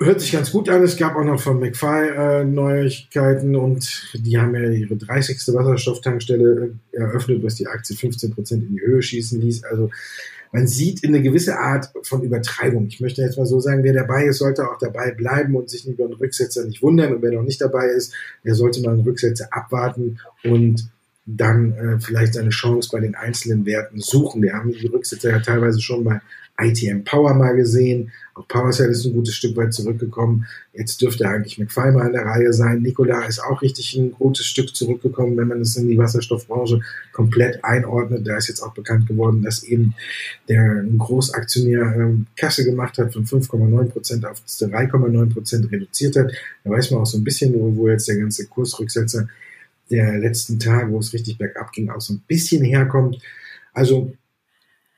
Hört 0.00 0.20
sich 0.20 0.32
ganz 0.32 0.52
gut 0.52 0.68
an. 0.68 0.82
Es 0.82 0.96
gab 0.96 1.16
auch 1.16 1.24
noch 1.24 1.40
von 1.40 1.58
McFly 1.58 2.08
äh, 2.08 2.44
Neuigkeiten 2.44 3.56
und 3.56 4.12
die 4.14 4.38
haben 4.38 4.54
ja 4.54 4.70
ihre 4.70 4.96
30. 4.96 5.38
Wasserstofftankstelle 5.48 6.74
äh, 6.92 6.96
eröffnet, 6.96 7.42
was 7.42 7.56
die 7.56 7.66
Aktie 7.66 7.96
15% 7.96 8.52
in 8.52 8.76
die 8.76 8.80
Höhe 8.80 9.02
schießen 9.02 9.40
ließ. 9.40 9.64
Also 9.64 9.90
man 10.52 10.66
sieht 10.66 11.02
in 11.02 11.14
eine 11.14 11.22
gewisse 11.22 11.58
Art 11.58 11.90
von 12.02 12.22
Übertreibung. 12.22 12.86
Ich 12.86 13.00
möchte 13.00 13.22
jetzt 13.22 13.38
mal 13.38 13.46
so 13.46 13.60
sagen, 13.60 13.82
wer 13.82 13.92
dabei 13.92 14.26
ist, 14.26 14.38
sollte 14.38 14.70
auch 14.70 14.78
dabei 14.78 15.10
bleiben 15.10 15.56
und 15.56 15.68
sich 15.68 15.86
über 15.86 16.04
einen 16.04 16.14
Rücksetzer 16.14 16.64
nicht 16.64 16.80
wundern. 16.80 17.14
Und 17.14 17.22
wer 17.22 17.32
noch 17.32 17.42
nicht 17.42 17.60
dabei 17.60 17.86
ist, 17.88 18.14
der 18.44 18.54
sollte 18.54 18.80
mal 18.82 18.92
einen 18.92 19.02
Rücksetzer 19.02 19.48
abwarten 19.50 20.20
und 20.44 20.88
dann 21.36 21.72
äh, 21.74 22.00
vielleicht 22.00 22.34
seine 22.34 22.48
Chance 22.48 22.88
bei 22.90 23.00
den 23.00 23.14
einzelnen 23.14 23.66
Werten 23.66 24.00
suchen. 24.00 24.42
Wir 24.42 24.54
haben 24.54 24.72
die 24.72 24.86
Rücksetzer 24.86 25.30
ja 25.30 25.40
teilweise 25.40 25.80
schon 25.80 26.02
bei 26.02 26.20
ITM 26.60 27.04
Power 27.04 27.34
mal 27.34 27.54
gesehen. 27.54 28.10
Auch 28.34 28.48
PowerCell 28.48 28.90
ist 28.90 29.04
ein 29.04 29.12
gutes 29.12 29.34
Stück 29.34 29.56
weit 29.56 29.74
zurückgekommen. 29.74 30.46
Jetzt 30.72 31.00
dürfte 31.02 31.28
eigentlich 31.28 31.58
McFly 31.58 31.92
mal 31.92 32.06
in 32.06 32.14
der 32.14 32.24
Reihe 32.24 32.52
sein. 32.52 32.80
Nikola 32.80 33.26
ist 33.26 33.40
auch 33.40 33.62
richtig 33.62 33.94
ein 33.94 34.12
gutes 34.12 34.46
Stück 34.46 34.74
zurückgekommen, 34.74 35.36
wenn 35.36 35.48
man 35.48 35.60
es 35.60 35.76
in 35.76 35.86
die 35.86 35.98
Wasserstoffbranche 35.98 36.80
komplett 37.12 37.62
einordnet. 37.62 38.26
Da 38.26 38.38
ist 38.38 38.48
jetzt 38.48 38.62
auch 38.62 38.72
bekannt 38.72 39.06
geworden, 39.06 39.42
dass 39.42 39.62
eben 39.62 39.94
der 40.48 40.84
Großaktionär 40.96 41.94
ähm, 41.94 42.26
Kasse 42.36 42.64
gemacht 42.64 42.96
hat 42.98 43.12
von 43.12 43.24
5,9 43.24 43.84
Prozent 43.90 44.24
auf 44.24 44.38
3,9 44.38 45.32
Prozent 45.32 45.70
reduziert 45.70 46.16
hat. 46.16 46.32
Da 46.64 46.70
weiß 46.70 46.90
man 46.90 47.02
auch 47.02 47.06
so 47.06 47.18
ein 47.18 47.24
bisschen, 47.24 47.54
wo 47.54 47.88
jetzt 47.88 48.08
der 48.08 48.16
ganze 48.16 48.46
Kursrücksetzer 48.46 49.28
der 49.90 50.18
letzten 50.18 50.58
Tage, 50.58 50.92
wo 50.92 50.98
es 50.98 51.12
richtig 51.12 51.38
bergab 51.38 51.72
ging, 51.72 51.90
auch 51.90 52.00
so 52.00 52.14
ein 52.14 52.22
bisschen 52.26 52.64
herkommt. 52.64 53.18
Also 53.72 54.12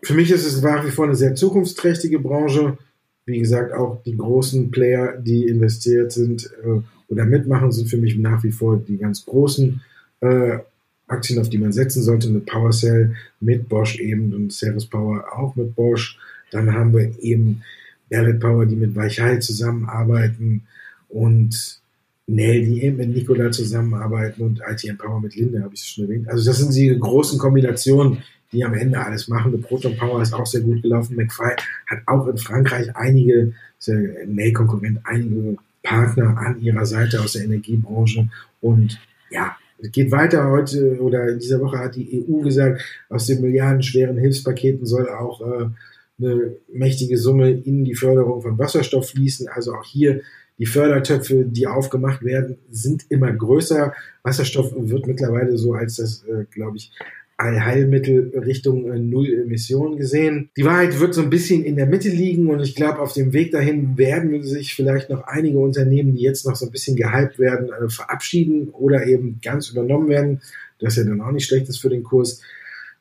für 0.03 0.15
mich 0.15 0.31
ist 0.31 0.47
es 0.47 0.63
nach 0.63 0.85
wie 0.85 0.91
vor 0.91 1.05
eine 1.05 1.15
sehr 1.15 1.35
zukunftsträchtige 1.35 2.19
Branche. 2.19 2.79
Wie 3.27 3.39
gesagt, 3.39 3.73
auch 3.73 4.03
die 4.03 4.17
großen 4.17 4.71
Player, 4.71 5.17
die 5.19 5.47
investiert 5.47 6.13
sind 6.13 6.51
äh, 6.65 6.81
oder 7.09 7.25
mitmachen, 7.25 7.71
sind 7.71 7.89
für 7.89 7.99
mich 7.99 8.17
nach 8.17 8.43
wie 8.43 8.53
vor 8.53 8.79
die 8.79 8.97
ganz 8.97 9.25
großen 9.27 9.81
äh, 10.21 10.59
Aktien, 11.07 11.41
auf 11.41 11.49
die 11.49 11.59
man 11.59 11.73
setzen 11.73 12.03
sollte, 12.03 12.31
mit 12.31 12.47
PowerCell, 12.47 13.15
mit 13.41 13.69
Bosch 13.69 13.99
eben 13.99 14.33
und 14.33 14.53
Ceres 14.53 14.87
Power 14.87 15.25
auch 15.37 15.57
mit 15.57 15.75
Bosch. 15.75 16.19
Dann 16.51 16.73
haben 16.73 16.95
wir 16.95 17.13
eben 17.21 17.63
Barrett 18.09 18.41
Power, 18.41 18.67
die 18.67 18.77
mit 18.77 18.95
Weichai 18.97 19.39
zusammenarbeiten 19.39 20.63
und 21.09 21.80
Nell, 22.31 22.65
die 22.65 22.85
eben 22.85 22.97
mit 22.97 23.09
Nikola 23.09 23.51
zusammenarbeiten 23.51 24.43
und 24.43 24.61
ITM 24.61 24.97
Power 24.97 25.21
mit 25.21 25.35
Linde, 25.35 25.63
habe 25.63 25.75
ich 25.75 25.83
schon 25.83 26.05
erwähnt. 26.05 26.29
Also 26.29 26.49
das 26.49 26.59
sind 26.59 26.75
die 26.75 26.97
großen 26.99 27.39
Kombinationen, 27.39 28.23
die 28.53 28.65
am 28.65 28.75
Ende 28.75 29.01
alles 29.05 29.27
machen. 29.29 29.61
Proton 29.63 29.97
Power 29.97 30.23
ist 30.23 30.33
auch 30.33 30.47
sehr 30.47 30.61
gut 30.61 30.83
gelaufen. 30.83 31.17
McFly 31.17 31.57
hat 31.89 31.99
auch 32.07 32.29
in 32.29 32.39
Frankreich 32.39 32.95
einige, 32.95 33.53
Nell-Konkurrent, 34.27 35.01
einige 35.05 35.57
Partner 35.83 36.37
an 36.39 36.61
ihrer 36.61 36.87
Seite 36.87 37.21
aus 37.21 37.33
der 37.33 37.45
Energiebranche. 37.45 38.29
Und 38.61 39.01
ja, 39.31 39.57
es 39.79 39.91
geht 39.91 40.13
weiter 40.13 40.51
heute 40.51 41.01
oder 41.01 41.31
in 41.31 41.39
dieser 41.39 41.61
Woche 41.61 41.79
hat 41.79 41.97
die 41.97 42.25
EU 42.29 42.43
gesagt, 42.43 42.83
aus 43.09 43.27
den 43.27 43.41
milliardenschweren 43.41 44.19
Hilfspaketen 44.19 44.87
soll 44.87 45.09
auch 45.09 45.41
äh, 45.41 45.67
eine 46.19 46.57
mächtige 46.73 47.17
Summe 47.17 47.51
in 47.51 47.85
die 47.85 47.95
Förderung 47.95 48.43
von 48.43 48.59
Wasserstoff 48.59 49.09
fließen. 49.11 49.49
Also 49.49 49.75
auch 49.75 49.85
hier 49.85 50.21
die 50.61 50.67
Fördertöpfe, 50.67 51.47
die 51.47 51.67
aufgemacht 51.67 52.23
werden, 52.23 52.59
sind 52.71 53.07
immer 53.09 53.33
größer. 53.33 53.95
Wasserstoff 54.23 54.73
wird 54.77 55.07
mittlerweile 55.07 55.57
so 55.57 55.73
als 55.73 55.97
das, 55.97 56.23
äh, 56.25 56.45
glaube 56.51 56.77
ich, 56.77 56.93
Allheilmittel 57.39 58.39
Richtung 58.45 58.93
äh, 58.93 58.99
Null 58.99 59.33
Emissionen 59.33 59.97
gesehen. 59.97 60.51
Die 60.59 60.65
Wahrheit 60.67 61.01
wird 61.01 61.15
so 61.15 61.23
ein 61.23 61.31
bisschen 61.31 61.65
in 61.65 61.77
der 61.77 61.87
Mitte 61.87 62.11
liegen 62.11 62.49
und 62.51 62.61
ich 62.61 62.75
glaube, 62.75 62.99
auf 62.99 63.15
dem 63.15 63.33
Weg 63.33 63.53
dahin 63.53 63.97
werden 63.97 64.43
sich 64.43 64.75
vielleicht 64.75 65.09
noch 65.09 65.23
einige 65.23 65.59
Unternehmen, 65.59 66.15
die 66.15 66.23
jetzt 66.23 66.47
noch 66.47 66.55
so 66.55 66.67
ein 66.67 66.73
bisschen 66.73 66.97
gehypt 66.97 67.39
werden, 67.39 67.71
äh, 67.71 67.89
verabschieden 67.89 68.69
oder 68.69 69.07
eben 69.07 69.41
ganz 69.43 69.71
übernommen 69.71 70.11
werden. 70.11 70.43
Das 70.79 70.97
ja 70.97 71.05
dann 71.05 71.23
auch 71.23 71.33
nicht 71.33 71.47
schlecht 71.47 71.71
ist 71.71 71.79
für 71.79 71.89
den 71.89 72.03
Kurs. 72.03 72.43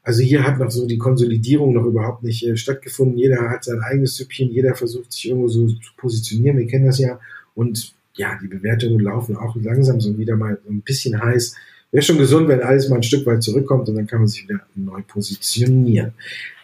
Also 0.01 0.23
hier 0.23 0.45
hat 0.45 0.59
noch 0.59 0.71
so 0.71 0.87
die 0.87 0.97
Konsolidierung 0.97 1.73
noch 1.73 1.85
überhaupt 1.85 2.23
nicht 2.23 2.47
äh, 2.47 2.55
stattgefunden. 2.55 3.17
Jeder 3.17 3.49
hat 3.49 3.65
sein 3.65 3.81
eigenes 3.81 4.15
Süppchen, 4.15 4.49
jeder 4.49 4.75
versucht 4.75 5.11
sich 5.11 5.27
irgendwo 5.27 5.49
so 5.49 5.67
zu 5.67 5.91
positionieren. 5.97 6.57
Wir 6.57 6.67
kennen 6.67 6.85
das 6.85 6.99
ja. 6.99 7.19
Und 7.59 7.93
ja, 8.15 8.37
die 8.41 8.47
Bewertungen 8.47 8.99
laufen 8.99 9.35
auch 9.35 9.55
langsam 9.55 9.99
so 9.99 10.17
wieder 10.17 10.35
mal 10.35 10.57
ein 10.69 10.81
bisschen 10.81 11.21
heiß. 11.21 11.55
Wäre 11.91 12.03
schon 12.03 12.17
gesund, 12.17 12.47
wenn 12.47 12.61
alles 12.61 12.87
mal 12.87 12.97
ein 12.97 13.03
Stück 13.03 13.25
weit 13.25 13.43
zurückkommt 13.43 13.89
und 13.89 13.95
dann 13.95 14.07
kann 14.07 14.19
man 14.19 14.27
sich 14.27 14.43
wieder 14.43 14.61
neu 14.75 15.01
positionieren. 15.07 16.13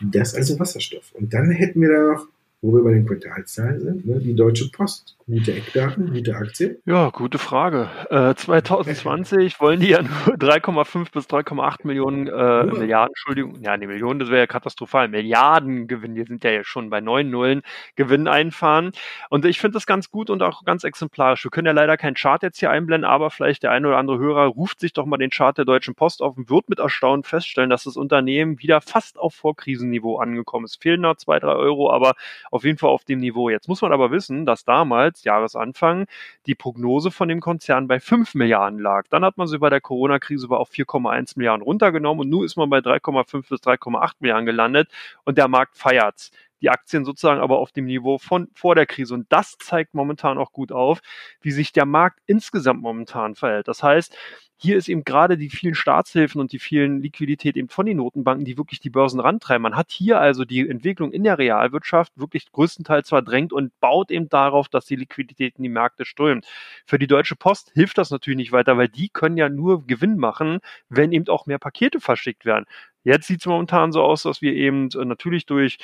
Das 0.01 0.35
also 0.35 0.57
Wasserstoff. 0.57 1.11
Und 1.13 1.33
dann 1.33 1.51
hätten 1.51 1.81
wir 1.81 1.89
da 1.89 2.13
noch 2.13 2.27
wo 2.65 2.73
wir 2.73 2.83
bei 2.83 2.93
den 2.93 3.05
Quartalzahlen 3.05 3.79
sind, 3.79 4.05
ne? 4.05 4.19
die 4.19 4.33
Deutsche 4.33 4.69
Post. 4.71 5.15
Gute 5.27 5.53
Eckdaten, 5.53 6.13
gute 6.13 6.35
Aktie? 6.35 6.79
Ja, 6.85 7.09
gute 7.09 7.39
Frage. 7.39 7.89
Äh, 8.11 8.35
2020 8.35 9.59
wollen 9.59 9.79
die 9.79 9.87
ja 9.87 10.03
nur 10.03 10.11
3,5 10.37 11.11
bis 11.11 11.25
3,8 11.25 11.79
Millionen 11.81 12.27
äh, 12.27 12.63
Milliarden, 12.65 13.09
Entschuldigung, 13.09 13.59
ja, 13.63 13.75
die 13.75 13.87
Millionen, 13.87 14.19
das 14.19 14.29
wäre 14.29 14.41
ja 14.41 14.45
katastrophal. 14.45 15.07
Milliarden 15.07 15.87
Gewinn, 15.87 16.13
die 16.13 16.25
sind 16.25 16.43
ja 16.43 16.51
jetzt 16.51 16.67
schon 16.67 16.91
bei 16.91 17.01
neun 17.01 17.31
Nullen 17.31 17.63
Gewinn 17.95 18.27
einfahren. 18.27 18.91
Und 19.31 19.45
ich 19.45 19.59
finde 19.59 19.73
das 19.73 19.87
ganz 19.87 20.11
gut 20.11 20.29
und 20.29 20.43
auch 20.43 20.63
ganz 20.63 20.83
exemplarisch. 20.83 21.43
Wir 21.43 21.49
können 21.49 21.65
ja 21.65 21.73
leider 21.73 21.97
keinen 21.97 22.13
Chart 22.13 22.43
jetzt 22.43 22.59
hier 22.59 22.69
einblenden, 22.69 23.09
aber 23.09 23.31
vielleicht 23.31 23.63
der 23.63 23.71
eine 23.71 23.87
oder 23.87 23.97
andere 23.97 24.19
Hörer 24.19 24.45
ruft 24.45 24.79
sich 24.79 24.93
doch 24.93 25.07
mal 25.07 25.17
den 25.17 25.31
Chart 25.31 25.57
der 25.57 25.65
Deutschen 25.65 25.95
Post 25.95 26.21
auf 26.21 26.37
und 26.37 26.51
wird 26.51 26.69
mit 26.69 26.77
Erstaunen 26.77 27.23
feststellen, 27.23 27.71
dass 27.71 27.85
das 27.85 27.97
Unternehmen 27.97 28.59
wieder 28.59 28.79
fast 28.79 29.17
auf 29.17 29.33
Vorkrisenniveau 29.33 30.19
angekommen 30.19 30.65
ist. 30.65 30.79
Fehlen 30.79 31.01
noch 31.01 31.15
zwei, 31.15 31.39
drei 31.39 31.53
Euro, 31.53 31.91
aber 31.91 32.13
auf 32.51 32.63
jeden 32.63 32.77
Fall 32.77 32.91
auf 32.91 33.05
dem 33.05 33.21
Niveau. 33.21 33.49
Jetzt 33.49 33.67
muss 33.67 33.81
man 33.81 33.91
aber 33.91 34.11
wissen, 34.11 34.45
dass 34.45 34.65
damals, 34.65 35.14
Jahresanfang, 35.23 36.05
die 36.45 36.55
Prognose 36.55 37.11
von 37.11 37.27
dem 37.27 37.39
Konzern 37.39 37.87
bei 37.87 37.99
5 37.99 38.35
Milliarden 38.35 38.79
lag. 38.79 39.05
Dann 39.09 39.23
hat 39.23 39.37
man 39.37 39.47
sie 39.47 39.59
bei 39.59 39.69
der 39.69 39.81
Corona-Krise 39.81 40.49
auf 40.49 40.69
4,1 40.71 41.33
Milliarden 41.37 41.63
runtergenommen 41.63 42.25
und 42.25 42.29
nun 42.29 42.45
ist 42.45 42.55
man 42.57 42.69
bei 42.69 42.79
3,5 42.79 43.49
bis 43.49 43.61
3,8 43.61 44.13
Milliarden 44.19 44.45
gelandet 44.45 44.89
und 45.23 45.37
der 45.37 45.47
Markt 45.47 45.77
feiert's 45.77 46.31
die 46.61 46.69
Aktien 46.69 47.05
sozusagen 47.05 47.41
aber 47.41 47.59
auf 47.59 47.71
dem 47.71 47.85
Niveau 47.85 48.17
von 48.17 48.47
vor 48.55 48.75
der 48.75 48.85
Krise. 48.85 49.13
Und 49.13 49.31
das 49.31 49.57
zeigt 49.59 49.93
momentan 49.93 50.37
auch 50.37 50.51
gut 50.51 50.71
auf, 50.71 51.01
wie 51.41 51.51
sich 51.51 51.73
der 51.73 51.85
Markt 51.85 52.19
insgesamt 52.25 52.81
momentan 52.81 53.35
verhält. 53.35 53.67
Das 53.67 53.83
heißt, 53.83 54.17
hier 54.57 54.77
ist 54.77 54.87
eben 54.87 55.03
gerade 55.03 55.37
die 55.37 55.49
vielen 55.49 55.75
Staatshilfen 55.75 56.39
und 56.39 56.51
die 56.51 56.59
vielen 56.59 57.01
Liquidität 57.01 57.57
eben 57.57 57.69
von 57.69 57.85
den 57.85 57.97
Notenbanken, 57.97 58.45
die 58.45 58.57
wirklich 58.57 58.79
die 58.79 58.89
Börsen 58.89 59.19
rantreiben. 59.19 59.61
Man 59.61 59.75
hat 59.75 59.91
hier 59.91 60.19
also 60.19 60.45
die 60.45 60.67
Entwicklung 60.67 61.11
in 61.11 61.23
der 61.23 61.37
Realwirtschaft 61.37 62.13
wirklich 62.15 62.51
größtenteils 62.51 63.09
verdrängt 63.09 63.51
und 63.51 63.77
baut 63.79 64.11
eben 64.11 64.29
darauf, 64.29 64.69
dass 64.69 64.85
die 64.85 64.95
Liquidität 64.95 65.57
in 65.57 65.63
die 65.63 65.69
Märkte 65.69 66.05
strömt. 66.05 66.45
Für 66.85 66.99
die 66.99 67.07
Deutsche 67.07 67.35
Post 67.35 67.71
hilft 67.73 67.97
das 67.97 68.11
natürlich 68.11 68.37
nicht 68.37 68.51
weiter, 68.51 68.77
weil 68.77 68.87
die 68.87 69.09
können 69.09 69.37
ja 69.37 69.49
nur 69.49 69.85
Gewinn 69.85 70.17
machen, 70.17 70.59
wenn 70.89 71.11
eben 71.11 71.27
auch 71.27 71.45
mehr 71.45 71.59
Pakete 71.59 71.99
verschickt 71.99 72.45
werden. 72.45 72.65
Jetzt 73.05 73.27
sieht 73.27 73.41
es 73.41 73.45
momentan 73.45 73.91
so 73.91 74.01
aus, 74.01 74.23
dass 74.23 74.41
wir 74.41 74.53
eben 74.53 74.89
äh, 74.95 75.05
natürlich 75.05 75.45
durch 75.45 75.77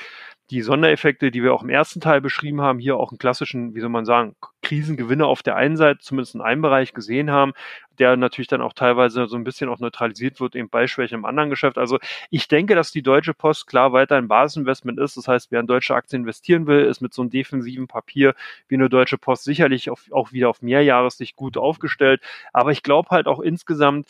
die 0.49 0.61
Sondereffekte, 0.61 1.29
die 1.29 1.43
wir 1.43 1.53
auch 1.53 1.61
im 1.61 1.69
ersten 1.69 2.01
Teil 2.01 2.19
beschrieben 2.19 2.61
haben, 2.61 2.79
hier 2.79 2.97
auch 2.97 3.11
einen 3.11 3.19
klassischen, 3.19 3.75
wie 3.75 3.79
soll 3.79 3.89
man 3.89 4.05
sagen, 4.05 4.35
Krisengewinne 4.71 5.25
auf 5.25 5.43
der 5.43 5.57
einen 5.57 5.75
Seite, 5.75 5.99
zumindest 5.99 6.33
in 6.33 6.39
einem 6.39 6.61
Bereich 6.61 6.93
gesehen 6.93 7.29
haben, 7.29 7.51
der 7.99 8.15
natürlich 8.15 8.47
dann 8.47 8.61
auch 8.61 8.71
teilweise 8.71 9.27
so 9.27 9.35
ein 9.35 9.43
bisschen 9.43 9.67
auch 9.67 9.79
neutralisiert 9.79 10.39
wird, 10.39 10.55
eben 10.55 10.69
bei 10.69 10.87
Schwächen 10.87 11.15
im 11.15 11.25
anderen 11.25 11.49
Geschäft. 11.49 11.77
Also 11.77 11.99
ich 12.29 12.47
denke, 12.47 12.73
dass 12.73 12.91
die 12.91 13.01
Deutsche 13.01 13.33
Post 13.33 13.67
klar 13.67 13.91
weiter 13.91 14.15
ein 14.15 14.29
Basisinvestment 14.29 14.97
ist. 14.97 15.17
Das 15.17 15.27
heißt, 15.27 15.51
wer 15.51 15.59
in 15.59 15.67
deutsche 15.67 15.93
Aktien 15.93 16.21
investieren 16.21 16.67
will, 16.67 16.85
ist 16.85 17.01
mit 17.01 17.13
so 17.13 17.21
einem 17.21 17.31
defensiven 17.31 17.87
Papier 17.87 18.33
wie 18.69 18.75
eine 18.75 18.87
Deutsche 18.87 19.17
Post 19.17 19.43
sicherlich 19.43 19.89
auf, 19.89 20.09
auch 20.11 20.31
wieder 20.31 20.49
auf 20.49 20.61
Mehrjahressicht 20.61 21.35
gut 21.35 21.57
aufgestellt. 21.57 22.21
Aber 22.53 22.71
ich 22.71 22.81
glaube 22.81 23.09
halt 23.09 23.27
auch 23.27 23.41
insgesamt, 23.41 24.09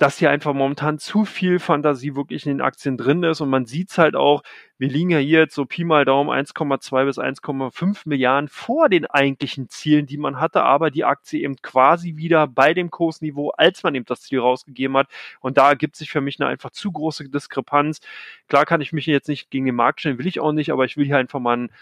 dass 0.00 0.16
hier 0.16 0.30
einfach 0.30 0.54
momentan 0.54 0.98
zu 0.98 1.26
viel 1.26 1.58
Fantasie 1.58 2.16
wirklich 2.16 2.46
in 2.46 2.52
den 2.52 2.60
Aktien 2.62 2.96
drin 2.96 3.22
ist 3.22 3.42
und 3.42 3.50
man 3.50 3.66
sieht 3.66 3.90
es 3.90 3.98
halt 3.98 4.16
auch, 4.16 4.42
wir 4.78 4.88
liegen 4.88 5.10
ja 5.10 5.18
hier 5.18 5.40
jetzt 5.40 5.54
so 5.54 5.66
Pi 5.66 5.84
mal 5.84 6.06
Daumen 6.06 6.30
1,2 6.30 7.04
bis 7.04 7.18
1,5 7.18 8.08
Milliarden 8.08 8.48
vor 8.48 8.88
den 8.88 9.04
eigentlichen 9.04 9.68
Zielen, 9.68 10.06
die 10.06 10.16
man 10.16 10.40
hatte, 10.40 10.62
aber 10.62 10.90
die 10.90 11.04
Aktie 11.04 11.42
eben 11.42 11.56
quasi 11.56 12.16
wieder 12.16 12.46
bei 12.46 12.72
dem 12.72 12.90
Kursniveau, 12.90 13.50
als 13.50 13.82
man 13.82 13.94
eben 13.94 14.06
das 14.06 14.22
Ziel 14.22 14.40
rausgegeben 14.40 14.96
hat. 14.96 15.08
Und 15.40 15.58
da 15.58 15.68
ergibt 15.68 15.96
sich 15.96 16.10
für 16.10 16.22
mich 16.22 16.40
eine 16.40 16.48
einfach 16.48 16.70
zu 16.70 16.90
große 16.92 17.28
Diskrepanz. 17.28 18.00
Klar 18.48 18.64
kann 18.64 18.80
ich 18.80 18.94
mich 18.94 19.04
jetzt 19.04 19.28
nicht 19.28 19.50
gegen 19.50 19.66
den 19.66 19.74
Markt 19.74 20.00
stellen, 20.00 20.18
will 20.18 20.26
ich 20.26 20.40
auch 20.40 20.52
nicht, 20.52 20.72
aber 20.72 20.86
ich 20.86 20.96
will 20.96 21.04
hier 21.04 21.18
einfach 21.18 21.40
mal 21.40 21.58
ein 21.58 21.68
äh, 21.68 21.72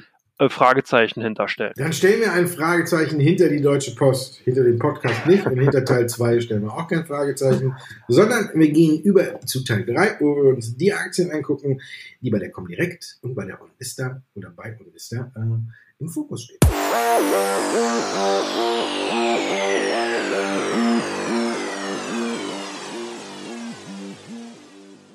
Fragezeichen 0.49 1.21
hinterstellen. 1.21 1.73
Dann 1.77 1.93
stellen 1.93 2.21
wir 2.21 2.33
ein 2.33 2.47
Fragezeichen 2.47 3.19
hinter 3.19 3.49
die 3.49 3.61
Deutsche 3.61 3.95
Post. 3.97 4.37
Hinter 4.45 4.63
dem 4.63 4.79
Podcast 4.79 5.27
nicht 5.27 5.45
und 5.47 5.59
hinter 5.59 5.85
Teil 5.85 6.09
2 6.09 6.41
stellen 6.41 6.63
wir 6.63 6.73
auch 6.73 6.87
kein 6.87 7.05
Fragezeichen, 7.05 7.75
sondern 8.07 8.51
wir 8.55 8.71
gehen 8.71 9.01
über 9.03 9.41
zu 9.41 9.65
Teil 9.65 9.85
3, 9.85 10.17
wo 10.21 10.37
wir 10.37 10.55
uns 10.55 10.77
die 10.77 10.93
Aktien 10.93 11.33
angucken, 11.33 11.81
die 12.21 12.31
bei 12.31 12.39
der 12.39 12.51
Comdirect 12.51 13.19
und 13.23 13.35
bei 13.35 13.45
der 13.45 13.61
OnVista 13.61 14.23
oder 14.35 14.51
bei 14.51 14.77
OnVista 14.79 15.33
äh, 15.35 16.01
im 16.01 16.09
Fokus 16.09 16.45
stehen. 16.45 16.59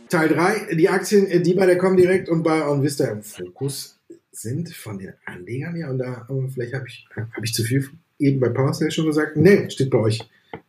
Teil 0.09 0.29
3, 0.29 0.75
die 0.75 0.89
Aktien, 0.89 1.43
die 1.43 1.53
bei 1.53 1.65
der 1.65 1.77
Comdirect 1.77 2.29
und 2.29 2.43
bei 2.43 2.67
OnVista 2.67 3.05
im 3.05 3.23
Fokus 3.23 4.02
sind 4.33 4.69
von 4.73 4.97
den 4.97 5.13
Anlegern, 5.25 5.75
ja, 5.75 5.89
und 5.89 5.99
da 5.99 6.27
vielleicht 6.53 6.73
habe 6.73 6.87
ich, 6.87 7.07
hab 7.15 7.43
ich 7.43 7.53
zu 7.53 7.63
viel 7.63 7.87
eben 8.19 8.39
bei 8.39 8.49
PowerSale 8.49 8.91
schon 8.91 9.05
gesagt, 9.05 9.37
nee, 9.37 9.69
steht 9.69 9.89
bei 9.89 9.99
euch 9.99 10.19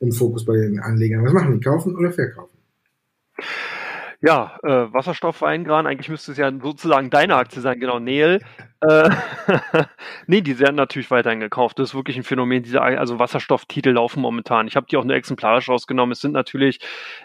im 0.00 0.12
Fokus 0.12 0.44
bei 0.44 0.56
den 0.56 0.78
Anlegern. 0.78 1.24
Was 1.24 1.32
machen 1.32 1.54
die? 1.54 1.64
Kaufen 1.64 1.96
oder 1.96 2.12
verkaufen? 2.12 2.58
Ja, 4.26 4.56
äh, 4.62 4.90
Wasserstoffweingran, 4.90 5.86
eigentlich 5.86 6.08
müsste 6.08 6.32
es 6.32 6.38
ja 6.38 6.50
sozusagen 6.50 7.10
deine 7.10 7.36
Aktie 7.36 7.60
sein, 7.60 7.78
genau, 7.78 7.98
Neel. 7.98 8.40
Äh, 8.80 9.10
nee, 10.26 10.40
die 10.40 10.58
werden 10.58 10.76
natürlich 10.76 11.10
weiterhin 11.10 11.40
gekauft. 11.40 11.78
Das 11.78 11.90
ist 11.90 11.94
wirklich 11.94 12.16
ein 12.16 12.22
Phänomen. 12.22 12.62
Diese, 12.62 12.80
also 12.82 13.18
Wasserstofftitel 13.18 13.90
laufen 13.90 14.20
momentan. 14.20 14.66
Ich 14.66 14.76
habe 14.76 14.86
die 14.90 14.96
auch 14.96 15.04
nur 15.04 15.16
exemplarisch 15.16 15.68
rausgenommen. 15.68 16.12
Es 16.12 16.20
sind 16.20 16.32
natürlich 16.32 16.80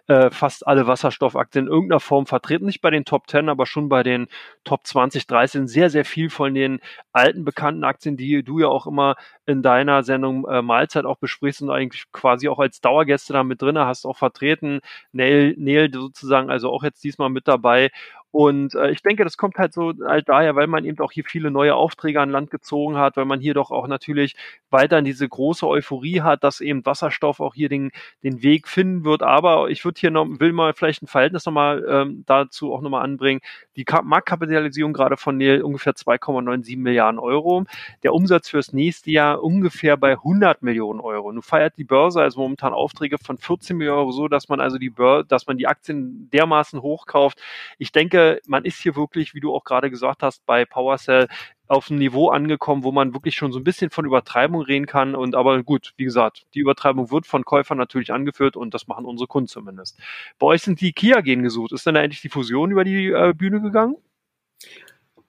äh, 0.08 0.30
fast 0.30 0.66
alle 0.68 0.88
Wasserstoffaktien 0.88 1.66
in 1.66 1.72
irgendeiner 1.72 2.00
Form 2.00 2.26
vertreten. 2.26 2.66
Nicht 2.66 2.82
bei 2.82 2.91
den 2.91 3.06
Top 3.06 3.30
10, 3.30 3.50
aber 3.50 3.66
schon 3.66 3.89
bei 3.89 4.04
den 4.04 4.28
Top 4.64 4.86
20, 4.86 5.28
30. 5.28 5.68
Sehr, 5.68 5.89
sehr 5.89 6.06
viel 6.06 6.30
von 6.30 6.54
den 6.54 6.80
alten 7.12 7.43
bekannten 7.45 7.84
Aktien, 7.84 8.16
die 8.16 8.43
du 8.43 8.60
ja 8.60 8.68
auch 8.68 8.88
immer 8.88 9.16
in 9.45 9.62
deiner 9.62 10.04
Sendung 10.04 10.47
äh, 10.47 10.62
Mahlzeit 10.62 11.06
auch 11.06 11.18
besprichst 11.18 11.62
und 11.62 11.72
eigentlich 11.72 12.06
quasi 12.12 12.47
auch 12.47 12.60
als 12.60 12.82
Dauergäste 12.82 13.34
da 13.34 13.43
mit 13.43 13.62
drin 13.62 13.78
hast, 13.80 14.06
auch 14.06 14.18
vertreten. 14.18 14.80
Nail, 15.12 15.56
Nail 15.58 15.89
sozusagen 15.91 16.50
also 16.50 16.70
auch 16.72 16.84
jetzt 16.84 16.88
diesmal 16.95 17.29
mit 17.29 17.47
dabei. 17.47 17.91
Und 18.32 18.75
äh, 18.75 18.91
ich 18.91 19.01
denke, 19.01 19.23
das 19.23 19.38
kommt 19.38 19.57
halt 19.57 19.73
so 19.73 19.93
halt 20.05 20.30
daher, 20.30 20.55
weil 20.55 20.67
man 20.67 20.86
eben 20.86 20.99
auch 20.99 21.11
hier 21.11 21.23
viele 21.25 21.49
neue 21.49 21.75
Aufträge 21.75 22.21
an 22.21 22.30
Land 22.30 22.51
gezogen 22.51 22.97
hat, 22.97 23.17
weil 23.17 23.25
man 23.25 23.39
hier 23.39 23.55
doch 23.55 23.71
auch 23.71 23.88
natürlich 23.88 24.36
weiterhin 24.69 25.05
diese 25.05 25.27
große 25.27 25.67
Euphorie 25.67 26.21
hat, 26.21 26.43
dass 26.43 26.61
eben 26.61 26.86
Wasserstoff 26.86 27.39
auch 27.39 27.55
hier 27.55 27.69
den, 27.69 27.91
den 28.23 28.43
Weg 28.43 28.67
finden 28.67 29.03
wird. 29.03 29.23
Aber 29.23 29.69
ich 29.69 29.84
würde 29.84 29.99
hier 29.99 30.11
noch, 30.11 30.27
will 30.39 30.53
mal 30.53 30.73
vielleicht 30.73 31.01
ein 31.01 31.07
Verhältnis 31.07 31.45
nochmal 31.47 31.84
ähm, 31.89 32.23
dazu 32.27 32.71
auch 32.73 32.82
nochmal 32.82 33.03
anbringen. 33.03 33.41
Die 33.75 33.86
Marktkapitalisierung 34.03 34.93
gerade 34.93 35.17
von 35.17 35.38
Nel 35.38 35.63
ungefähr 35.63 35.93
2,97 35.93 36.77
Milliarden 36.77 37.19
Euro. 37.19 37.65
Der 38.03 38.13
Umsatz 38.13 38.49
fürs 38.49 38.73
nächste 38.73 39.09
Jahr 39.09 39.41
ungefähr 39.43 39.97
bei 39.97 40.11
100 40.11 40.61
Millionen 40.61 40.99
Euro. 40.99 41.32
Nun 41.32 41.41
feiert 41.41 41.77
die 41.77 41.84
Börse 41.84 42.21
also 42.21 42.39
momentan 42.39 42.73
Aufträge 42.73 43.17
von 43.17 43.38
14 43.39 43.75
Millionen 43.75 43.99
Euro 43.99 44.11
so, 44.11 44.27
dass 44.27 44.49
man 44.49 44.59
also 44.61 44.77
die 44.77 44.91
Börse, 44.91 45.25
dass 45.27 45.47
man 45.47 45.57
die 45.57 45.65
Aktien 45.65 46.30
dermaßen 46.32 46.82
hochkauft. 46.82 47.41
Ich 47.80 47.91
denke, 47.91 48.18
denke, 48.20 48.41
man 48.47 48.65
ist 48.65 48.82
hier 48.82 48.95
wirklich, 48.95 49.34
wie 49.34 49.39
du 49.39 49.53
auch 49.53 49.63
gerade 49.63 49.89
gesagt 49.89 50.24
hast, 50.24 50.45
bei 50.45 50.65
PowerCell 50.65 51.28
auf 51.67 51.89
einem 51.89 51.99
Niveau 51.99 52.30
angekommen, 52.30 52.84
wo 52.84 52.91
man 52.91 53.13
wirklich 53.13 53.36
schon 53.36 53.51
so 53.51 53.59
ein 53.59 53.63
bisschen 53.63 53.91
von 53.91 54.05
Übertreibung 54.05 54.61
reden 54.61 54.88
kann. 54.88 55.15
Und 55.15 55.36
aber 55.36 55.61
gut, 55.63 55.93
wie 55.97 56.05
gesagt, 56.05 56.45
die 56.55 56.59
Übertreibung 56.59 57.11
wird 57.11 57.28
von 57.28 57.45
Käufern 57.45 57.78
natürlich 57.78 58.11
angeführt 58.11 58.55
und 58.55 58.74
das 58.74 58.88
machen 58.88 59.05
unsere 59.05 59.28
Kunden 59.28 59.47
zumindest. 59.47 59.99
Bei 60.39 60.47
euch 60.47 60.63
sind 60.63 60.82
die 60.82 60.93
Kia-Gen 60.93 61.43
gesucht. 61.43 61.72
Ist 61.72 61.86
denn 61.86 61.95
da 61.95 62.01
endlich 62.01 62.22
die 62.22 62.30
Fusion 62.30 62.72
über 62.72 62.84
die 62.84 63.07
äh, 63.07 63.34
Bühne 63.36 63.61
gegangen? 63.61 63.95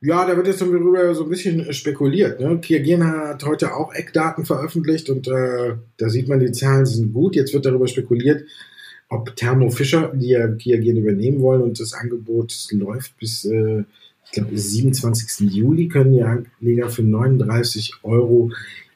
Ja, 0.02 0.26
da 0.26 0.34
wird 0.34 0.46
jetzt 0.46 0.62
darüber 0.62 1.14
so 1.14 1.24
ein 1.24 1.28
bisschen 1.28 1.70
spekuliert. 1.74 2.40
Ne? 2.40 2.58
Kia 2.60 2.80
hat 3.04 3.44
heute 3.44 3.74
auch 3.74 3.92
Eckdaten 3.92 4.46
veröffentlicht 4.46 5.10
und 5.10 5.28
äh, 5.28 5.76
da 5.98 6.08
sieht 6.08 6.26
man, 6.26 6.40
die 6.40 6.52
Zahlen 6.52 6.86
sind 6.86 7.12
gut. 7.12 7.36
Jetzt 7.36 7.52
wird 7.52 7.66
darüber 7.66 7.86
spekuliert, 7.86 8.44
ob 9.10 9.34
Thermo 9.36 9.70
Fischer, 9.70 10.12
die 10.14 10.28
ja 10.28 10.48
Kia 10.48 10.78
gerne 10.78 11.00
übernehmen 11.00 11.40
wollen 11.40 11.62
und 11.62 11.78
das 11.78 11.92
Angebot 11.92 12.54
läuft 12.70 13.18
bis, 13.18 13.44
äh, 13.44 13.82
ich 14.24 14.32
glaube, 14.32 14.56
27. 14.56 15.52
Juli 15.52 15.88
können 15.88 16.12
die 16.12 16.22
Anleger 16.22 16.88
für 16.88 17.02
39 17.02 17.94
Euro 18.04 18.52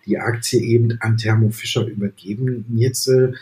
die 0.07 0.19
Aktie 0.19 0.61
eben 0.61 0.97
an 1.01 1.17
Thermo 1.17 1.51
Fischer 1.51 1.87
übergeben. 1.87 2.65
Jetzt 2.77 3.09
äh, 3.09 3.33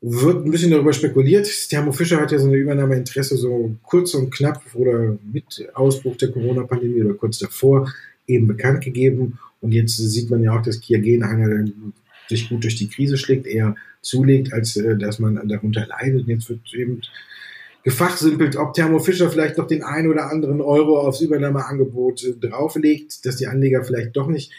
wird 0.00 0.44
ein 0.44 0.50
bisschen 0.50 0.72
darüber 0.72 0.92
spekuliert. 0.92 1.48
Thermo 1.68 1.92
Fischer 1.92 2.20
hat 2.20 2.32
ja 2.32 2.38
so 2.38 2.48
eine 2.48 2.56
Übernahmeinteresse 2.56 3.36
so 3.36 3.76
kurz 3.84 4.14
und 4.14 4.34
knapp 4.34 4.62
oder 4.74 5.16
mit 5.32 5.68
Ausbruch 5.74 6.16
der 6.16 6.32
Corona-Pandemie 6.32 7.02
oder 7.02 7.14
kurz 7.14 7.38
davor 7.38 7.88
eben 8.26 8.48
bekannt 8.48 8.82
gegeben. 8.82 9.38
Und 9.60 9.72
jetzt 9.72 9.96
sieht 9.96 10.28
man 10.28 10.42
ja 10.42 10.58
auch, 10.58 10.62
dass 10.62 10.80
Kia 10.80 10.98
Gen 10.98 11.22
einer, 11.22 11.64
sich 12.28 12.48
gut 12.48 12.64
durch 12.64 12.76
die 12.76 12.88
Krise 12.88 13.16
schlägt, 13.16 13.46
eher 13.46 13.76
zulegt, 14.04 14.52
als 14.52 14.76
äh, 14.76 14.96
dass 14.96 15.18
man 15.18 15.48
darunter 15.48 15.86
leidet. 15.86 16.26
Jetzt 16.26 16.48
wird 16.48 16.74
eben 16.74 17.00
gefachsimpelt, 17.84 18.56
ob 18.56 18.74
Thermo 18.74 18.98
Fischer 18.98 19.30
vielleicht 19.30 19.58
noch 19.58 19.66
den 19.66 19.82
ein 19.82 20.08
oder 20.08 20.30
anderen 20.30 20.60
Euro 20.60 20.98
aufs 20.98 21.20
Übernahmeangebot 21.20 22.24
äh, 22.24 22.34
drauflegt, 22.34 23.24
dass 23.26 23.36
die 23.36 23.46
Anleger 23.46 23.84
vielleicht 23.84 24.16
doch 24.16 24.26
nicht 24.26 24.52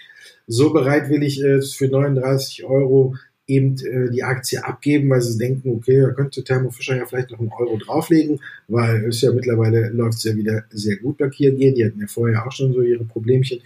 so 0.47 0.71
bereitwillig 0.71 1.43
äh, 1.43 1.61
für 1.61 1.87
39 1.87 2.65
Euro 2.65 3.15
eben 3.47 3.75
äh, 3.79 4.11
die 4.11 4.23
Aktie 4.23 4.63
abgeben, 4.63 5.09
weil 5.09 5.21
sie 5.21 5.37
denken, 5.37 5.69
okay, 5.69 6.01
da 6.01 6.11
könnte 6.11 6.43
Thermo 6.43 6.69
Fischer 6.69 6.97
ja 6.97 7.05
vielleicht 7.05 7.31
noch 7.31 7.39
einen 7.39 7.51
Euro 7.57 7.77
drauflegen, 7.77 8.39
weil 8.67 9.05
es 9.05 9.21
ja 9.21 9.31
mittlerweile 9.31 9.89
läuft 9.89 10.19
es 10.19 10.23
ja 10.23 10.35
wieder 10.35 10.63
sehr 10.69 10.97
gut 10.97 11.17
bei 11.17 11.27
G. 11.27 11.51
Die 11.51 11.85
hatten 11.85 11.99
ja 11.99 12.07
vorher 12.07 12.45
auch 12.45 12.51
schon 12.51 12.73
so 12.73 12.81
ihre 12.81 13.05
Problemchen. 13.05 13.59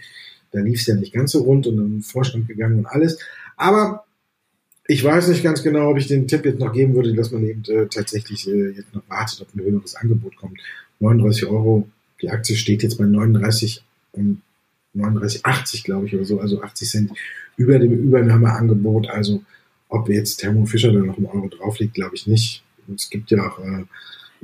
Da 0.52 0.60
lief 0.60 0.80
es 0.80 0.86
ja 0.86 0.94
nicht 0.94 1.12
ganz 1.12 1.32
so 1.32 1.42
rund 1.42 1.66
und 1.66 1.76
dann 1.76 2.02
Vorstand 2.02 2.48
gegangen 2.48 2.80
und 2.80 2.86
alles. 2.86 3.18
Aber 3.56 4.04
ich 4.90 5.04
weiß 5.04 5.28
nicht 5.28 5.44
ganz 5.44 5.62
genau, 5.62 5.88
ob 5.90 5.98
ich 5.98 6.08
den 6.08 6.26
Tipp 6.26 6.44
jetzt 6.44 6.58
noch 6.58 6.72
geben 6.72 6.96
würde, 6.96 7.14
dass 7.14 7.30
man 7.30 7.46
eben 7.46 7.62
äh, 7.66 7.86
tatsächlich 7.86 8.48
äh, 8.48 8.70
jetzt 8.70 8.92
noch 8.92 9.08
wartet, 9.08 9.40
ob 9.40 9.54
ein 9.54 9.62
höheres 9.62 9.94
Angebot 9.94 10.34
kommt. 10.36 10.58
39 10.98 11.46
Euro, 11.46 11.88
die 12.20 12.28
Aktie 12.28 12.56
steht 12.56 12.82
jetzt 12.82 12.98
bei 12.98 13.04
39 13.04 13.84
und 14.10 14.42
39,80 14.96 15.84
glaube 15.84 16.06
ich 16.06 16.14
oder 16.16 16.24
so, 16.24 16.40
also 16.40 16.60
80 16.60 16.88
Cent 16.88 17.12
über 17.56 17.78
dem 17.78 17.92
Übernahmeangebot. 17.92 19.08
Also 19.08 19.44
ob 19.88 20.08
jetzt 20.08 20.38
Thermo 20.38 20.66
Fischer 20.66 20.92
da 20.92 20.98
noch 20.98 21.18
einen 21.18 21.26
Euro 21.26 21.46
drauflegt, 21.46 21.94
glaube 21.94 22.16
ich 22.16 22.26
nicht. 22.26 22.64
Und 22.88 22.98
es 22.98 23.08
gibt 23.10 23.30
ja 23.30 23.48
auch 23.48 23.60
äh, 23.60 23.84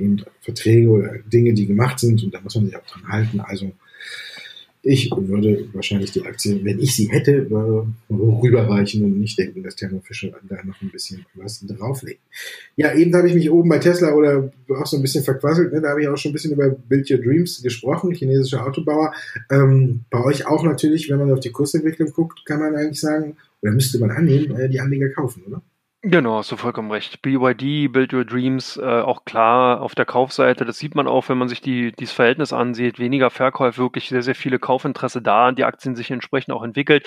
eben 0.01 0.23
Verträge 0.39 0.87
oder 0.87 1.17
Dinge, 1.25 1.55
die 1.55 1.67
gemacht 1.67 1.99
sind 1.99 2.23
und 2.23 2.33
da 2.33 2.39
muss 2.39 2.55
man 2.55 2.67
sich 2.67 2.77
auch 2.77 2.85
dran 2.85 3.05
halten. 3.09 3.41
Also 3.41 3.73
ich 4.87 5.11
würde 5.11 5.67
wahrscheinlich 5.73 6.13
die 6.13 6.25
Aktie, 6.25 6.63
wenn 6.63 6.79
ich 6.79 6.95
sie 6.95 7.09
hätte, 7.11 7.45
rüberreichen 8.09 9.03
und 9.03 9.19
nicht 9.19 9.37
denken, 9.37 9.61
dass 9.61 9.75
Thermo 9.75 9.99
Fischer 9.99 10.31
da 10.47 10.63
noch 10.63 10.81
ein 10.81 10.89
bisschen 10.89 11.25
was 11.33 11.59
drauflegt. 11.65 12.21
Ja, 12.77 12.93
eben 12.93 13.13
habe 13.13 13.27
ich 13.27 13.35
mich 13.35 13.51
oben 13.51 13.67
bei 13.67 13.79
Tesla 13.79 14.13
oder 14.13 14.49
auch 14.69 14.85
so 14.85 14.95
ein 14.95 15.01
bisschen 15.01 15.25
verquasselt. 15.25 15.73
Ne? 15.73 15.81
Da 15.81 15.89
habe 15.89 16.01
ich 16.01 16.07
auch 16.07 16.15
schon 16.15 16.31
ein 16.31 16.33
bisschen 16.33 16.53
über 16.53 16.69
Build 16.69 17.11
Your 17.11 17.17
Dreams 17.17 17.61
gesprochen, 17.61 18.13
chinesischer 18.13 18.65
Autobauer. 18.65 19.13
Ähm, 19.51 20.05
bei 20.09 20.23
euch 20.23 20.47
auch 20.47 20.63
natürlich, 20.63 21.09
wenn 21.09 21.19
man 21.19 21.31
auf 21.31 21.41
die 21.41 21.51
Kursentwicklung 21.51 22.11
guckt, 22.13 22.45
kann 22.45 22.61
man 22.61 22.75
eigentlich 22.75 23.01
sagen, 23.01 23.35
oder 23.61 23.73
müsste 23.73 23.99
man 23.99 24.11
annehmen, 24.11 24.55
äh, 24.57 24.69
die 24.69 24.79
Anleger 24.79 25.09
kaufen, 25.09 25.43
oder? 25.47 25.61
Genau, 26.03 26.37
hast 26.37 26.51
du 26.51 26.57
vollkommen 26.57 26.91
recht. 26.91 27.23
BYD, 27.23 27.91
Build 27.91 28.13
Your 28.13 28.23
Dreams, 28.23 28.77
äh, 28.77 28.81
auch 28.85 29.25
klar 29.25 29.81
auf 29.81 29.95
der 29.95 30.05
Kaufseite. 30.05 30.63
Das 30.63 30.77
sieht 30.77 30.93
man 30.95 31.07
auch, 31.07 31.27
wenn 31.27 31.39
man 31.39 31.49
sich 31.49 31.59
die, 31.59 31.91
dieses 31.91 32.13
Verhältnis 32.13 32.53
ansieht. 32.53 32.99
Weniger 32.99 33.31
Verkäufe, 33.31 33.81
wirklich 33.81 34.07
sehr, 34.07 34.21
sehr 34.21 34.35
viele 34.35 34.59
Kaufinteresse 34.59 35.21
da. 35.23 35.51
Die 35.51 35.63
Aktien 35.65 35.95
sich 35.95 36.11
entsprechend 36.11 36.53
auch 36.53 36.61
entwickelt. 36.63 37.05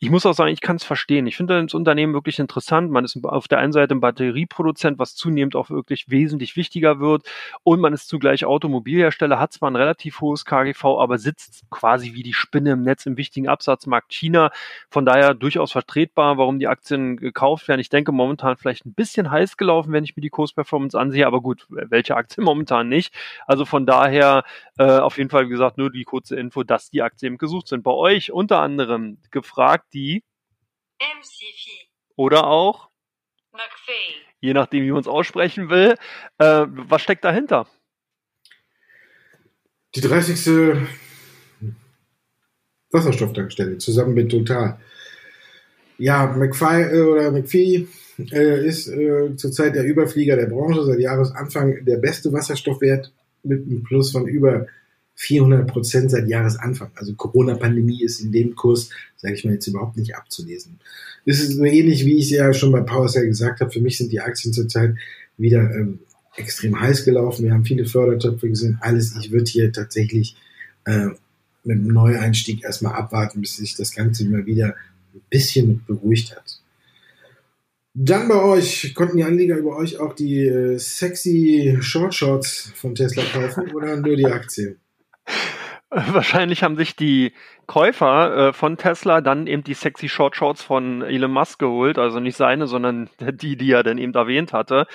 Ich 0.00 0.10
muss 0.10 0.26
auch 0.26 0.34
sagen, 0.34 0.52
ich 0.52 0.60
kann 0.60 0.76
es 0.76 0.84
verstehen. 0.84 1.28
Ich 1.28 1.36
finde 1.36 1.62
das 1.62 1.74
Unternehmen 1.74 2.12
wirklich 2.12 2.40
interessant. 2.40 2.90
Man 2.90 3.04
ist 3.04 3.18
auf 3.24 3.46
der 3.48 3.58
einen 3.60 3.72
Seite 3.72 3.94
ein 3.94 4.00
Batterieproduzent, 4.00 4.98
was 4.98 5.14
zunehmend 5.14 5.54
auch 5.54 5.70
wirklich 5.70 6.10
wesentlich 6.10 6.56
wichtiger 6.56 6.98
wird. 6.98 7.26
Und 7.62 7.80
man 7.80 7.92
ist 7.94 8.08
zugleich 8.08 8.44
Automobilhersteller, 8.44 9.38
hat 9.38 9.52
zwar 9.52 9.70
ein 9.70 9.76
relativ 9.76 10.20
hohes 10.20 10.44
KGV, 10.44 10.84
aber 10.84 11.18
sitzt 11.18 11.62
quasi 11.70 12.14
wie 12.14 12.24
die 12.24 12.34
Spinne 12.34 12.72
im 12.72 12.82
Netz 12.82 13.06
im 13.06 13.16
wichtigen 13.16 13.48
Absatzmarkt 13.48 14.12
China. 14.12 14.50
Von 14.90 15.06
daher 15.06 15.34
durchaus 15.34 15.72
vertretbar, 15.72 16.36
warum 16.36 16.58
die 16.58 16.66
Aktien 16.68 17.16
gekauft 17.16 17.68
werden. 17.68 17.80
Ich 17.80 17.88
denke, 17.88 18.12
momentan 18.12 18.33
vielleicht 18.56 18.86
ein 18.86 18.94
bisschen 18.94 19.30
heiß 19.30 19.56
gelaufen, 19.56 19.92
wenn 19.92 20.04
ich 20.04 20.16
mir 20.16 20.20
die 20.20 20.30
Kursperformance 20.30 20.98
ansehe, 20.98 21.26
aber 21.26 21.40
gut, 21.40 21.66
welche 21.68 22.16
Aktie 22.16 22.42
momentan 22.44 22.88
nicht. 22.88 23.14
Also 23.46 23.64
von 23.64 23.86
daher 23.86 24.44
äh, 24.78 24.84
auf 24.84 25.18
jeden 25.18 25.30
Fall, 25.30 25.46
wie 25.46 25.50
gesagt, 25.50 25.78
nur 25.78 25.90
die 25.90 26.04
kurze 26.04 26.36
Info, 26.36 26.62
dass 26.62 26.90
die 26.90 27.02
Aktien 27.02 27.38
gesucht 27.38 27.68
sind. 27.68 27.82
Bei 27.82 27.92
euch 27.92 28.32
unter 28.32 28.60
anderem 28.60 29.18
gefragt 29.30 29.86
die 29.94 30.22
MCF 31.00 31.88
oder 32.16 32.46
auch 32.46 32.90
McPhee 33.52 34.24
je 34.44 34.52
nachdem, 34.52 34.84
wie 34.84 34.92
man 34.92 35.00
es 35.00 35.08
aussprechen 35.08 35.70
will. 35.70 35.96
Äh, 36.38 36.66
was 36.68 37.00
steckt 37.00 37.24
dahinter? 37.24 37.66
Die 39.94 40.02
30. 40.02 40.86
Wasserstofftankstelle 42.90 43.78
zusammen 43.78 44.12
mit 44.14 44.30
Total. 44.30 44.78
Ja, 45.96 46.26
McFly 46.26 46.82
äh, 46.82 47.00
oder 47.00 47.30
McPhee 47.30 47.88
äh, 48.32 48.66
ist 48.66 48.88
äh, 48.88 49.36
zurzeit 49.36 49.74
der 49.74 49.84
Überflieger 49.84 50.36
der 50.36 50.46
Branche, 50.46 50.84
seit 50.84 51.00
Jahresanfang 51.00 51.84
der 51.84 51.96
beste 51.98 52.32
Wasserstoffwert 52.32 53.12
mit 53.42 53.66
einem 53.66 53.82
Plus 53.82 54.12
von 54.12 54.26
über 54.26 54.66
400 55.16 55.68
Prozent 55.68 56.10
seit 56.10 56.28
Jahresanfang. 56.28 56.90
Also 56.96 57.14
Corona-Pandemie 57.14 58.02
ist 58.02 58.20
in 58.20 58.32
dem 58.32 58.54
Kurs, 58.54 58.90
sage 59.16 59.34
ich 59.34 59.44
mal, 59.44 59.54
jetzt 59.54 59.66
überhaupt 59.66 59.96
nicht 59.96 60.16
abzulesen. 60.16 60.78
Das 61.26 61.40
ist 61.40 61.56
so 61.56 61.64
ähnlich, 61.64 62.04
wie 62.04 62.18
ich 62.18 62.30
ja 62.30 62.52
schon 62.52 62.72
bei 62.72 62.80
PowerCell 62.80 63.26
gesagt 63.26 63.60
habe. 63.60 63.70
Für 63.70 63.80
mich 63.80 63.96
sind 63.96 64.12
die 64.12 64.20
Aktien 64.20 64.52
zurzeit 64.52 64.94
wieder 65.38 65.70
ähm, 65.74 66.00
extrem 66.36 66.78
heiß 66.80 67.04
gelaufen. 67.04 67.44
Wir 67.44 67.52
haben 67.52 67.64
viele 67.64 67.86
Fördertöpfe 67.86 68.48
gesehen. 68.48 68.78
Alles. 68.80 69.14
Ich 69.16 69.30
würde 69.30 69.50
hier 69.50 69.72
tatsächlich 69.72 70.36
äh, 70.84 71.08
mit 71.62 71.78
einem 71.78 71.88
Neueinstieg 71.88 72.64
erstmal 72.64 72.94
abwarten, 72.94 73.40
bis 73.40 73.56
sich 73.56 73.76
das 73.76 73.94
Ganze 73.94 74.24
immer 74.24 74.44
wieder 74.44 74.74
ein 75.14 75.22
bisschen 75.30 75.82
beruhigt 75.86 76.36
hat. 76.36 76.60
Dann 77.96 78.26
bei 78.26 78.42
euch, 78.42 78.92
konnten 78.94 79.18
die 79.18 79.22
Anleger 79.22 79.56
über 79.56 79.76
euch 79.76 80.00
auch 80.00 80.14
die 80.14 80.46
äh, 80.46 80.78
sexy 80.78 81.78
Short 81.80 82.12
Shorts 82.12 82.72
von 82.74 82.96
Tesla 82.96 83.22
kaufen 83.22 83.70
oder 83.72 83.96
nur 83.96 84.16
die 84.16 84.26
Aktie? 84.26 84.76
Wahrscheinlich 86.12 86.64
haben 86.64 86.76
sich 86.76 86.96
die 86.96 87.32
Käufer 87.66 88.48
äh, 88.48 88.52
von 88.52 88.76
Tesla 88.76 89.20
dann 89.20 89.46
eben 89.46 89.62
die 89.62 89.74
sexy 89.74 90.08
Short 90.08 90.34
Shorts 90.34 90.60
von 90.60 91.02
Elon 91.02 91.30
Musk 91.30 91.60
geholt, 91.60 91.98
also 91.98 92.18
nicht 92.18 92.36
seine, 92.36 92.66
sondern 92.66 93.08
die, 93.20 93.56
die 93.56 93.70
er 93.70 93.84
dann 93.84 93.98
eben 93.98 94.12
erwähnt 94.12 94.52
hatte. 94.52 94.88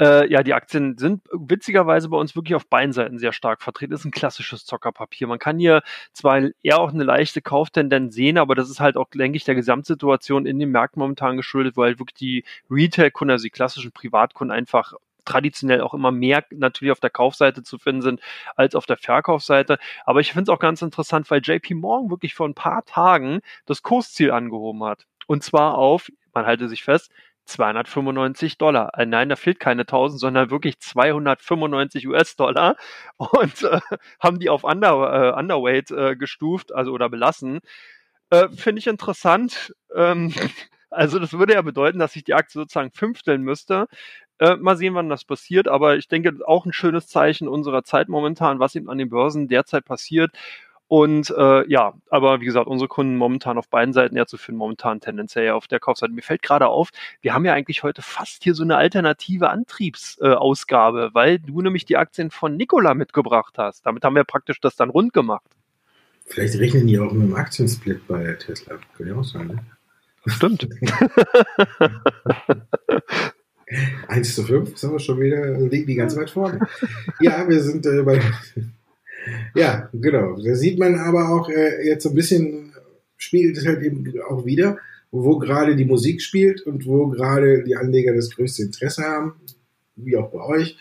Äh, 0.00 0.30
ja, 0.30 0.44
die 0.44 0.54
Aktien 0.54 0.98
sind 0.98 1.22
witzigerweise 1.32 2.10
bei 2.10 2.16
uns 2.16 2.36
wirklich 2.36 2.54
auf 2.54 2.68
beiden 2.68 2.92
Seiten 2.92 3.18
sehr 3.18 3.32
stark 3.32 3.60
vertreten. 3.60 3.92
Ist 3.92 4.04
ein 4.04 4.12
klassisches 4.12 4.64
Zockerpapier. 4.64 5.26
Man 5.26 5.40
kann 5.40 5.58
hier 5.58 5.82
zwar 6.12 6.40
eher 6.62 6.78
auch 6.78 6.92
eine 6.92 7.02
leichte 7.02 7.42
Kauftendenz 7.42 8.14
sehen, 8.14 8.38
aber 8.38 8.54
das 8.54 8.70
ist 8.70 8.78
halt 8.78 8.96
auch, 8.96 9.08
denke 9.12 9.38
ich, 9.38 9.44
der 9.44 9.56
Gesamtsituation 9.56 10.46
in 10.46 10.60
den 10.60 10.70
Märkten 10.70 11.00
momentan 11.00 11.36
geschuldet, 11.36 11.76
weil 11.76 11.88
halt 11.88 11.98
wirklich 11.98 12.14
die 12.14 12.44
Retail-Kunden, 12.70 13.32
also 13.32 13.42
die 13.42 13.50
klassischen 13.50 13.90
Privatkunden 13.90 14.56
einfach 14.56 14.92
traditionell 15.26 15.82
auch 15.82 15.94
immer 15.94 16.12
mehr 16.12 16.44
natürlich 16.50 16.92
auf 16.92 17.00
der 17.00 17.10
Kaufseite 17.10 17.62
zu 17.62 17.78
finden 17.78 18.02
sind 18.02 18.20
als 18.56 18.74
auf 18.74 18.86
der 18.86 18.96
Verkaufsseite. 18.96 19.78
Aber 20.04 20.20
ich 20.20 20.32
finde 20.32 20.50
es 20.50 20.54
auch 20.54 20.60
ganz 20.60 20.82
interessant, 20.82 21.30
weil 21.30 21.40
JP 21.42 21.74
Morgan 21.74 22.10
wirklich 22.10 22.34
vor 22.34 22.48
ein 22.48 22.54
paar 22.54 22.84
Tagen 22.84 23.40
das 23.66 23.82
Kursziel 23.82 24.30
angehoben 24.30 24.84
hat. 24.84 25.06
Und 25.26 25.42
zwar 25.42 25.76
auf, 25.76 26.08
man 26.32 26.46
halte 26.46 26.68
sich 26.68 26.84
fest, 26.84 27.10
295 27.46 28.58
Dollar. 28.58 28.90
Äh, 28.98 29.06
nein, 29.06 29.28
da 29.28 29.36
fehlt 29.36 29.60
keine 29.60 29.82
1000, 29.82 30.20
sondern 30.20 30.50
wirklich 30.50 30.78
295 30.80 32.06
US-Dollar 32.08 32.76
und 33.16 33.62
äh, 33.62 33.80
haben 34.20 34.38
die 34.38 34.50
auf 34.50 34.64
Under, 34.64 35.34
äh, 35.34 35.38
Underweight 35.38 35.90
äh, 35.90 36.16
gestuft, 36.16 36.74
also 36.74 36.92
oder 36.92 37.08
belassen. 37.08 37.60
Äh, 38.30 38.48
Finde 38.50 38.80
ich 38.80 38.86
interessant. 38.86 39.74
Ähm, 39.94 40.34
also 40.90 41.18
das 41.18 41.32
würde 41.32 41.54
ja 41.54 41.62
bedeuten, 41.62 41.98
dass 41.98 42.12
sich 42.12 42.24
die 42.24 42.34
Aktie 42.34 42.60
sozusagen 42.60 42.90
fünfteln 42.92 43.42
müsste. 43.42 43.86
Äh, 44.38 44.56
mal 44.56 44.76
sehen, 44.76 44.94
wann 44.94 45.08
das 45.08 45.24
passiert, 45.24 45.66
aber 45.66 45.96
ich 45.96 46.08
denke, 46.08 46.36
auch 46.46 46.66
ein 46.66 46.72
schönes 46.72 47.08
Zeichen 47.08 47.48
unserer 47.48 47.84
Zeit 47.84 48.08
momentan, 48.08 48.58
was 48.58 48.74
eben 48.74 48.90
an 48.90 48.98
den 48.98 49.08
Börsen 49.08 49.48
derzeit 49.48 49.84
passiert. 49.84 50.32
Und 50.88 51.30
äh, 51.36 51.68
ja, 51.68 51.94
aber 52.10 52.40
wie 52.40 52.44
gesagt, 52.44 52.68
unsere 52.68 52.86
Kunden 52.86 53.16
momentan 53.16 53.58
auf 53.58 53.68
beiden 53.68 53.92
Seiten 53.92 54.14
ja 54.14 54.26
zu 54.26 54.36
finden, 54.36 54.58
momentan 54.58 55.00
tendenziell 55.00 55.46
ja 55.46 55.54
auf 55.54 55.66
der 55.66 55.80
Kaufseite. 55.80 56.12
Mir 56.12 56.22
fällt 56.22 56.42
gerade 56.42 56.68
auf, 56.68 56.90
wir 57.22 57.34
haben 57.34 57.44
ja 57.44 57.54
eigentlich 57.54 57.82
heute 57.82 58.02
fast 58.02 58.44
hier 58.44 58.54
so 58.54 58.62
eine 58.62 58.76
alternative 58.76 59.50
Antriebsausgabe, 59.50 61.06
äh, 61.06 61.14
weil 61.14 61.38
du 61.40 61.60
nämlich 61.60 61.86
die 61.86 61.96
Aktien 61.96 62.30
von 62.30 62.56
Nikola 62.56 62.94
mitgebracht 62.94 63.54
hast. 63.56 63.84
Damit 63.84 64.04
haben 64.04 64.14
wir 64.14 64.24
praktisch 64.24 64.60
das 64.60 64.76
dann 64.76 64.90
rund 64.90 65.12
gemacht. 65.12 65.50
Vielleicht 66.26 66.58
rechnen 66.58 66.86
die 66.86 66.98
auch 67.00 67.10
mit 67.10 67.22
dem 67.22 67.34
Aktiensplit 67.34 68.06
bei 68.06 68.34
Tesla. 68.34 68.78
Könnte 68.96 69.12
ja 69.12 69.18
auch 69.18 69.24
sein, 69.24 69.46
ne? 69.48 69.58
Stimmt. 70.26 70.68
1 74.08 74.34
zu 74.34 74.44
5 74.44 74.76
sind 74.76 74.92
wir 74.92 75.00
schon 75.00 75.20
wieder, 75.20 75.58
liegen 75.58 75.86
die 75.86 75.96
ganz 75.96 76.16
weit 76.16 76.30
vorne. 76.30 76.60
Ja, 77.20 77.48
wir 77.48 77.60
sind 77.60 77.84
äh, 77.86 78.02
bei 78.02 78.20
ja, 79.54 79.88
genau. 79.92 80.38
Da 80.40 80.54
sieht 80.54 80.78
man 80.78 80.96
aber 80.96 81.30
auch 81.30 81.48
äh, 81.48 81.84
jetzt 81.84 82.04
so 82.04 82.10
ein 82.10 82.14
bisschen, 82.14 82.72
spiegelt 83.16 83.56
es 83.56 83.66
halt 83.66 83.82
eben 83.82 84.04
auch 84.28 84.44
wieder, 84.44 84.78
wo 85.10 85.38
gerade 85.38 85.76
die 85.76 85.84
Musik 85.84 86.22
spielt 86.22 86.62
und 86.62 86.86
wo 86.86 87.08
gerade 87.08 87.64
die 87.64 87.76
Anleger 87.76 88.14
das 88.14 88.30
größte 88.30 88.62
Interesse 88.62 89.02
haben, 89.02 89.34
wie 89.96 90.16
auch 90.16 90.30
bei 90.30 90.40
euch. 90.40 90.76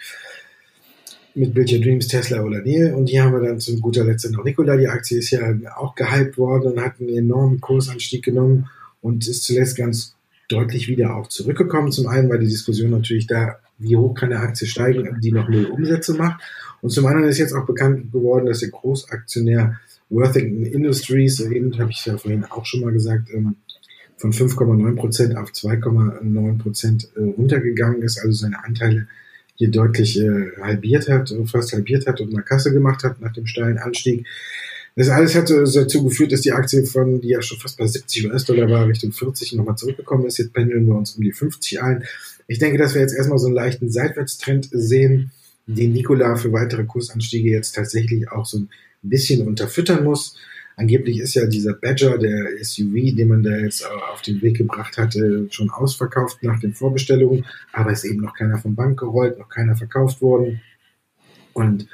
Mit 1.33 1.57
Your 1.57 1.81
Dreams, 1.81 2.07
Tesla 2.07 2.43
oder 2.43 2.61
Nähe. 2.61 2.95
Und 2.95 3.07
hier 3.07 3.23
haben 3.23 3.33
wir 3.33 3.41
dann 3.41 3.59
zum 3.59 3.81
guter 3.81 4.05
Letzt 4.05 4.31
noch 4.31 4.45
Nikola. 4.45 4.77
Die 4.77 4.87
Aktie 4.87 5.19
ist 5.19 5.31
ja 5.31 5.41
auch 5.75 5.93
gehypt 5.95 6.37
worden 6.37 6.73
und 6.73 6.81
hat 6.81 6.99
einen 6.99 7.09
enormen 7.09 7.59
Kursanstieg 7.59 8.23
genommen 8.23 8.69
und 9.01 9.27
ist 9.27 9.43
zuletzt 9.43 9.75
ganz 9.75 10.14
deutlich 10.49 10.87
wieder 10.87 11.15
auch 11.15 11.27
zurückgekommen. 11.27 11.91
Zum 11.91 12.07
einen 12.07 12.29
war 12.29 12.37
die 12.37 12.47
Diskussion 12.47 12.91
natürlich 12.91 13.27
da, 13.27 13.57
wie 13.77 13.95
hoch 13.95 14.13
kann 14.13 14.31
eine 14.31 14.41
Aktie 14.41 14.67
steigen, 14.67 15.19
die 15.21 15.31
noch 15.31 15.49
null 15.49 15.65
Umsätze 15.65 16.13
macht. 16.13 16.41
Und 16.81 16.91
zum 16.91 17.05
anderen 17.05 17.29
ist 17.29 17.39
jetzt 17.39 17.53
auch 17.53 17.65
bekannt 17.65 18.11
geworden, 18.11 18.45
dass 18.45 18.59
der 18.59 18.69
Großaktionär 18.69 19.79
Worthington 20.09 20.65
Industries, 20.65 21.39
eben 21.39 21.77
habe 21.79 21.91
ich 21.91 22.05
ja 22.05 22.17
vorhin 22.17 22.45
auch 22.45 22.65
schon 22.65 22.81
mal 22.81 22.93
gesagt, 22.93 23.29
ähm, 23.33 23.55
von 24.17 24.31
5,9 24.31 24.95
Prozent 24.95 25.35
auf 25.35 25.49
2,9 25.49 26.57
Prozent 26.57 27.09
äh, 27.15 27.21
runtergegangen 27.21 28.01
ist, 28.01 28.19
also 28.19 28.31
seine 28.31 28.63
Anteile 28.63 29.07
hier 29.55 29.71
deutlich 29.71 30.19
äh, 30.19 30.51
halbiert 30.61 31.09
hat, 31.09 31.33
fast 31.45 31.73
halbiert 31.73 32.07
hat 32.07 32.21
und 32.21 32.33
eine 32.33 32.43
Kasse 32.43 32.73
gemacht 32.73 33.03
hat 33.03 33.19
nach 33.21 33.33
dem 33.33 33.45
steilen 33.45 33.77
Anstieg. 33.77 34.25
Das 34.97 35.09
alles 35.09 35.35
hat 35.35 35.49
dazu 35.49 36.05
geführt, 36.05 36.31
dass 36.31 36.41
die 36.41 36.53
Aktie 36.53 36.85
von, 36.85 37.19
die 37.19 37.29
ja 37.29 37.41
schon 37.41 37.59
fast 37.59 37.77
bei 37.77 37.85
70 37.85 38.27
US-Dollar 38.27 38.69
war, 38.69 38.87
Richtung 38.87 39.11
40 39.11 39.53
nochmal 39.53 39.75
zurückgekommen 39.75 40.25
ist. 40.25 40.37
Jetzt 40.37 40.53
pendeln 40.53 40.87
wir 40.87 40.95
uns 40.95 41.15
um 41.15 41.23
die 41.23 41.33
50 41.33 41.81
ein. 41.81 42.05
Ich 42.47 42.59
denke, 42.59 42.77
dass 42.77 42.93
wir 42.93 43.01
jetzt 43.01 43.13
erstmal 43.13 43.39
so 43.39 43.47
einen 43.47 43.55
leichten 43.55 43.91
Seitwärtstrend 43.91 44.69
sehen, 44.71 45.31
den 45.67 45.91
Nikola 45.91 46.37
für 46.37 46.53
weitere 46.53 46.85
Kursanstiege 46.85 47.49
jetzt 47.49 47.73
tatsächlich 47.73 48.31
auch 48.31 48.45
so 48.45 48.59
ein 48.59 48.69
bisschen 49.01 49.45
unterfüttern 49.45 50.05
muss. 50.05 50.37
Angeblich 50.77 51.19
ist 51.19 51.35
ja 51.35 51.45
dieser 51.45 51.73
Badger, 51.73 52.17
der 52.17 52.51
SUV, 52.61 53.15
den 53.15 53.27
man 53.27 53.43
da 53.43 53.55
jetzt 53.57 53.85
auf 53.85 54.21
den 54.21 54.41
Weg 54.41 54.57
gebracht 54.57 54.97
hatte, 54.97 55.47
schon 55.49 55.69
ausverkauft 55.69 56.43
nach 56.43 56.59
den 56.59 56.73
Vorbestellungen, 56.73 57.45
aber 57.71 57.91
ist 57.91 58.03
eben 58.03 58.21
noch 58.21 58.33
keiner 58.33 58.57
vom 58.57 58.75
Bank 58.75 58.99
gerollt, 58.99 59.39
noch 59.39 59.49
keiner 59.49 59.75
verkauft 59.75 60.21
worden. 60.21 60.61
Und 61.53 61.87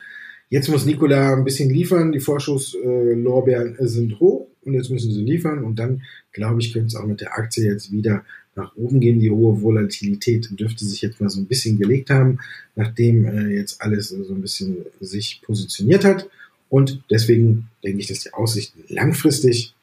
jetzt 0.52 0.70
muss 0.70 0.86
Nikola 0.86 1.34
ein 1.34 1.43
bisschen 1.43 1.72
liefern. 1.72 2.12
Die 2.12 2.20
Vorschusslorbeeren 2.20 3.76
sind 3.88 4.20
hoch 4.20 4.47
und 4.64 4.74
jetzt 4.74 4.91
müssen 4.91 5.12
sie 5.12 5.24
liefern. 5.24 5.64
Und 5.64 5.80
dann, 5.80 6.04
glaube 6.34 6.62
ich, 6.62 6.72
könnte 6.72 6.88
es 6.88 6.95
auch 6.95 7.08
mit 7.08 7.22
der 7.22 7.36
Aktie 7.36 7.66
jetzt 7.66 7.91
wieder 7.91 8.24
nach 8.56 8.76
oben 8.76 8.99
gehen. 8.99 9.20
Die 9.20 9.32
hohe 9.32 9.62
Volatilität 9.62 10.49
dürfte 10.60 10.86
sich 10.86 11.02
jetzt 11.02 11.20
mal 11.20 11.30
so 11.30 11.39
ein 11.39 11.47
bisschen 11.47 11.80
gelegt 11.80 12.10
haben, 12.10 12.39
nachdem 12.76 13.26
äh, 13.26 13.47
jetzt 13.47 13.82
alles 13.82 14.10
so 14.10 14.34
ein 14.34 14.41
bisschen 14.41 14.78
sich 14.99 15.41
positioniert 15.41 16.04
hat. 16.04 16.30
Und 16.70 17.02
deswegen 17.10 17.70
denke 17.84 17.99
ich, 17.99 18.08
dass 18.08 18.20
die 18.20 18.34
Aussichten 18.34 18.84
langfristig 18.89 19.74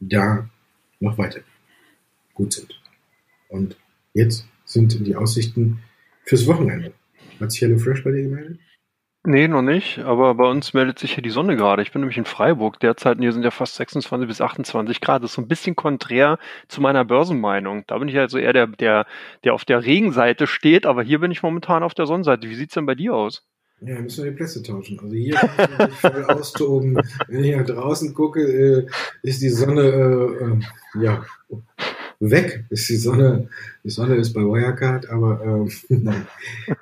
da 0.00 0.48
noch 1.00 1.18
weiter 1.18 1.40
gut 2.32 2.54
sind. 2.54 2.80
Und 3.48 3.76
jetzt 4.14 4.46
sind 4.64 5.06
die 5.06 5.16
Aussichten 5.16 5.80
fürs 6.24 6.46
Wochenende. 6.46 6.92
Hat 7.40 7.52
sich 7.52 7.60
HelloFresh 7.60 8.02
bei 8.02 8.10
dir 8.10 8.22
gemeldet? 8.22 8.58
Nee, 9.26 9.48
noch 9.48 9.62
nicht, 9.62 10.00
aber 10.00 10.34
bei 10.34 10.44
uns 10.44 10.74
meldet 10.74 10.98
sich 10.98 11.14
hier 11.14 11.22
die 11.22 11.30
Sonne 11.30 11.56
gerade. 11.56 11.80
Ich 11.80 11.92
bin 11.92 12.02
nämlich 12.02 12.18
in 12.18 12.26
Freiburg 12.26 12.78
derzeit 12.80 13.16
und 13.16 13.22
hier 13.22 13.32
sind 13.32 13.42
ja 13.42 13.50
fast 13.50 13.74
26 13.76 14.28
bis 14.28 14.42
28 14.42 15.00
Grad. 15.00 15.22
Das 15.22 15.30
ist 15.30 15.36
so 15.36 15.40
ein 15.40 15.48
bisschen 15.48 15.74
konträr 15.74 16.38
zu 16.68 16.82
meiner 16.82 17.06
Börsenmeinung. 17.06 17.84
Da 17.86 17.96
bin 17.96 18.08
ich 18.08 18.18
also 18.18 18.36
eher 18.36 18.52
der, 18.52 18.66
der, 18.66 19.06
der 19.42 19.54
auf 19.54 19.64
der 19.64 19.82
Regenseite 19.82 20.46
steht, 20.46 20.84
aber 20.84 21.02
hier 21.02 21.20
bin 21.20 21.30
ich 21.30 21.42
momentan 21.42 21.82
auf 21.82 21.94
der 21.94 22.04
Sonnenseite. 22.04 22.50
Wie 22.50 22.54
sieht's 22.54 22.74
denn 22.74 22.84
bei 22.84 22.94
dir 22.94 23.14
aus? 23.14 23.48
Ja, 23.80 23.98
müssen 23.98 24.24
wir 24.24 24.30
die 24.30 24.36
Plätze 24.36 24.62
tauschen. 24.62 25.00
Also 25.00 25.14
hier 25.14 25.34
kann 25.34 25.68
ich 25.70 25.78
mich 25.78 25.94
voll 26.00 26.24
austoben. 26.28 27.00
Wenn 27.26 27.44
ich 27.44 27.56
nach 27.56 27.64
draußen 27.64 28.12
gucke, 28.12 28.42
äh, 28.42 28.86
ist 29.22 29.40
die 29.40 29.48
Sonne 29.48 29.82
äh, 29.84 30.44
äh, 30.44 31.02
ja 31.02 31.24
weg 32.20 32.64
ist 32.70 32.88
die 32.88 32.96
Sonne. 32.96 33.48
Die 33.82 33.90
Sonne 33.90 34.16
ist 34.16 34.32
bei 34.32 34.40
Wirecard, 34.40 35.08
aber 35.10 35.40
ähm, 35.44 35.70
nein. 36.02 36.26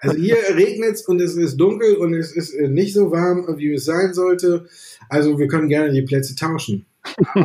Also 0.00 0.16
hier 0.16 0.36
regnet 0.54 0.94
es 0.94 1.02
und 1.02 1.20
es 1.20 1.36
ist 1.36 1.56
dunkel 1.56 1.96
und 1.96 2.14
es 2.14 2.32
ist 2.32 2.54
äh, 2.54 2.68
nicht 2.68 2.94
so 2.94 3.10
warm, 3.10 3.46
wie 3.58 3.72
es 3.74 3.84
sein 3.84 4.14
sollte. 4.14 4.66
Also 5.08 5.38
wir 5.38 5.48
können 5.48 5.68
gerne 5.68 5.92
die 5.92 6.02
Plätze 6.02 6.34
tauschen. 6.34 6.86
Dann 7.34 7.44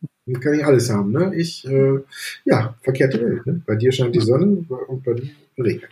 kann 0.39 0.53
ich 0.53 0.65
alles 0.65 0.89
haben. 0.89 1.11
Ne? 1.11 1.33
Ich, 1.35 1.67
äh, 1.67 1.99
ja, 2.45 2.75
verkehrte 2.81 3.21
Welt. 3.21 3.45
Ne? 3.45 3.61
Bei 3.65 3.75
dir 3.75 3.91
scheint 3.91 4.15
die 4.15 4.21
Sonne 4.21 4.65
und 4.87 5.03
bei 5.03 5.13
dir 5.13 5.29
regnet 5.57 5.89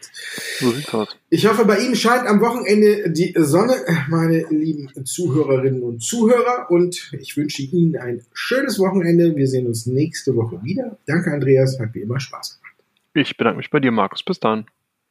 So 0.59 0.71
sieht's 0.71 0.93
aus. 0.93 1.15
Ich 1.29 1.47
hoffe, 1.47 1.65
bei 1.65 1.79
Ihnen 1.79 1.95
scheint 1.95 2.27
am 2.27 2.41
Wochenende 2.41 3.09
die 3.09 3.33
Sonne, 3.37 3.75
meine 4.09 4.45
lieben 4.49 4.89
Zuhörerinnen 5.05 5.83
und 5.83 6.01
Zuhörer. 6.01 6.69
Und 6.69 7.11
ich 7.19 7.35
wünsche 7.37 7.63
Ihnen 7.63 7.97
ein 7.97 8.21
schönes 8.33 8.79
Wochenende. 8.79 9.35
Wir 9.35 9.47
sehen 9.47 9.67
uns 9.67 9.85
nächste 9.85 10.35
Woche 10.35 10.63
wieder. 10.63 10.97
Danke, 11.05 11.31
Andreas. 11.31 11.79
Hat 11.79 11.93
wie 11.93 12.01
immer 12.01 12.19
Spaß 12.19 12.59
gemacht. 12.59 12.75
Ich 13.13 13.37
bedanke 13.37 13.57
mich 13.57 13.69
bei 13.69 13.79
dir, 13.79 13.91
Markus. 13.91 14.23
Bis 14.23 14.39
dann. 14.39 14.65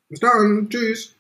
Bis 0.08 0.20
dann. 0.20 0.68
Tschüss. 0.70 1.14